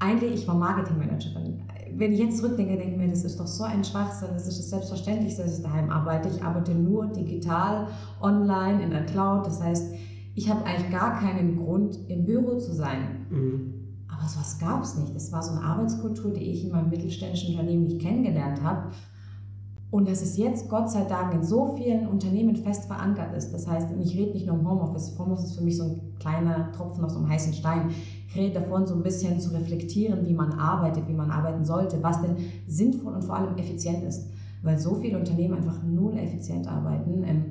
Eigentlich, 0.00 0.34
ich 0.34 0.48
war 0.48 0.54
Marketingmanagerin. 0.54 1.62
Wenn 1.94 2.12
ich 2.12 2.20
jetzt 2.20 2.38
zurückdenke, 2.38 2.76
denke 2.76 2.92
ich 2.92 2.96
mir, 2.96 3.08
das 3.08 3.24
ist 3.24 3.38
doch 3.38 3.46
so 3.46 3.64
ein 3.64 3.84
Schwachsinn, 3.84 4.28
das 4.32 4.46
ist 4.46 4.58
das 4.58 4.70
Selbstverständlichste, 4.70 5.42
dass 5.42 5.58
ich 5.58 5.64
daheim 5.64 5.90
arbeite. 5.90 6.28
Ich 6.28 6.42
arbeite 6.42 6.72
nur 6.72 7.06
digital, 7.06 7.88
online, 8.20 8.82
in 8.82 8.90
der 8.90 9.04
Cloud. 9.06 9.46
Das 9.46 9.60
heißt, 9.62 9.92
ich 10.34 10.48
habe 10.48 10.64
eigentlich 10.64 10.90
gar 10.90 11.18
keinen 11.18 11.56
Grund, 11.56 11.98
im 12.08 12.24
Büro 12.24 12.58
zu 12.58 12.72
sein. 12.72 13.26
Mhm. 13.28 13.74
Aber 14.08 14.28
sowas 14.28 14.58
gab 14.58 14.82
es 14.82 14.96
nicht. 14.96 15.14
Das 15.14 15.32
war 15.32 15.42
so 15.42 15.52
eine 15.52 15.62
Arbeitskultur, 15.62 16.32
die 16.32 16.44
ich 16.44 16.64
in 16.64 16.72
meinem 16.72 16.90
mittelständischen 16.90 17.50
Unternehmen 17.50 17.84
nicht 17.84 18.00
kennengelernt 18.00 18.62
habe. 18.62 18.90
Und 19.90 20.06
dass 20.06 20.20
es 20.20 20.36
jetzt 20.36 20.68
Gott 20.68 20.90
sei 20.90 21.04
Dank 21.04 21.32
in 21.32 21.42
so 21.42 21.74
vielen 21.76 22.08
Unternehmen 22.08 22.56
fest 22.56 22.84
verankert 22.84 23.34
ist. 23.34 23.54
Das 23.54 23.66
heißt, 23.66 23.88
ich 23.98 24.18
rede 24.18 24.32
nicht 24.32 24.46
nur 24.46 24.58
um 24.58 24.68
Homeoffice. 24.68 25.18
Homeoffice 25.18 25.46
ist 25.46 25.56
für 25.56 25.64
mich 25.64 25.78
so 25.78 25.84
ein 25.84 26.00
kleiner 26.18 26.70
Tropfen 26.72 27.04
auf 27.04 27.10
so 27.10 27.18
einem 27.18 27.28
heißen 27.30 27.54
Stein. 27.54 27.88
Ich 28.28 28.36
rede 28.36 28.60
davon, 28.60 28.86
so 28.86 28.94
ein 28.94 29.02
bisschen 29.02 29.40
zu 29.40 29.50
reflektieren, 29.54 30.26
wie 30.26 30.34
man 30.34 30.52
arbeitet, 30.52 31.08
wie 31.08 31.14
man 31.14 31.30
arbeiten 31.30 31.64
sollte, 31.64 32.02
was 32.02 32.20
denn 32.20 32.36
sinnvoll 32.66 33.14
und 33.14 33.24
vor 33.24 33.36
allem 33.36 33.56
effizient 33.56 34.04
ist. 34.04 34.28
Weil 34.62 34.78
so 34.78 34.96
viele 34.96 35.18
Unternehmen 35.18 35.54
einfach 35.54 35.82
null 35.82 36.18
effizient 36.18 36.68
arbeiten. 36.68 37.24
Ähm, 37.24 37.44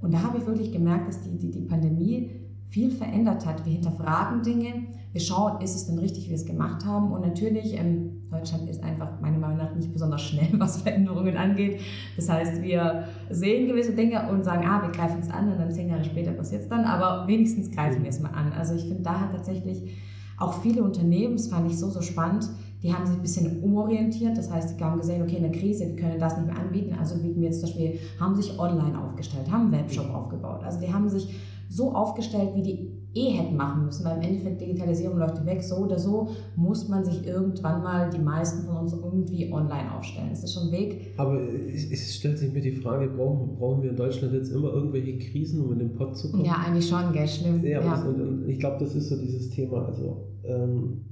und 0.00 0.14
da 0.14 0.22
habe 0.22 0.38
ich 0.38 0.46
wirklich 0.46 0.72
gemerkt, 0.72 1.08
dass 1.08 1.20
die, 1.20 1.36
die, 1.36 1.50
die 1.50 1.62
Pandemie 1.62 2.30
viel 2.66 2.90
verändert 2.90 3.44
hat. 3.44 3.66
Wir 3.66 3.74
hinterfragen 3.74 4.42
Dinge, 4.42 4.86
wir 5.14 5.20
schauen, 5.20 5.60
ist 5.60 5.76
es 5.76 5.86
denn 5.86 5.96
richtig, 5.96 6.24
wie 6.24 6.30
wir 6.30 6.36
es 6.36 6.44
gemacht 6.44 6.84
haben. 6.84 7.12
Und 7.12 7.20
natürlich, 7.20 7.78
ähm, 7.78 8.24
Deutschland 8.32 8.68
ist 8.68 8.82
einfach 8.82 9.20
meiner 9.20 9.38
Meinung 9.38 9.58
nach 9.58 9.72
nicht 9.72 9.92
besonders 9.92 10.22
schnell, 10.22 10.48
was 10.58 10.82
Veränderungen 10.82 11.36
angeht. 11.36 11.80
Das 12.16 12.28
heißt, 12.28 12.60
wir 12.62 13.04
sehen 13.30 13.68
gewisse 13.68 13.92
Dinge 13.92 14.28
und 14.28 14.44
sagen, 14.44 14.66
ah, 14.66 14.82
wir 14.82 14.90
greifen 14.90 15.20
es 15.20 15.30
an 15.30 15.52
und 15.52 15.58
dann 15.58 15.70
zehn 15.70 15.88
Jahre 15.88 16.02
später 16.02 16.32
passiert 16.32 16.62
es 16.62 16.68
dann, 16.68 16.84
aber 16.84 17.28
wenigstens 17.28 17.70
greifen 17.70 18.02
wir 18.02 18.10
es 18.10 18.18
mal 18.18 18.30
an. 18.30 18.52
Also 18.54 18.74
ich 18.74 18.82
finde, 18.82 19.04
da 19.04 19.20
hat 19.20 19.30
tatsächlich 19.30 19.88
auch 20.36 20.60
viele 20.62 20.82
Unternehmen, 20.82 21.36
das 21.36 21.46
fand 21.46 21.70
ich 21.70 21.78
so, 21.78 21.90
so 21.90 22.02
spannend, 22.02 22.50
die 22.82 22.92
haben 22.92 23.06
sich 23.06 23.14
ein 23.14 23.22
bisschen 23.22 23.62
umorientiert. 23.62 24.36
Das 24.36 24.50
heißt, 24.50 24.78
die 24.78 24.84
haben 24.84 24.98
gesehen, 24.98 25.22
okay, 25.22 25.36
in 25.36 25.42
der 25.44 25.52
Krise, 25.52 25.86
wir 25.86 25.96
können 25.96 26.18
das 26.18 26.36
nicht 26.36 26.48
mehr 26.48 26.58
anbieten, 26.58 26.96
also 26.98 27.16
bieten 27.16 27.40
wir 27.40 27.46
jetzt 27.46 27.60
zum 27.60 27.70
Beispiel, 27.70 28.00
haben 28.18 28.34
sich 28.34 28.58
online 28.58 29.00
aufgestellt, 29.00 29.50
haben 29.50 29.72
einen 29.72 29.84
Webshop 29.84 30.12
aufgebaut. 30.12 30.64
Also 30.64 30.80
die 30.80 30.92
haben 30.92 31.08
sich 31.08 31.34
so 31.68 31.92
aufgestellt, 31.92 32.50
wie 32.54 32.62
die 32.62 32.94
eh 33.14 33.30
hätten 33.30 33.56
machen 33.56 33.84
müssen, 33.84 34.04
weil 34.04 34.16
im 34.16 34.22
Endeffekt 34.22 34.60
Digitalisierung 34.60 35.18
läuft 35.18 35.44
weg. 35.46 35.62
So 35.62 35.76
oder 35.76 35.98
so 35.98 36.28
muss 36.56 36.88
man 36.88 37.04
sich 37.04 37.26
irgendwann 37.26 37.82
mal, 37.82 38.10
die 38.10 38.18
meisten 38.18 38.66
von 38.66 38.76
uns, 38.76 38.92
irgendwie 38.92 39.52
online 39.52 39.92
aufstellen. 39.96 40.30
Das 40.30 40.42
ist 40.42 40.54
schon 40.54 40.64
ein 40.64 40.72
Weg. 40.72 41.14
Aber 41.16 41.40
es, 41.40 42.14
stellt 42.14 42.38
sich 42.38 42.52
mir 42.52 42.60
die 42.60 42.72
Frage, 42.72 43.08
brauchen, 43.08 43.56
brauchen 43.56 43.82
wir 43.82 43.90
in 43.90 43.96
Deutschland 43.96 44.34
jetzt 44.34 44.50
immer 44.50 44.72
irgendwelche 44.72 45.18
Krisen, 45.18 45.64
um 45.64 45.72
in 45.72 45.78
den 45.78 45.92
Pott 45.92 46.16
zu 46.16 46.30
kommen? 46.30 46.44
Ja, 46.44 46.64
eigentlich 46.66 46.88
schon, 46.88 47.12
gell, 47.12 47.28
schlimm. 47.28 47.64
Ja, 47.64 47.80
ja. 47.80 48.02
Und, 48.02 48.20
und, 48.20 48.48
ich 48.48 48.58
glaube, 48.58 48.78
das 48.80 48.94
ist 48.94 49.08
so 49.08 49.16
dieses 49.16 49.50
Thema. 49.50 49.86
Also 49.86 50.24
ähm, 50.44 51.02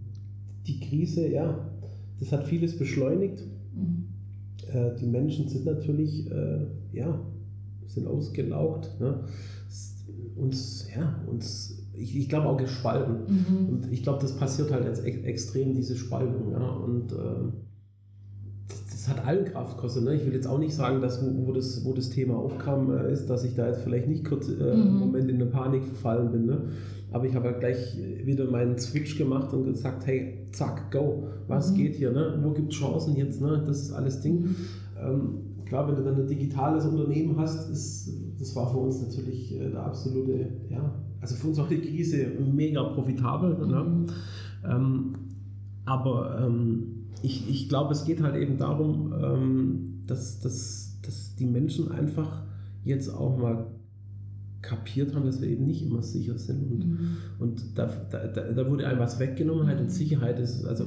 die 0.67 0.81
Krise, 0.81 1.29
ja, 1.29 1.59
das 2.19 2.33
hat 2.33 2.45
vieles 2.45 2.77
beschleunigt. 2.77 3.43
Mhm. 3.75 4.09
Äh, 4.73 4.97
die 4.97 5.07
Menschen 5.07 5.49
sind 5.49 5.67
natürlich, 5.67 6.31
äh, 6.31 6.67
ja, 6.93 7.21
sind 7.87 8.07
ausgelaugt. 8.07 8.91
Ne? 9.01 9.21
Uns, 10.37 10.87
ja, 10.95 11.21
uns, 11.27 11.89
ich, 11.95 12.17
ich 12.17 12.29
glaube 12.29 12.49
auch 12.49 12.57
gespalten. 12.57 13.21
Mhm. 13.27 13.69
Und 13.69 13.93
ich 13.93 14.03
glaube, 14.03 14.21
das 14.21 14.33
passiert 14.33 14.73
halt 14.73 14.85
jetzt 14.85 15.05
ex 15.05 15.25
extrem, 15.25 15.75
diese 15.75 15.97
Spaltung. 15.97 16.53
Ja? 16.53 16.71
Und 16.71 17.13
äh, 17.13 17.17
das, 18.69 18.87
das, 18.91 19.09
hat 19.09 19.27
allen 19.27 19.45
Kraft 19.45 19.77
gekostet. 19.77 20.05
Ne? 20.05 20.15
Ich 20.15 20.25
will 20.27 20.33
jetzt 20.33 20.47
auch 20.47 20.59
nicht 20.59 20.75
sagen, 20.75 21.01
dass 21.01 21.23
wo, 21.23 21.47
wo, 21.47 21.53
das, 21.53 21.85
wo 21.85 21.93
das 21.93 22.11
Thema 22.11 22.37
aufkam, 22.37 22.97
äh, 22.97 23.13
ist, 23.13 23.27
dass 23.27 23.45
ich 23.45 23.55
da 23.55 23.69
jetzt 23.69 23.83
vielleicht 23.83 24.09
nicht 24.09 24.25
kurz 24.25 24.49
äh, 24.49 24.53
mhm. 24.53 24.83
im 24.83 24.99
Moment 24.99 25.31
in 25.31 25.37
eine 25.37 25.47
Panik 25.47 25.85
verfallen 25.85 26.33
bin. 26.33 26.47
Ne? 26.47 26.63
Aber 27.11 27.27
ich 27.27 27.35
habe 27.35 27.49
ja 27.49 27.53
gleich 27.53 27.99
wieder 28.25 28.51
meinen 28.51 28.79
Switch 28.79 29.19
gemacht 29.19 29.53
und 29.53 29.65
gesagt, 29.65 30.07
hey, 30.07 30.49
zack, 30.53 30.91
go, 30.91 31.29
was 31.47 31.73
mhm. 31.73 31.77
geht 31.77 31.95
hier? 31.97 32.11
Ne? 32.11 32.39
Wo 32.43 32.53
gibt 32.53 32.73
es 32.73 32.79
Chancen 32.79 33.17
jetzt? 33.17 33.41
Ne? 33.41 33.63
Das 33.67 33.83
ist 33.83 33.93
alles 33.93 34.21
Ding. 34.21 34.41
Mhm. 34.41 34.57
Ähm, 34.99 35.52
klar, 35.65 35.89
wenn 35.89 35.97
du 35.97 36.05
dann 36.05 36.21
ein 36.21 36.27
digitales 36.27 36.85
Unternehmen 36.85 37.39
hast, 37.39 37.71
ist, 37.71 38.13
das 38.39 38.55
war 38.57 38.71
für 38.71 38.79
uns 38.79 39.01
natürlich 39.01 39.55
äh, 39.55 39.71
der 39.71 39.87
absolute, 39.87 40.49
ja, 40.71 40.95
also 41.21 41.35
für 41.37 41.49
uns 41.49 41.59
auch 41.59 41.69
die 41.69 41.81
Krise 41.81 42.27
mega 42.53 42.83
profitabel. 42.83 43.67
Ne? 43.67 43.85
Mhm. 43.85 44.07
Ähm, 44.65 45.15
aber 45.85 46.45
ähm, 46.45 47.07
ich, 47.23 47.49
ich 47.49 47.69
glaube, 47.69 47.93
es 47.93 48.05
geht 48.05 48.23
halt 48.23 48.37
eben 48.37 48.59
darum, 48.59 49.13
ähm, 49.13 50.03
dass, 50.07 50.41
dass, 50.41 50.99
dass 51.03 51.37
die 51.37 51.47
Menschen 51.47 51.91
einfach 51.93 52.43
jetzt 52.85 53.09
auch 53.09 53.39
mal 53.39 53.67
kapiert 54.61 55.15
haben, 55.15 55.27
dass 55.27 55.41
wir 55.41 55.49
eben 55.49 55.67
nicht 55.67 55.85
immer 55.85 56.03
sicher 56.03 56.39
sind. 56.39 56.71
Und, 56.71 56.87
mhm. 56.87 57.17
und 57.39 57.79
da, 57.79 57.87
da, 58.11 58.27
da 58.27 58.71
wurde 58.71 58.87
einem 58.87 59.01
was 59.01 59.19
weggenommen 59.19 59.67
halt 59.67 59.81
und 59.81 59.91
Sicherheit 59.91 60.39
ist, 60.39 60.65
also 60.65 60.85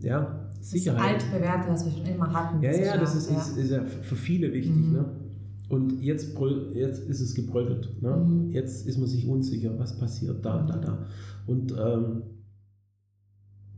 ja, 0.00 0.47
Sicherheit. 0.60 1.16
Das 1.16 1.24
altbewährte, 1.24 1.68
was 1.70 1.84
wir 1.84 1.92
schon 1.92 2.06
immer 2.06 2.32
hatten. 2.32 2.62
Ja, 2.62 2.72
ja, 2.72 2.96
das 2.96 3.14
ist, 3.14 3.30
ja. 3.30 3.38
Ist, 3.38 3.56
ist, 3.56 3.70
ja 3.70 3.84
für 3.84 4.16
viele 4.16 4.52
wichtig. 4.52 4.76
Mhm. 4.76 4.92
Ne? 4.92 5.04
Und 5.68 6.02
jetzt, 6.02 6.36
jetzt 6.74 7.08
ist 7.08 7.20
es 7.20 7.34
gebröckelt. 7.34 8.02
Ne? 8.02 8.16
Mhm. 8.16 8.50
Jetzt 8.50 8.86
ist 8.86 8.98
man 8.98 9.08
sich 9.08 9.26
unsicher, 9.26 9.78
was 9.78 9.98
passiert 9.98 10.44
da, 10.44 10.62
da, 10.62 10.78
da. 10.78 11.06
Und 11.46 11.72
ähm, 11.78 12.22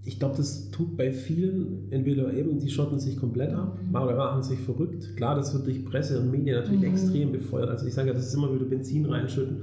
ich 0.04 0.18
glaube, 0.18 0.36
das 0.36 0.70
tut 0.70 0.96
bei 0.96 1.12
vielen, 1.12 1.90
entweder 1.90 2.32
eben, 2.32 2.58
die 2.58 2.70
schotten 2.70 2.98
sich 2.98 3.16
komplett 3.16 3.52
ab 3.52 3.78
mhm. 3.82 3.94
oder 3.94 4.16
machen 4.16 4.42
sich 4.42 4.58
verrückt. 4.60 5.16
Klar, 5.16 5.34
das 5.34 5.52
wird 5.52 5.66
durch 5.66 5.84
Presse 5.84 6.20
und 6.20 6.30
Medien 6.30 6.56
natürlich 6.56 6.80
mhm. 6.80 6.86
extrem 6.86 7.32
befeuert. 7.32 7.68
Also 7.68 7.86
ich 7.86 7.94
sage 7.94 8.08
ja, 8.08 8.14
das 8.14 8.26
ist 8.26 8.34
immer 8.34 8.54
wieder 8.54 8.64
Benzin 8.64 9.04
reinschütten. 9.04 9.62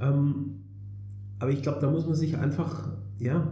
Ähm, 0.00 0.60
aber 1.38 1.50
ich 1.50 1.62
glaube, 1.62 1.80
da 1.80 1.90
muss 1.90 2.06
man 2.06 2.14
sich 2.14 2.36
einfach, 2.36 2.92
ja, 3.18 3.48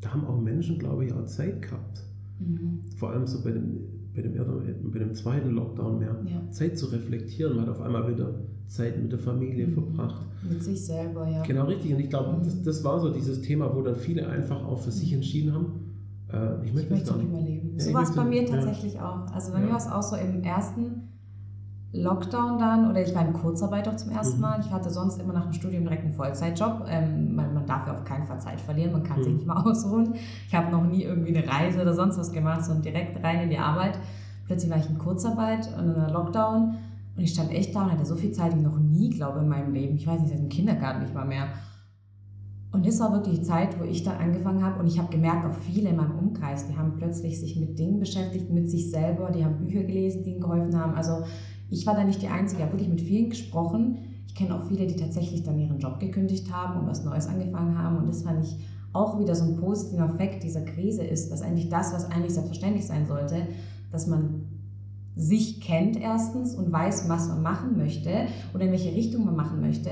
da 0.00 0.12
haben 0.12 0.24
auch 0.24 0.40
Menschen, 0.40 0.78
glaube 0.78 1.04
ich, 1.04 1.12
auch 1.12 1.24
Zeit 1.26 1.62
gehabt. 1.62 2.02
Mhm. 2.38 2.80
Vor 2.96 3.10
allem 3.10 3.26
so 3.26 3.42
bei 3.42 3.50
dem, 3.50 3.80
bei 4.14 4.22
dem, 4.22 4.90
bei 4.92 4.98
dem 4.98 5.14
zweiten 5.14 5.50
Lockdown 5.50 5.98
mehr 5.98 6.16
ja. 6.24 6.50
Zeit 6.50 6.78
zu 6.78 6.86
reflektieren. 6.86 7.56
Man 7.56 7.66
hat 7.66 7.70
auf 7.70 7.80
einmal 7.80 8.10
wieder 8.10 8.34
Zeit 8.66 9.00
mit 9.00 9.12
der 9.12 9.18
Familie 9.18 9.66
mhm. 9.66 9.72
verbracht. 9.72 10.26
Mit 10.48 10.62
sich 10.62 10.84
selber, 10.84 11.28
ja. 11.28 11.42
Genau, 11.42 11.64
richtig. 11.64 11.92
Und 11.92 12.00
ich 12.00 12.10
glaube, 12.10 12.36
mhm. 12.36 12.44
das, 12.44 12.62
das 12.62 12.84
war 12.84 13.00
so 13.00 13.12
dieses 13.12 13.40
Thema, 13.42 13.74
wo 13.74 13.82
dann 13.82 13.96
viele 13.96 14.28
einfach 14.28 14.64
auch 14.64 14.78
für 14.78 14.90
sich 14.90 15.10
mhm. 15.10 15.16
entschieden 15.16 15.54
haben. 15.54 15.66
Äh, 16.32 16.66
ich 16.66 16.74
möchte, 16.74 16.94
ich 16.94 17.00
möchte 17.00 17.18
nicht 17.18 17.30
mehr 17.30 17.42
leben. 17.42 17.72
Ja, 17.74 17.84
so 17.84 17.94
war 17.94 18.02
es 18.02 18.14
bei 18.14 18.24
mir 18.24 18.46
tatsächlich 18.46 18.94
ja. 18.94 19.08
auch. 19.08 19.32
Also 19.32 19.52
bei 19.52 19.60
mir 19.60 19.70
war 19.70 19.78
es 19.78 19.86
auch 19.86 20.02
so 20.02 20.16
im 20.16 20.42
ersten 20.42 21.08
Lockdown 21.92 22.58
dann, 22.58 22.90
oder 22.90 23.02
ich 23.02 23.14
war 23.14 23.26
in 23.26 23.32
Kurzarbeit 23.32 23.88
auch 23.88 23.96
zum 23.96 24.10
ersten 24.10 24.36
mhm. 24.36 24.42
Mal. 24.42 24.60
Ich 24.60 24.70
hatte 24.70 24.90
sonst 24.90 25.20
immer 25.20 25.32
nach 25.32 25.44
dem 25.44 25.54
Studium 25.54 25.84
direkt 25.84 26.04
einen 26.04 26.12
Vollzeitjob. 26.12 26.84
Ähm, 26.86 27.34
man, 27.34 27.54
man, 27.54 27.66
darf 27.66 27.86
ja 27.86 27.94
auf 27.94 28.04
keinen 28.04 28.24
Fall 28.24 28.40
Zeit 28.40 28.60
verlieren, 28.60 28.92
man 28.92 29.02
kann 29.02 29.20
mhm. 29.20 29.24
sich 29.24 29.32
nicht 29.34 29.46
mal 29.46 29.62
ausruhen. 29.64 30.14
Ich 30.46 30.54
habe 30.54 30.70
noch 30.70 30.84
nie 30.84 31.04
irgendwie 31.04 31.34
eine 31.34 31.48
Reise 31.48 31.80
oder 31.80 31.94
sonst 31.94 32.18
was 32.18 32.30
gemacht, 32.30 32.64
sondern 32.64 32.82
direkt 32.82 33.24
rein 33.24 33.40
in 33.40 33.50
die 33.50 33.58
Arbeit. 33.58 33.98
Plötzlich 34.46 34.70
war 34.70 34.78
ich 34.78 34.88
in 34.88 34.98
Kurzarbeit 34.98 35.68
und 35.78 35.84
in 35.84 35.94
einer 35.94 36.10
Lockdown 36.10 36.74
und 37.16 37.22
ich 37.22 37.32
stand 37.32 37.50
echt 37.52 37.74
da 37.74 37.84
und 37.84 37.92
hatte 37.92 38.04
so 38.04 38.16
viel 38.16 38.32
Zeit 38.32 38.54
wie 38.56 38.60
noch 38.60 38.78
nie, 38.78 39.10
glaube 39.10 39.38
ich, 39.38 39.44
in 39.44 39.48
meinem 39.48 39.72
Leben. 39.72 39.96
Ich 39.96 40.06
weiß 40.06 40.20
nicht, 40.20 40.30
seit 40.30 40.38
dem 40.38 40.48
Kindergarten 40.48 41.02
nicht 41.02 41.14
mal 41.14 41.26
mehr. 41.26 41.48
Und 42.70 42.86
das 42.86 43.00
war 43.00 43.12
wirklich 43.12 43.40
die 43.40 43.44
Zeit, 43.44 43.80
wo 43.80 43.84
ich 43.84 44.02
dann 44.02 44.18
angefangen 44.18 44.62
habe 44.62 44.78
und 44.78 44.86
ich 44.86 44.98
habe 44.98 45.10
gemerkt, 45.10 45.46
auch 45.46 45.54
viele 45.54 45.88
in 45.88 45.96
meinem 45.96 46.18
Umkreis, 46.18 46.68
die 46.68 46.76
haben 46.76 46.96
plötzlich 46.98 47.40
sich 47.40 47.58
mit 47.58 47.78
Dingen 47.78 47.98
beschäftigt, 47.98 48.50
mit 48.50 48.70
sich 48.70 48.90
selber, 48.90 49.30
die 49.30 49.42
haben 49.42 49.56
Bücher 49.56 49.82
gelesen, 49.84 50.22
die 50.22 50.32
ihnen 50.32 50.40
geholfen 50.40 50.78
haben. 50.78 50.94
Also 50.94 51.24
ich 51.70 51.86
war 51.86 51.94
da 51.94 52.04
nicht 52.04 52.22
die 52.22 52.28
Einzige, 52.28 52.60
ich 52.60 52.66
habe 52.66 52.72
wirklich 52.72 52.90
mit 52.90 53.00
vielen 53.00 53.30
gesprochen. 53.30 53.98
Ich 54.26 54.34
kenne 54.34 54.54
auch 54.54 54.66
viele, 54.66 54.86
die 54.86 54.96
tatsächlich 54.96 55.42
dann 55.42 55.58
ihren 55.58 55.78
Job 55.78 56.00
gekündigt 56.00 56.52
haben 56.52 56.80
und 56.80 56.86
was 56.86 57.04
Neues 57.04 57.26
angefangen 57.26 57.76
haben. 57.76 57.98
Und 57.98 58.08
das 58.08 58.22
fand 58.22 58.44
ich 58.44 58.56
auch 58.92 59.18
wieder 59.18 59.34
so 59.34 59.44
ein 59.44 59.56
positiver 59.56 60.06
Effekt 60.06 60.42
dieser 60.42 60.62
Krise 60.62 61.02
ist, 61.02 61.30
dass 61.30 61.42
eigentlich 61.42 61.68
das, 61.68 61.92
was 61.92 62.10
eigentlich 62.10 62.34
selbstverständlich 62.34 62.86
sein 62.86 63.06
sollte, 63.06 63.48
dass 63.90 64.06
man 64.06 64.46
sich 65.14 65.60
kennt 65.60 66.00
erstens 66.00 66.54
und 66.54 66.72
weiß, 66.72 67.08
was 67.08 67.28
man 67.28 67.42
machen 67.42 67.76
möchte 67.76 68.10
oder 68.54 68.64
in 68.64 68.70
welche 68.70 68.94
Richtung 68.94 69.24
man 69.24 69.36
machen 69.36 69.60
möchte, 69.60 69.90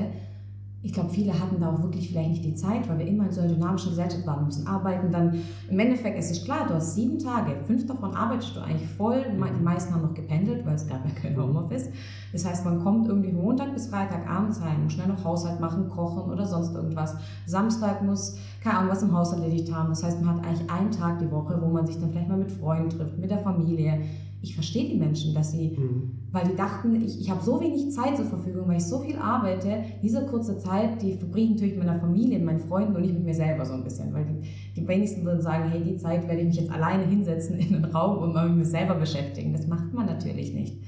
ich 0.87 0.93
glaube, 0.93 1.11
viele 1.11 1.37
hatten 1.37 1.59
da 1.59 1.72
auch 1.72 1.82
wirklich 1.82 2.09
vielleicht 2.09 2.30
nicht 2.30 2.45
die 2.45 2.55
Zeit, 2.55 2.89
weil 2.89 3.01
wir 3.01 3.09
immer 3.09 3.24
in 3.24 3.32
so 3.32 3.41
einer 3.41 3.53
dynamischen 3.53 3.91
Gesellschaft 3.91 4.24
waren. 4.24 4.43
Wir 4.43 4.47
müssen 4.47 4.68
arbeiten. 4.68 5.11
Dann 5.11 5.43
im 5.68 5.78
Endeffekt 5.80 6.16
ist 6.16 6.30
es 6.30 6.45
klar, 6.45 6.64
du 6.68 6.74
hast 6.74 6.95
sieben 6.95 7.18
Tage, 7.18 7.57
fünf 7.66 7.89
davon 7.89 8.14
arbeitest 8.14 8.55
du 8.55 8.61
eigentlich 8.61 8.89
voll. 8.91 9.24
Die 9.34 9.62
meisten 9.64 9.93
haben 9.93 10.03
noch 10.03 10.14
gependelt, 10.14 10.64
weil 10.64 10.76
es 10.76 10.87
gab 10.87 11.05
ja 11.05 11.11
kein 11.11 11.37
Homeoffice. 11.37 11.91
Das 12.32 12.47
heißt, 12.47 12.64
man 12.64 12.78
kommt 12.84 13.09
irgendwie 13.09 13.32
Montag 13.32 13.74
bis 13.74 13.89
Freitag 13.89 14.30
abends 14.30 14.61
heim, 14.61 14.84
muss 14.84 14.93
schnell 14.93 15.09
noch 15.09 15.24
Haushalt 15.24 15.59
machen, 15.59 15.89
kochen 15.89 16.30
oder 16.30 16.47
sonst 16.47 16.72
irgendwas. 16.72 17.16
Samstag 17.47 18.05
muss, 18.05 18.37
keine 18.62 18.78
Ahnung, 18.78 18.93
was 18.93 19.03
im 19.03 19.12
Haus 19.12 19.32
erledigt 19.32 19.74
haben. 19.74 19.89
Das 19.89 20.05
heißt, 20.05 20.22
man 20.22 20.37
hat 20.37 20.47
eigentlich 20.47 20.70
einen 20.70 20.93
Tag 20.93 21.18
die 21.18 21.32
Woche, 21.32 21.61
wo 21.61 21.66
man 21.66 21.84
sich 21.84 21.99
dann 21.99 22.11
vielleicht 22.11 22.28
mal 22.28 22.39
mit 22.39 22.53
Freunden 22.53 22.91
trifft, 22.91 23.18
mit 23.18 23.32
der 23.32 23.41
Familie 23.41 24.03
ich 24.47 24.55
verstehe 24.55 24.89
die 24.89 24.97
Menschen, 24.97 25.35
dass 25.35 25.51
sie, 25.51 25.77
mhm. 25.77 26.13
weil 26.31 26.45
die 26.47 26.55
dachten, 26.55 26.95
ich, 26.95 27.21
ich 27.21 27.31
habe 27.31 27.43
so 27.43 27.61
wenig 27.61 27.91
Zeit 27.91 28.17
zur 28.17 28.27
Verfügung, 28.27 28.69
weil 28.69 28.77
ich 28.77 28.85
so 28.85 29.01
viel 29.01 29.17
arbeite, 29.17 29.83
diese 30.03 30.25
kurze 30.25 30.57
Zeit, 30.57 31.03
die 31.03 31.15
verbringe 31.15 31.47
ich 31.47 31.51
natürlich 31.55 31.77
mit 31.77 31.85
meiner 31.85 31.99
Familie, 31.99 32.39
mit 32.39 32.47
meinen 32.47 32.61
Freunden 32.61 32.95
und 32.95 33.03
nicht 33.03 33.15
mit 33.15 33.25
mir 33.25 33.35
selber 33.35 33.65
so 33.65 33.73
ein 33.73 33.83
bisschen, 33.83 34.15
weil 34.15 34.25
die, 34.25 34.49
die 34.81 34.87
wenigsten 34.87 35.25
würden 35.25 35.43
sagen, 35.43 35.69
hey, 35.69 35.83
die 35.83 35.97
Zeit 35.97 36.29
werde 36.29 36.43
ich 36.43 36.47
mich 36.47 36.61
jetzt 36.61 36.71
alleine 36.71 37.05
hinsetzen 37.05 37.59
in 37.59 37.73
den 37.73 37.85
Raum 37.87 38.19
und 38.19 38.35
mal 38.35 38.49
mit 38.49 38.59
mir 38.59 38.65
selber 38.65 38.95
beschäftigen. 38.95 39.53
Das 39.53 39.67
macht 39.67 39.93
man 39.93 40.07
natürlich 40.07 40.55
nicht. 40.55 40.79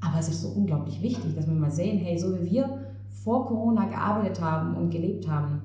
Aber 0.00 0.18
es 0.18 0.28
ist 0.28 0.42
so 0.42 0.48
unglaublich 0.48 1.00
wichtig, 1.00 1.36
dass 1.36 1.46
wir 1.46 1.54
mal 1.54 1.70
sehen, 1.70 1.98
hey, 1.98 2.18
so 2.18 2.36
wie 2.36 2.50
wir 2.50 2.80
vor 3.22 3.46
Corona 3.46 3.86
gearbeitet 3.86 4.40
haben 4.40 4.76
und 4.76 4.90
gelebt 4.90 5.28
haben, 5.28 5.62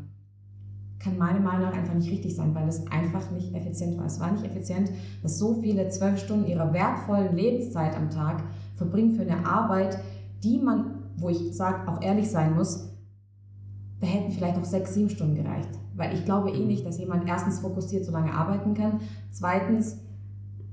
kann 1.03 1.17
meiner 1.17 1.39
Meinung 1.39 1.63
nach 1.63 1.73
einfach 1.73 1.93
nicht 1.93 2.09
richtig 2.09 2.35
sein, 2.35 2.55
weil 2.55 2.67
es 2.67 2.87
einfach 2.87 3.29
nicht 3.31 3.53
effizient 3.53 3.97
war. 3.97 4.05
Es 4.05 4.19
war 4.19 4.31
nicht 4.31 4.45
effizient, 4.45 4.89
dass 5.21 5.37
so 5.37 5.55
viele 5.55 5.89
zwölf 5.89 6.19
Stunden 6.19 6.47
ihrer 6.47 6.73
wertvollen 6.73 7.35
Lebenszeit 7.35 7.95
am 7.95 8.09
Tag 8.09 8.43
verbringen 8.75 9.13
für 9.13 9.23
eine 9.23 9.45
Arbeit, 9.45 9.99
die 10.43 10.59
man, 10.59 11.03
wo 11.17 11.29
ich 11.29 11.55
sage, 11.55 11.91
auch 11.91 12.01
ehrlich 12.01 12.29
sein 12.29 12.55
muss, 12.55 12.89
da 13.99 14.07
hätten 14.07 14.31
vielleicht 14.31 14.57
auch 14.57 14.65
sechs, 14.65 14.93
sieben 14.93 15.09
Stunden 15.09 15.35
gereicht. 15.35 15.69
Weil 15.95 16.13
ich 16.13 16.25
glaube 16.25 16.51
eh 16.51 16.65
nicht, 16.65 16.85
dass 16.85 16.99
jemand 16.99 17.27
erstens 17.27 17.59
fokussiert 17.59 18.05
so 18.05 18.11
lange 18.11 18.33
arbeiten 18.33 18.73
kann, 18.73 19.01
zweitens 19.31 19.97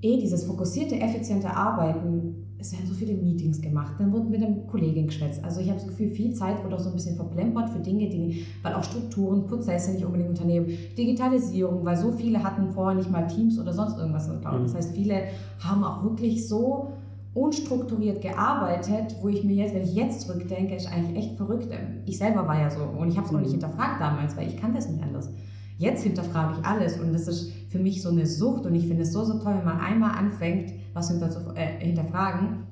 eh 0.03 0.19
dieses 0.19 0.45
fokussierte, 0.45 0.99
effiziente 0.99 1.55
Arbeiten 1.55 2.50
es 2.61 2.73
werden 2.73 2.87
so 2.87 2.95
viele 2.95 3.15
Meetings 3.15 3.61
gemacht, 3.61 3.95
dann 3.99 4.13
wird 4.13 4.29
mit 4.29 4.43
einem 4.43 4.67
Kollegen 4.67 5.07
geschwätzt. 5.07 5.43
Also 5.43 5.61
ich 5.61 5.69
habe 5.69 5.79
das 5.79 5.89
Gefühl, 5.89 6.11
viel 6.11 6.33
Zeit 6.35 6.63
wird 6.63 6.73
auch 6.75 6.79
so 6.79 6.91
ein 6.91 6.95
bisschen 6.95 7.17
verplempert 7.17 7.71
für 7.71 7.79
Dinge, 7.79 8.09
die, 8.09 8.45
weil 8.63 8.75
auch 8.75 8.85
Strukturen, 8.85 9.47
Prozesse 9.47 9.93
nicht 9.93 10.05
unbedingt 10.05 10.31
unternehmen, 10.31 10.67
Digitalisierung, 10.97 11.85
weil 11.85 11.97
so 11.97 12.13
viele 12.13 12.43
hatten 12.43 12.71
vorher 12.71 12.97
nicht 12.97 13.11
mal 13.11 13.27
Teams 13.27 13.59
oder 13.59 13.73
sonst 13.73 13.99
irgendwas 13.99 14.29
in 14.29 14.41
Cloud. 14.41 14.63
Das 14.65 14.73
mhm. 14.73 14.77
heißt, 14.77 14.95
viele 14.95 15.23
haben 15.59 15.83
auch 15.83 16.05
wirklich 16.05 16.47
so 16.47 16.93
unstrukturiert 17.33 18.21
gearbeitet, 18.21 19.17
wo 19.23 19.29
ich 19.29 19.45
mir 19.45 19.55
jetzt, 19.55 19.75
wenn 19.75 19.83
ich 19.83 19.95
jetzt 19.95 20.23
zurückdenke, 20.23 20.75
ist 20.75 20.93
eigentlich 20.93 21.17
echt 21.17 21.37
verrückt. 21.37 21.69
Ich 22.05 22.19
selber 22.19 22.47
war 22.47 22.61
ja 22.61 22.71
so 22.71 22.83
und 22.83 23.09
ich 23.09 23.17
habe 23.17 23.27
es 23.27 23.33
auch 23.33 23.39
nicht 23.39 23.49
mhm. 23.49 23.61
hinterfragt 23.61 24.01
damals, 24.01 24.37
weil 24.37 24.49
ich 24.49 24.57
kann 24.57 24.75
das 24.75 24.89
nicht 24.89 25.03
anders. 25.03 25.31
Jetzt 25.79 26.03
hinterfrage 26.03 26.59
ich 26.59 26.67
alles 26.67 27.01
und 27.01 27.13
das 27.15 27.27
ist 27.27 27.53
für 27.71 27.79
mich 27.79 28.03
so 28.03 28.11
eine 28.11 28.27
Sucht 28.27 28.67
und 28.67 28.75
ich 28.75 28.87
finde 28.87 29.05
es 29.05 29.13
so, 29.13 29.25
so 29.25 29.39
toll, 29.39 29.55
wenn 29.57 29.65
man 29.65 29.81
einmal 29.81 30.19
anfängt, 30.19 30.75
was 30.93 31.11
äh, 31.11 31.85
hinterfragen, 31.85 32.65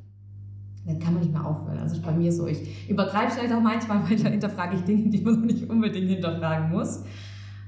dann 0.86 0.98
kann 0.98 1.14
man 1.14 1.22
nicht 1.22 1.32
mehr 1.32 1.44
aufhören. 1.44 1.78
Also 1.78 2.00
bei 2.00 2.12
mir 2.12 2.32
so, 2.32 2.46
ich 2.46 2.88
übertreibe 2.88 3.30
vielleicht 3.30 3.52
auch 3.52 3.60
manchmal, 3.60 4.02
weil 4.08 4.16
dann 4.16 4.32
hinterfrage 4.32 4.76
ich 4.76 4.82
Dinge, 4.82 5.10
die 5.10 5.20
man 5.20 5.46
nicht 5.46 5.68
unbedingt 5.68 6.08
hinterfragen 6.08 6.70
muss. 6.70 7.04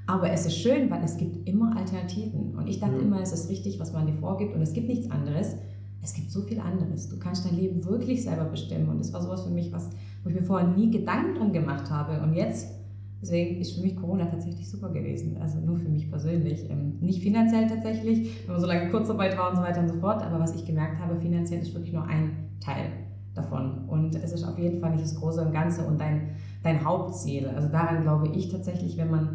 Aber 0.07 0.29
es 0.31 0.45
ist 0.45 0.57
schön, 0.57 0.89
weil 0.89 1.03
es 1.03 1.17
gibt 1.17 1.47
immer 1.47 1.77
Alternativen. 1.77 2.55
Und 2.55 2.67
ich 2.67 2.79
dachte 2.79 2.95
ja. 2.95 3.01
immer, 3.01 3.21
es 3.21 3.31
ist 3.31 3.49
richtig, 3.49 3.79
was 3.79 3.93
man 3.93 4.07
dir 4.07 4.13
vorgibt 4.13 4.55
und 4.55 4.61
es 4.61 4.73
gibt 4.73 4.87
nichts 4.87 5.09
anderes. 5.11 5.55
Es 6.03 6.13
gibt 6.13 6.31
so 6.31 6.41
viel 6.41 6.59
anderes. 6.59 7.09
Du 7.09 7.19
kannst 7.19 7.45
dein 7.45 7.55
Leben 7.55 7.85
wirklich 7.85 8.23
selber 8.23 8.45
bestimmen. 8.45 8.89
Und 8.89 8.99
das 8.99 9.13
war 9.13 9.21
sowas 9.21 9.43
für 9.43 9.51
mich, 9.51 9.71
was, 9.71 9.89
wo 10.23 10.29
ich 10.29 10.35
mir 10.35 10.43
vorher 10.43 10.67
nie 10.67 10.89
Gedanken 10.89 11.35
drum 11.35 11.53
gemacht 11.53 11.91
habe. 11.91 12.21
Und 12.23 12.33
jetzt 12.33 12.67
Deswegen 13.21 13.61
ist 13.61 13.73
für 13.75 13.81
mich 13.81 13.95
Corona 13.95 14.25
tatsächlich 14.25 14.67
super 14.67 14.89
gewesen. 14.89 15.37
Also 15.39 15.59
nur 15.59 15.77
für 15.77 15.89
mich 15.89 16.09
persönlich. 16.09 16.67
Ähm, 16.69 16.97
nicht 17.01 17.21
finanziell 17.21 17.67
tatsächlich, 17.67 18.45
wenn 18.45 18.53
man 18.53 18.61
so 18.61 18.67
lange 18.67 18.89
Kurzarbeit 18.89 19.37
war 19.37 19.51
und 19.51 19.57
so 19.57 19.61
weiter 19.61 19.81
und 19.81 19.89
so 19.89 19.95
fort. 19.95 20.23
Aber 20.23 20.39
was 20.39 20.55
ich 20.55 20.65
gemerkt 20.65 20.99
habe, 20.99 21.19
finanziell 21.19 21.61
ist 21.61 21.73
wirklich 21.73 21.93
nur 21.93 22.07
ein 22.07 22.49
Teil 22.59 22.89
davon. 23.35 23.85
Und 23.87 24.15
es 24.15 24.31
ist 24.33 24.43
auf 24.43 24.57
jeden 24.57 24.79
Fall 24.79 24.91
nicht 24.91 25.03
das 25.03 25.15
Große 25.15 25.45
und 25.45 25.53
Ganze 25.53 25.85
und 25.85 26.01
dein, 26.01 26.31
dein 26.63 26.83
Hauptziel. 26.83 27.47
Also 27.47 27.69
daran 27.69 28.01
glaube 28.01 28.29
ich 28.35 28.49
tatsächlich, 28.49 28.97
wenn 28.97 29.11
man, 29.11 29.29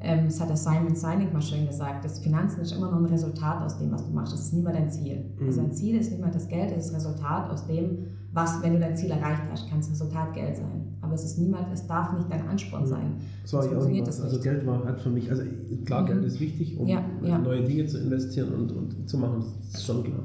ähm, 0.00 0.24
das 0.24 0.40
hat 0.40 0.48
der 0.48 0.56
Simon 0.56 0.94
Sinek 0.94 1.32
mal 1.32 1.42
schön 1.42 1.66
gesagt, 1.66 2.06
das 2.06 2.20
Finanzen 2.20 2.62
ist 2.62 2.72
immer 2.72 2.90
nur 2.90 3.00
ein 3.00 3.12
Resultat 3.12 3.62
aus 3.62 3.78
dem, 3.78 3.92
was 3.92 4.06
du 4.06 4.12
machst. 4.12 4.32
Das 4.32 4.40
ist 4.40 4.54
niemals 4.54 4.76
dein 4.76 4.90
Ziel. 4.90 5.34
Mhm. 5.38 5.46
Also 5.46 5.60
dein 5.60 5.72
Ziel 5.72 5.96
ist 5.98 6.10
nicht 6.10 6.20
mal 6.20 6.30
das 6.30 6.48
Geld, 6.48 6.70
es 6.70 6.86
ist 6.86 6.94
das 6.94 7.04
Resultat 7.04 7.50
aus 7.50 7.66
dem, 7.66 8.06
was, 8.32 8.62
wenn 8.62 8.72
du 8.72 8.80
dein 8.80 8.96
Ziel 8.96 9.10
erreicht 9.10 9.42
hast, 9.50 9.68
kann 9.68 9.80
es 9.80 9.90
Resultat 9.90 10.32
Geld 10.34 10.56
sein. 10.56 10.87
Aber 11.08 11.14
es 11.14 11.24
ist 11.24 11.38
niemand, 11.38 11.72
es 11.72 11.86
darf 11.86 12.12
nicht 12.12 12.30
dein 12.30 12.46
Ansporn 12.46 12.86
sein. 12.86 13.16
So 13.44 13.62
funktioniert 13.62 14.06
das 14.06 14.20
also 14.20 14.36
nicht. 14.36 14.46
Also 14.46 14.56
Geld 14.56 14.66
war 14.66 14.84
halt 14.84 15.00
für 15.00 15.08
mich, 15.08 15.30
also 15.30 15.42
klar, 15.86 16.02
mhm. 16.02 16.06
Geld 16.06 16.24
ist 16.26 16.38
wichtig, 16.38 16.78
um 16.78 16.86
ja, 16.86 17.02
ja. 17.22 17.38
neue 17.38 17.64
Dinge 17.64 17.86
zu 17.86 17.98
investieren 17.98 18.52
und, 18.52 18.72
und 18.72 19.08
zu 19.08 19.16
machen, 19.16 19.42
das 19.70 19.80
ist 19.80 19.86
schon 19.86 20.04
klar. 20.04 20.22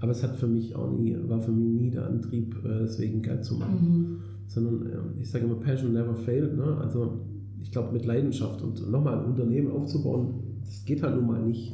Aber 0.00 0.10
es 0.10 0.24
hat 0.24 0.34
für 0.34 0.48
mich 0.48 0.74
auch 0.74 0.90
nie, 0.90 1.16
war 1.28 1.40
für 1.40 1.52
mich 1.52 1.80
nie 1.80 1.90
der 1.90 2.08
Antrieb, 2.08 2.56
äh, 2.64 2.80
deswegen 2.80 3.22
Geld 3.22 3.44
zu 3.44 3.54
machen. 3.54 3.78
Mhm. 3.80 4.16
Sondern 4.48 5.14
ich 5.20 5.30
sage 5.30 5.44
immer, 5.44 5.60
Passion 5.60 5.92
never 5.92 6.16
failed. 6.16 6.56
Ne? 6.56 6.76
Also 6.80 7.20
ich 7.62 7.70
glaube 7.70 7.92
mit 7.92 8.04
Leidenschaft 8.04 8.62
und 8.62 8.90
nochmal 8.90 9.20
ein 9.20 9.26
Unternehmen 9.26 9.70
aufzubauen, 9.70 10.42
das 10.64 10.84
geht 10.84 11.04
halt 11.04 11.14
nun 11.14 11.26
mal 11.28 11.40
nicht. 11.40 11.72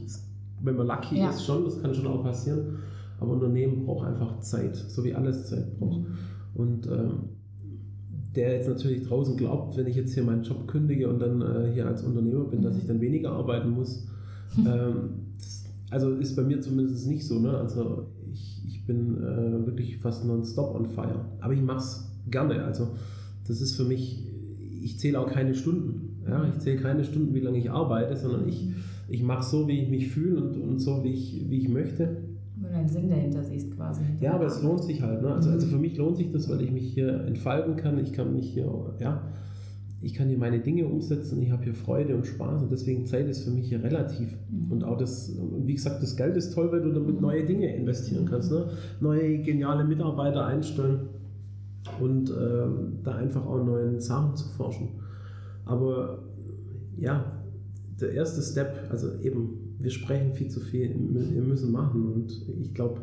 Wenn 0.61 0.77
man 0.77 0.89
lucky 0.89 1.19
ja. 1.19 1.31
ist 1.31 1.43
schon, 1.47 1.65
das 1.65 1.81
kann 1.81 1.95
schon 1.95 2.07
auch 2.07 2.23
passieren. 2.23 2.77
Aber 3.19 3.33
Unternehmen 3.33 3.87
braucht 3.87 4.07
einfach 4.07 4.41
Zeit, 4.41 4.77
so 4.77 5.03
wie 5.05 5.15
alles 5.15 5.47
Zeit 5.47 5.79
braucht. 5.79 6.01
Mhm. 6.01 6.07
Und 6.55 6.87
ähm, 6.87 7.13
der 8.35 8.55
jetzt 8.55 8.69
natürlich 8.69 9.07
draußen 9.07 9.37
glaubt, 9.37 9.77
wenn 9.77 9.87
ich 9.87 9.97
jetzt 9.97 10.15
hier 10.15 10.23
meinen 10.23 10.43
Job 10.43 10.67
kündige 10.67 11.09
und 11.09 11.21
dann 11.21 11.43
äh, 11.43 11.73
hier 11.73 11.87
als 11.87 12.03
Unternehmer 12.03 12.45
bin, 12.45 12.63
dass 12.63 12.77
ich 12.77 12.87
dann 12.87 13.01
weniger 13.01 13.33
arbeiten 13.33 13.71
muss. 13.71 14.07
ähm, 14.59 15.11
also 15.91 16.15
ist 16.15 16.35
bei 16.35 16.43
mir 16.43 16.61
zumindest 16.61 17.07
nicht 17.07 17.27
so. 17.27 17.39
Ne? 17.39 17.57
Also 17.57 18.07
ich, 18.33 18.63
ich 18.67 18.87
bin 18.87 19.19
äh, 19.19 19.67
wirklich 19.67 19.99
fast 19.99 20.25
nonstop 20.25 20.75
on 20.75 20.87
fire. 20.87 21.27
Aber 21.41 21.53
ich 21.53 21.61
mache 21.61 21.79
es 21.79 22.11
gerne. 22.31 22.65
Also 22.65 22.89
das 23.47 23.61
ist 23.61 23.77
für 23.77 23.85
mich, 23.85 24.25
ich 24.83 24.99
zähle 24.99 25.21
auch 25.21 25.31
keine 25.31 25.55
Stunden. 25.55 26.23
Ja? 26.27 26.49
Ich 26.49 26.59
zähle 26.61 26.81
keine 26.81 27.05
Stunden, 27.05 27.35
wie 27.35 27.41
lange 27.41 27.59
ich 27.59 27.71
arbeite, 27.71 28.17
sondern 28.17 28.49
ich, 28.49 28.71
ich 29.09 29.23
mache 29.23 29.45
so, 29.45 29.69
wie 29.69 29.83
ich 29.83 29.91
mich 29.91 30.09
fühle 30.09 30.41
und, 30.41 30.57
und 30.57 30.79
so, 30.79 31.05
wie 31.05 31.13
ich, 31.13 31.45
wie 31.51 31.59
ich 31.59 31.69
möchte. 31.69 32.23
Weil 32.63 32.71
du 32.71 32.77
einen 32.77 32.89
Sinn 32.89 33.11
dahinter 33.11 33.43
siehst 33.43 33.75
quasi. 33.75 34.03
Ja, 34.21 34.35
aber 34.35 34.47
es 34.47 34.63
lohnt 34.63 34.85
sich 34.85 35.03
halt. 35.03 35.23
Ne? 35.23 35.35
Also, 35.35 35.51
also 35.51 35.67
für 35.67 35.79
mich 35.79 35.97
lohnt 35.97 36.17
sich 36.17 36.31
das, 36.31 36.49
weil 36.49 36.61
ich 36.63 36.71
mich 36.71 36.93
hier 36.93 37.25
entfalten 37.25 37.77
kann. 37.77 37.99
Ich 37.99 38.13
kann 38.13 38.33
mich 38.33 38.53
hier, 38.53 38.95
ja, 39.01 39.23
ich 40.01 40.15
kann 40.15 40.29
hier 40.29 40.39
meine 40.39 40.61
Dinge 40.61 40.87
umsetzen. 40.87 41.41
Ich 41.43 41.51
habe 41.51 41.65
hier 41.65 41.75
Freude 41.75 42.15
und 42.15 42.27
Spaß 42.27 42.63
und 42.63 42.73
deswegen 42.73 43.07
Zeit 43.07 43.29
ist 43.29 43.45
für 43.45 43.51
mich 43.51 43.69
hier 43.69 43.83
relativ. 43.83 44.37
Mhm. 44.51 44.73
Und 44.73 44.85
auch 44.85 44.97
das, 44.97 45.37
wie 45.65 45.75
gesagt, 45.75 46.03
das 46.03 46.17
Geld 46.17 46.37
ist 46.37 46.55
toll, 46.55 46.71
weil 46.73 46.83
du 46.83 46.93
damit 46.93 47.17
mhm. 47.17 47.23
neue 47.23 47.45
Dinge 47.45 47.75
investieren 47.75 48.27
kannst. 48.29 48.51
Ne? 48.51 48.71
Neue 49.01 49.39
geniale 49.39 49.85
Mitarbeiter 49.85 50.47
einstellen 50.47 51.09
und 52.01 52.31
äh, 52.31 52.67
da 53.03 53.17
einfach 53.17 53.47
auch 53.47 53.65
neuen 53.65 54.01
Sachen 54.01 54.37
zu 54.37 54.49
forschen. 54.51 54.89
Aber 55.65 56.25
ja, 56.99 57.25
der 58.01 58.13
erste 58.13 58.43
Step, 58.43 58.89
also 58.91 59.09
eben 59.23 59.62
wir 59.83 59.91
sprechen 59.91 60.33
viel 60.35 60.49
zu 60.49 60.61
viel, 60.61 60.95
wir 60.95 61.43
müssen 61.43 61.73
machen. 61.73 62.13
Und 62.13 62.33
ich 62.61 62.73
glaube, 62.75 63.03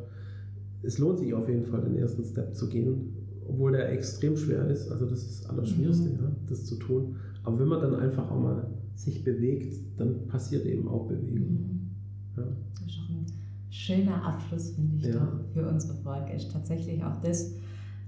es 0.82 0.98
lohnt 0.98 1.20
sich 1.20 1.34
auf 1.34 1.48
jeden 1.50 1.66
Fall, 1.66 1.82
den 1.82 1.96
ersten 1.96 2.24
Step 2.24 2.56
zu 2.56 2.70
gehen, 2.70 3.14
obwohl 3.48 3.74
der 3.74 3.92
extrem 3.92 4.38
schwer 4.38 4.68
ist. 4.68 4.90
Also 4.90 5.06
das 5.06 5.24
ist 5.24 5.44
das 5.44 5.50
Allerschwierigste, 5.50 6.10
mhm. 6.10 6.16
ja, 6.16 6.32
das 6.48 6.66
zu 6.66 6.76
tun. 6.76 7.16
Aber 7.44 7.60
wenn 7.60 7.68
man 7.68 7.82
dann 7.82 7.96
einfach 7.96 8.30
auch 8.30 8.40
mal 8.40 8.68
sich 8.96 9.24
bewegt, 9.24 9.74
dann 9.98 10.28
passiert 10.28 10.66
eben 10.66 10.88
auch 10.88 11.08
Bewegung. 11.08 11.40
Mhm. 11.40 11.90
Ja. 12.38 12.44
Das 12.72 12.82
ist 12.82 13.00
auch 13.00 13.10
ein 13.10 13.26
schöner 13.70 14.26
Abschluss, 14.26 14.72
finde 14.72 14.98
ich, 14.98 15.14
ja. 15.14 15.40
für 15.54 15.68
unsere 15.68 15.96
Folge. 15.96 16.34
Ist 16.34 16.52
tatsächlich 16.52 17.04
auch 17.04 17.20
das, 17.22 17.56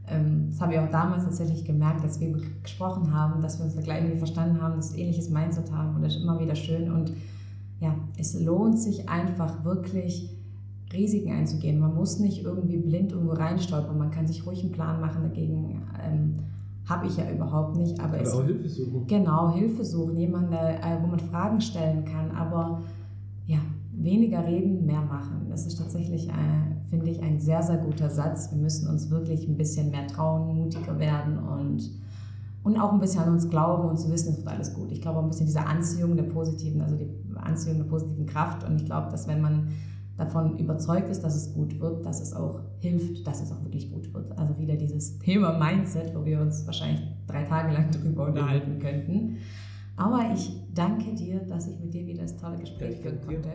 ähm, 0.07 0.47
das 0.49 0.61
habe 0.61 0.73
ich 0.73 0.79
auch 0.79 0.91
damals 0.91 1.23
tatsächlich 1.23 1.65
gemerkt, 1.65 2.01
als 2.03 2.19
wir 2.19 2.33
gesprochen 2.63 3.13
haben, 3.13 3.41
dass 3.41 3.59
wir 3.59 3.65
uns 3.65 3.75
da 3.75 3.81
gleich 3.81 4.01
irgendwie 4.01 4.19
verstanden 4.19 4.61
haben, 4.61 4.75
dass 4.75 4.93
wir 4.93 4.99
ähnliches 4.99 5.29
Mindset 5.29 5.71
haben 5.71 5.95
und 5.95 6.01
das 6.03 6.15
ist 6.15 6.23
immer 6.23 6.39
wieder 6.39 6.55
schön 6.55 6.91
und 6.91 7.13
ja, 7.81 7.95
es 8.15 8.39
lohnt 8.39 8.79
sich 8.79 9.09
einfach 9.09 9.65
wirklich 9.65 10.29
Risiken 10.93 11.31
einzugehen. 11.31 11.79
Man 11.79 11.95
muss 11.95 12.19
nicht 12.19 12.43
irgendwie 12.43 12.77
blind 12.77 13.11
irgendwo 13.11 13.33
reinstolpern. 13.33 13.97
Man 13.97 14.11
kann 14.11 14.27
sich 14.27 14.45
ruhig 14.45 14.61
einen 14.61 14.71
Plan 14.71 15.01
machen. 15.01 15.23
Dagegen 15.23 15.81
ähm, 16.05 16.35
habe 16.87 17.07
ich 17.07 17.17
ja 17.17 17.31
überhaupt 17.31 17.75
nicht. 17.77 17.99
Aber 17.99 18.13
Oder 18.13 18.21
es, 18.21 18.33
auch 18.33 18.43
Hilfe 18.43 18.69
suchen. 18.69 19.07
Genau, 19.07 19.55
Hilfe 19.55 19.83
suchen. 19.83 20.15
Jemanden, 20.15 20.53
äh, 20.53 20.97
wo 21.01 21.07
man 21.07 21.19
Fragen 21.19 21.59
stellen 21.59 22.05
kann. 22.05 22.29
Aber 22.31 22.81
ja, 23.47 23.57
weniger 23.93 24.45
reden, 24.45 24.85
mehr 24.85 25.01
machen. 25.01 25.47
Das 25.49 25.65
ist 25.65 25.79
tatsächlich, 25.79 26.29
äh, 26.29 26.33
finde 26.87 27.09
ich, 27.09 27.19
ein 27.23 27.39
sehr, 27.39 27.63
sehr 27.63 27.77
guter 27.77 28.11
Satz. 28.11 28.51
Wir 28.51 28.61
müssen 28.61 28.87
uns 28.87 29.09
wirklich 29.09 29.47
ein 29.47 29.57
bisschen 29.57 29.89
mehr 29.89 30.05
trauen, 30.05 30.55
mutiger 30.55 30.99
werden 30.99 31.39
und 31.39 31.99
und 32.63 32.77
auch 32.77 32.93
ein 32.93 32.99
bisschen 32.99 33.23
an 33.23 33.33
uns 33.33 33.49
glauben 33.49 33.89
und 33.89 33.97
zu 33.97 34.11
wissen, 34.11 34.33
es 34.33 34.37
wird 34.37 34.47
alles 34.47 34.73
gut. 34.73 34.91
Ich 34.91 35.01
glaube 35.01 35.17
auch 35.17 35.23
ein 35.23 35.29
bisschen 35.29 35.47
diese 35.47 35.65
Anziehung 35.65 36.15
der 36.15 36.23
positiven, 36.23 36.81
also 36.81 36.95
die 36.95 37.09
Anziehung 37.43 37.77
der 37.77 37.85
positiven 37.85 38.25
Kraft. 38.25 38.63
Und 38.63 38.75
ich 38.81 38.85
glaube, 38.85 39.09
dass 39.11 39.27
wenn 39.27 39.41
man 39.41 39.69
davon 40.17 40.57
überzeugt 40.59 41.09
ist, 41.09 41.23
dass 41.23 41.35
es 41.35 41.53
gut 41.53 41.79
wird, 41.79 42.05
dass 42.05 42.21
es 42.21 42.33
auch 42.33 42.61
hilft, 42.79 43.25
dass 43.25 43.41
es 43.41 43.51
auch 43.51 43.63
wirklich 43.63 43.91
gut 43.91 44.13
wird. 44.13 44.37
Also 44.37 44.57
wieder 44.57 44.75
dieses 44.75 45.17
Thema 45.19 45.57
Mindset, 45.57 46.15
wo 46.15 46.23
wir 46.25 46.41
uns 46.41 46.65
wahrscheinlich 46.65 47.01
drei 47.27 47.43
Tage 47.43 47.73
lang 47.73 47.91
drüber 47.91 48.27
unterhalten 48.27 48.79
könnten. 48.79 49.37
Aber 49.95 50.31
ich 50.33 50.51
danke 50.73 51.13
dir, 51.13 51.39
dass 51.41 51.67
ich 51.67 51.79
mit 51.79 51.93
dir 51.93 52.05
wieder 52.05 52.23
das 52.23 52.37
tolle 52.37 52.57
Gespräch 52.57 52.97
führen 52.97 53.19
konnte. 53.21 53.49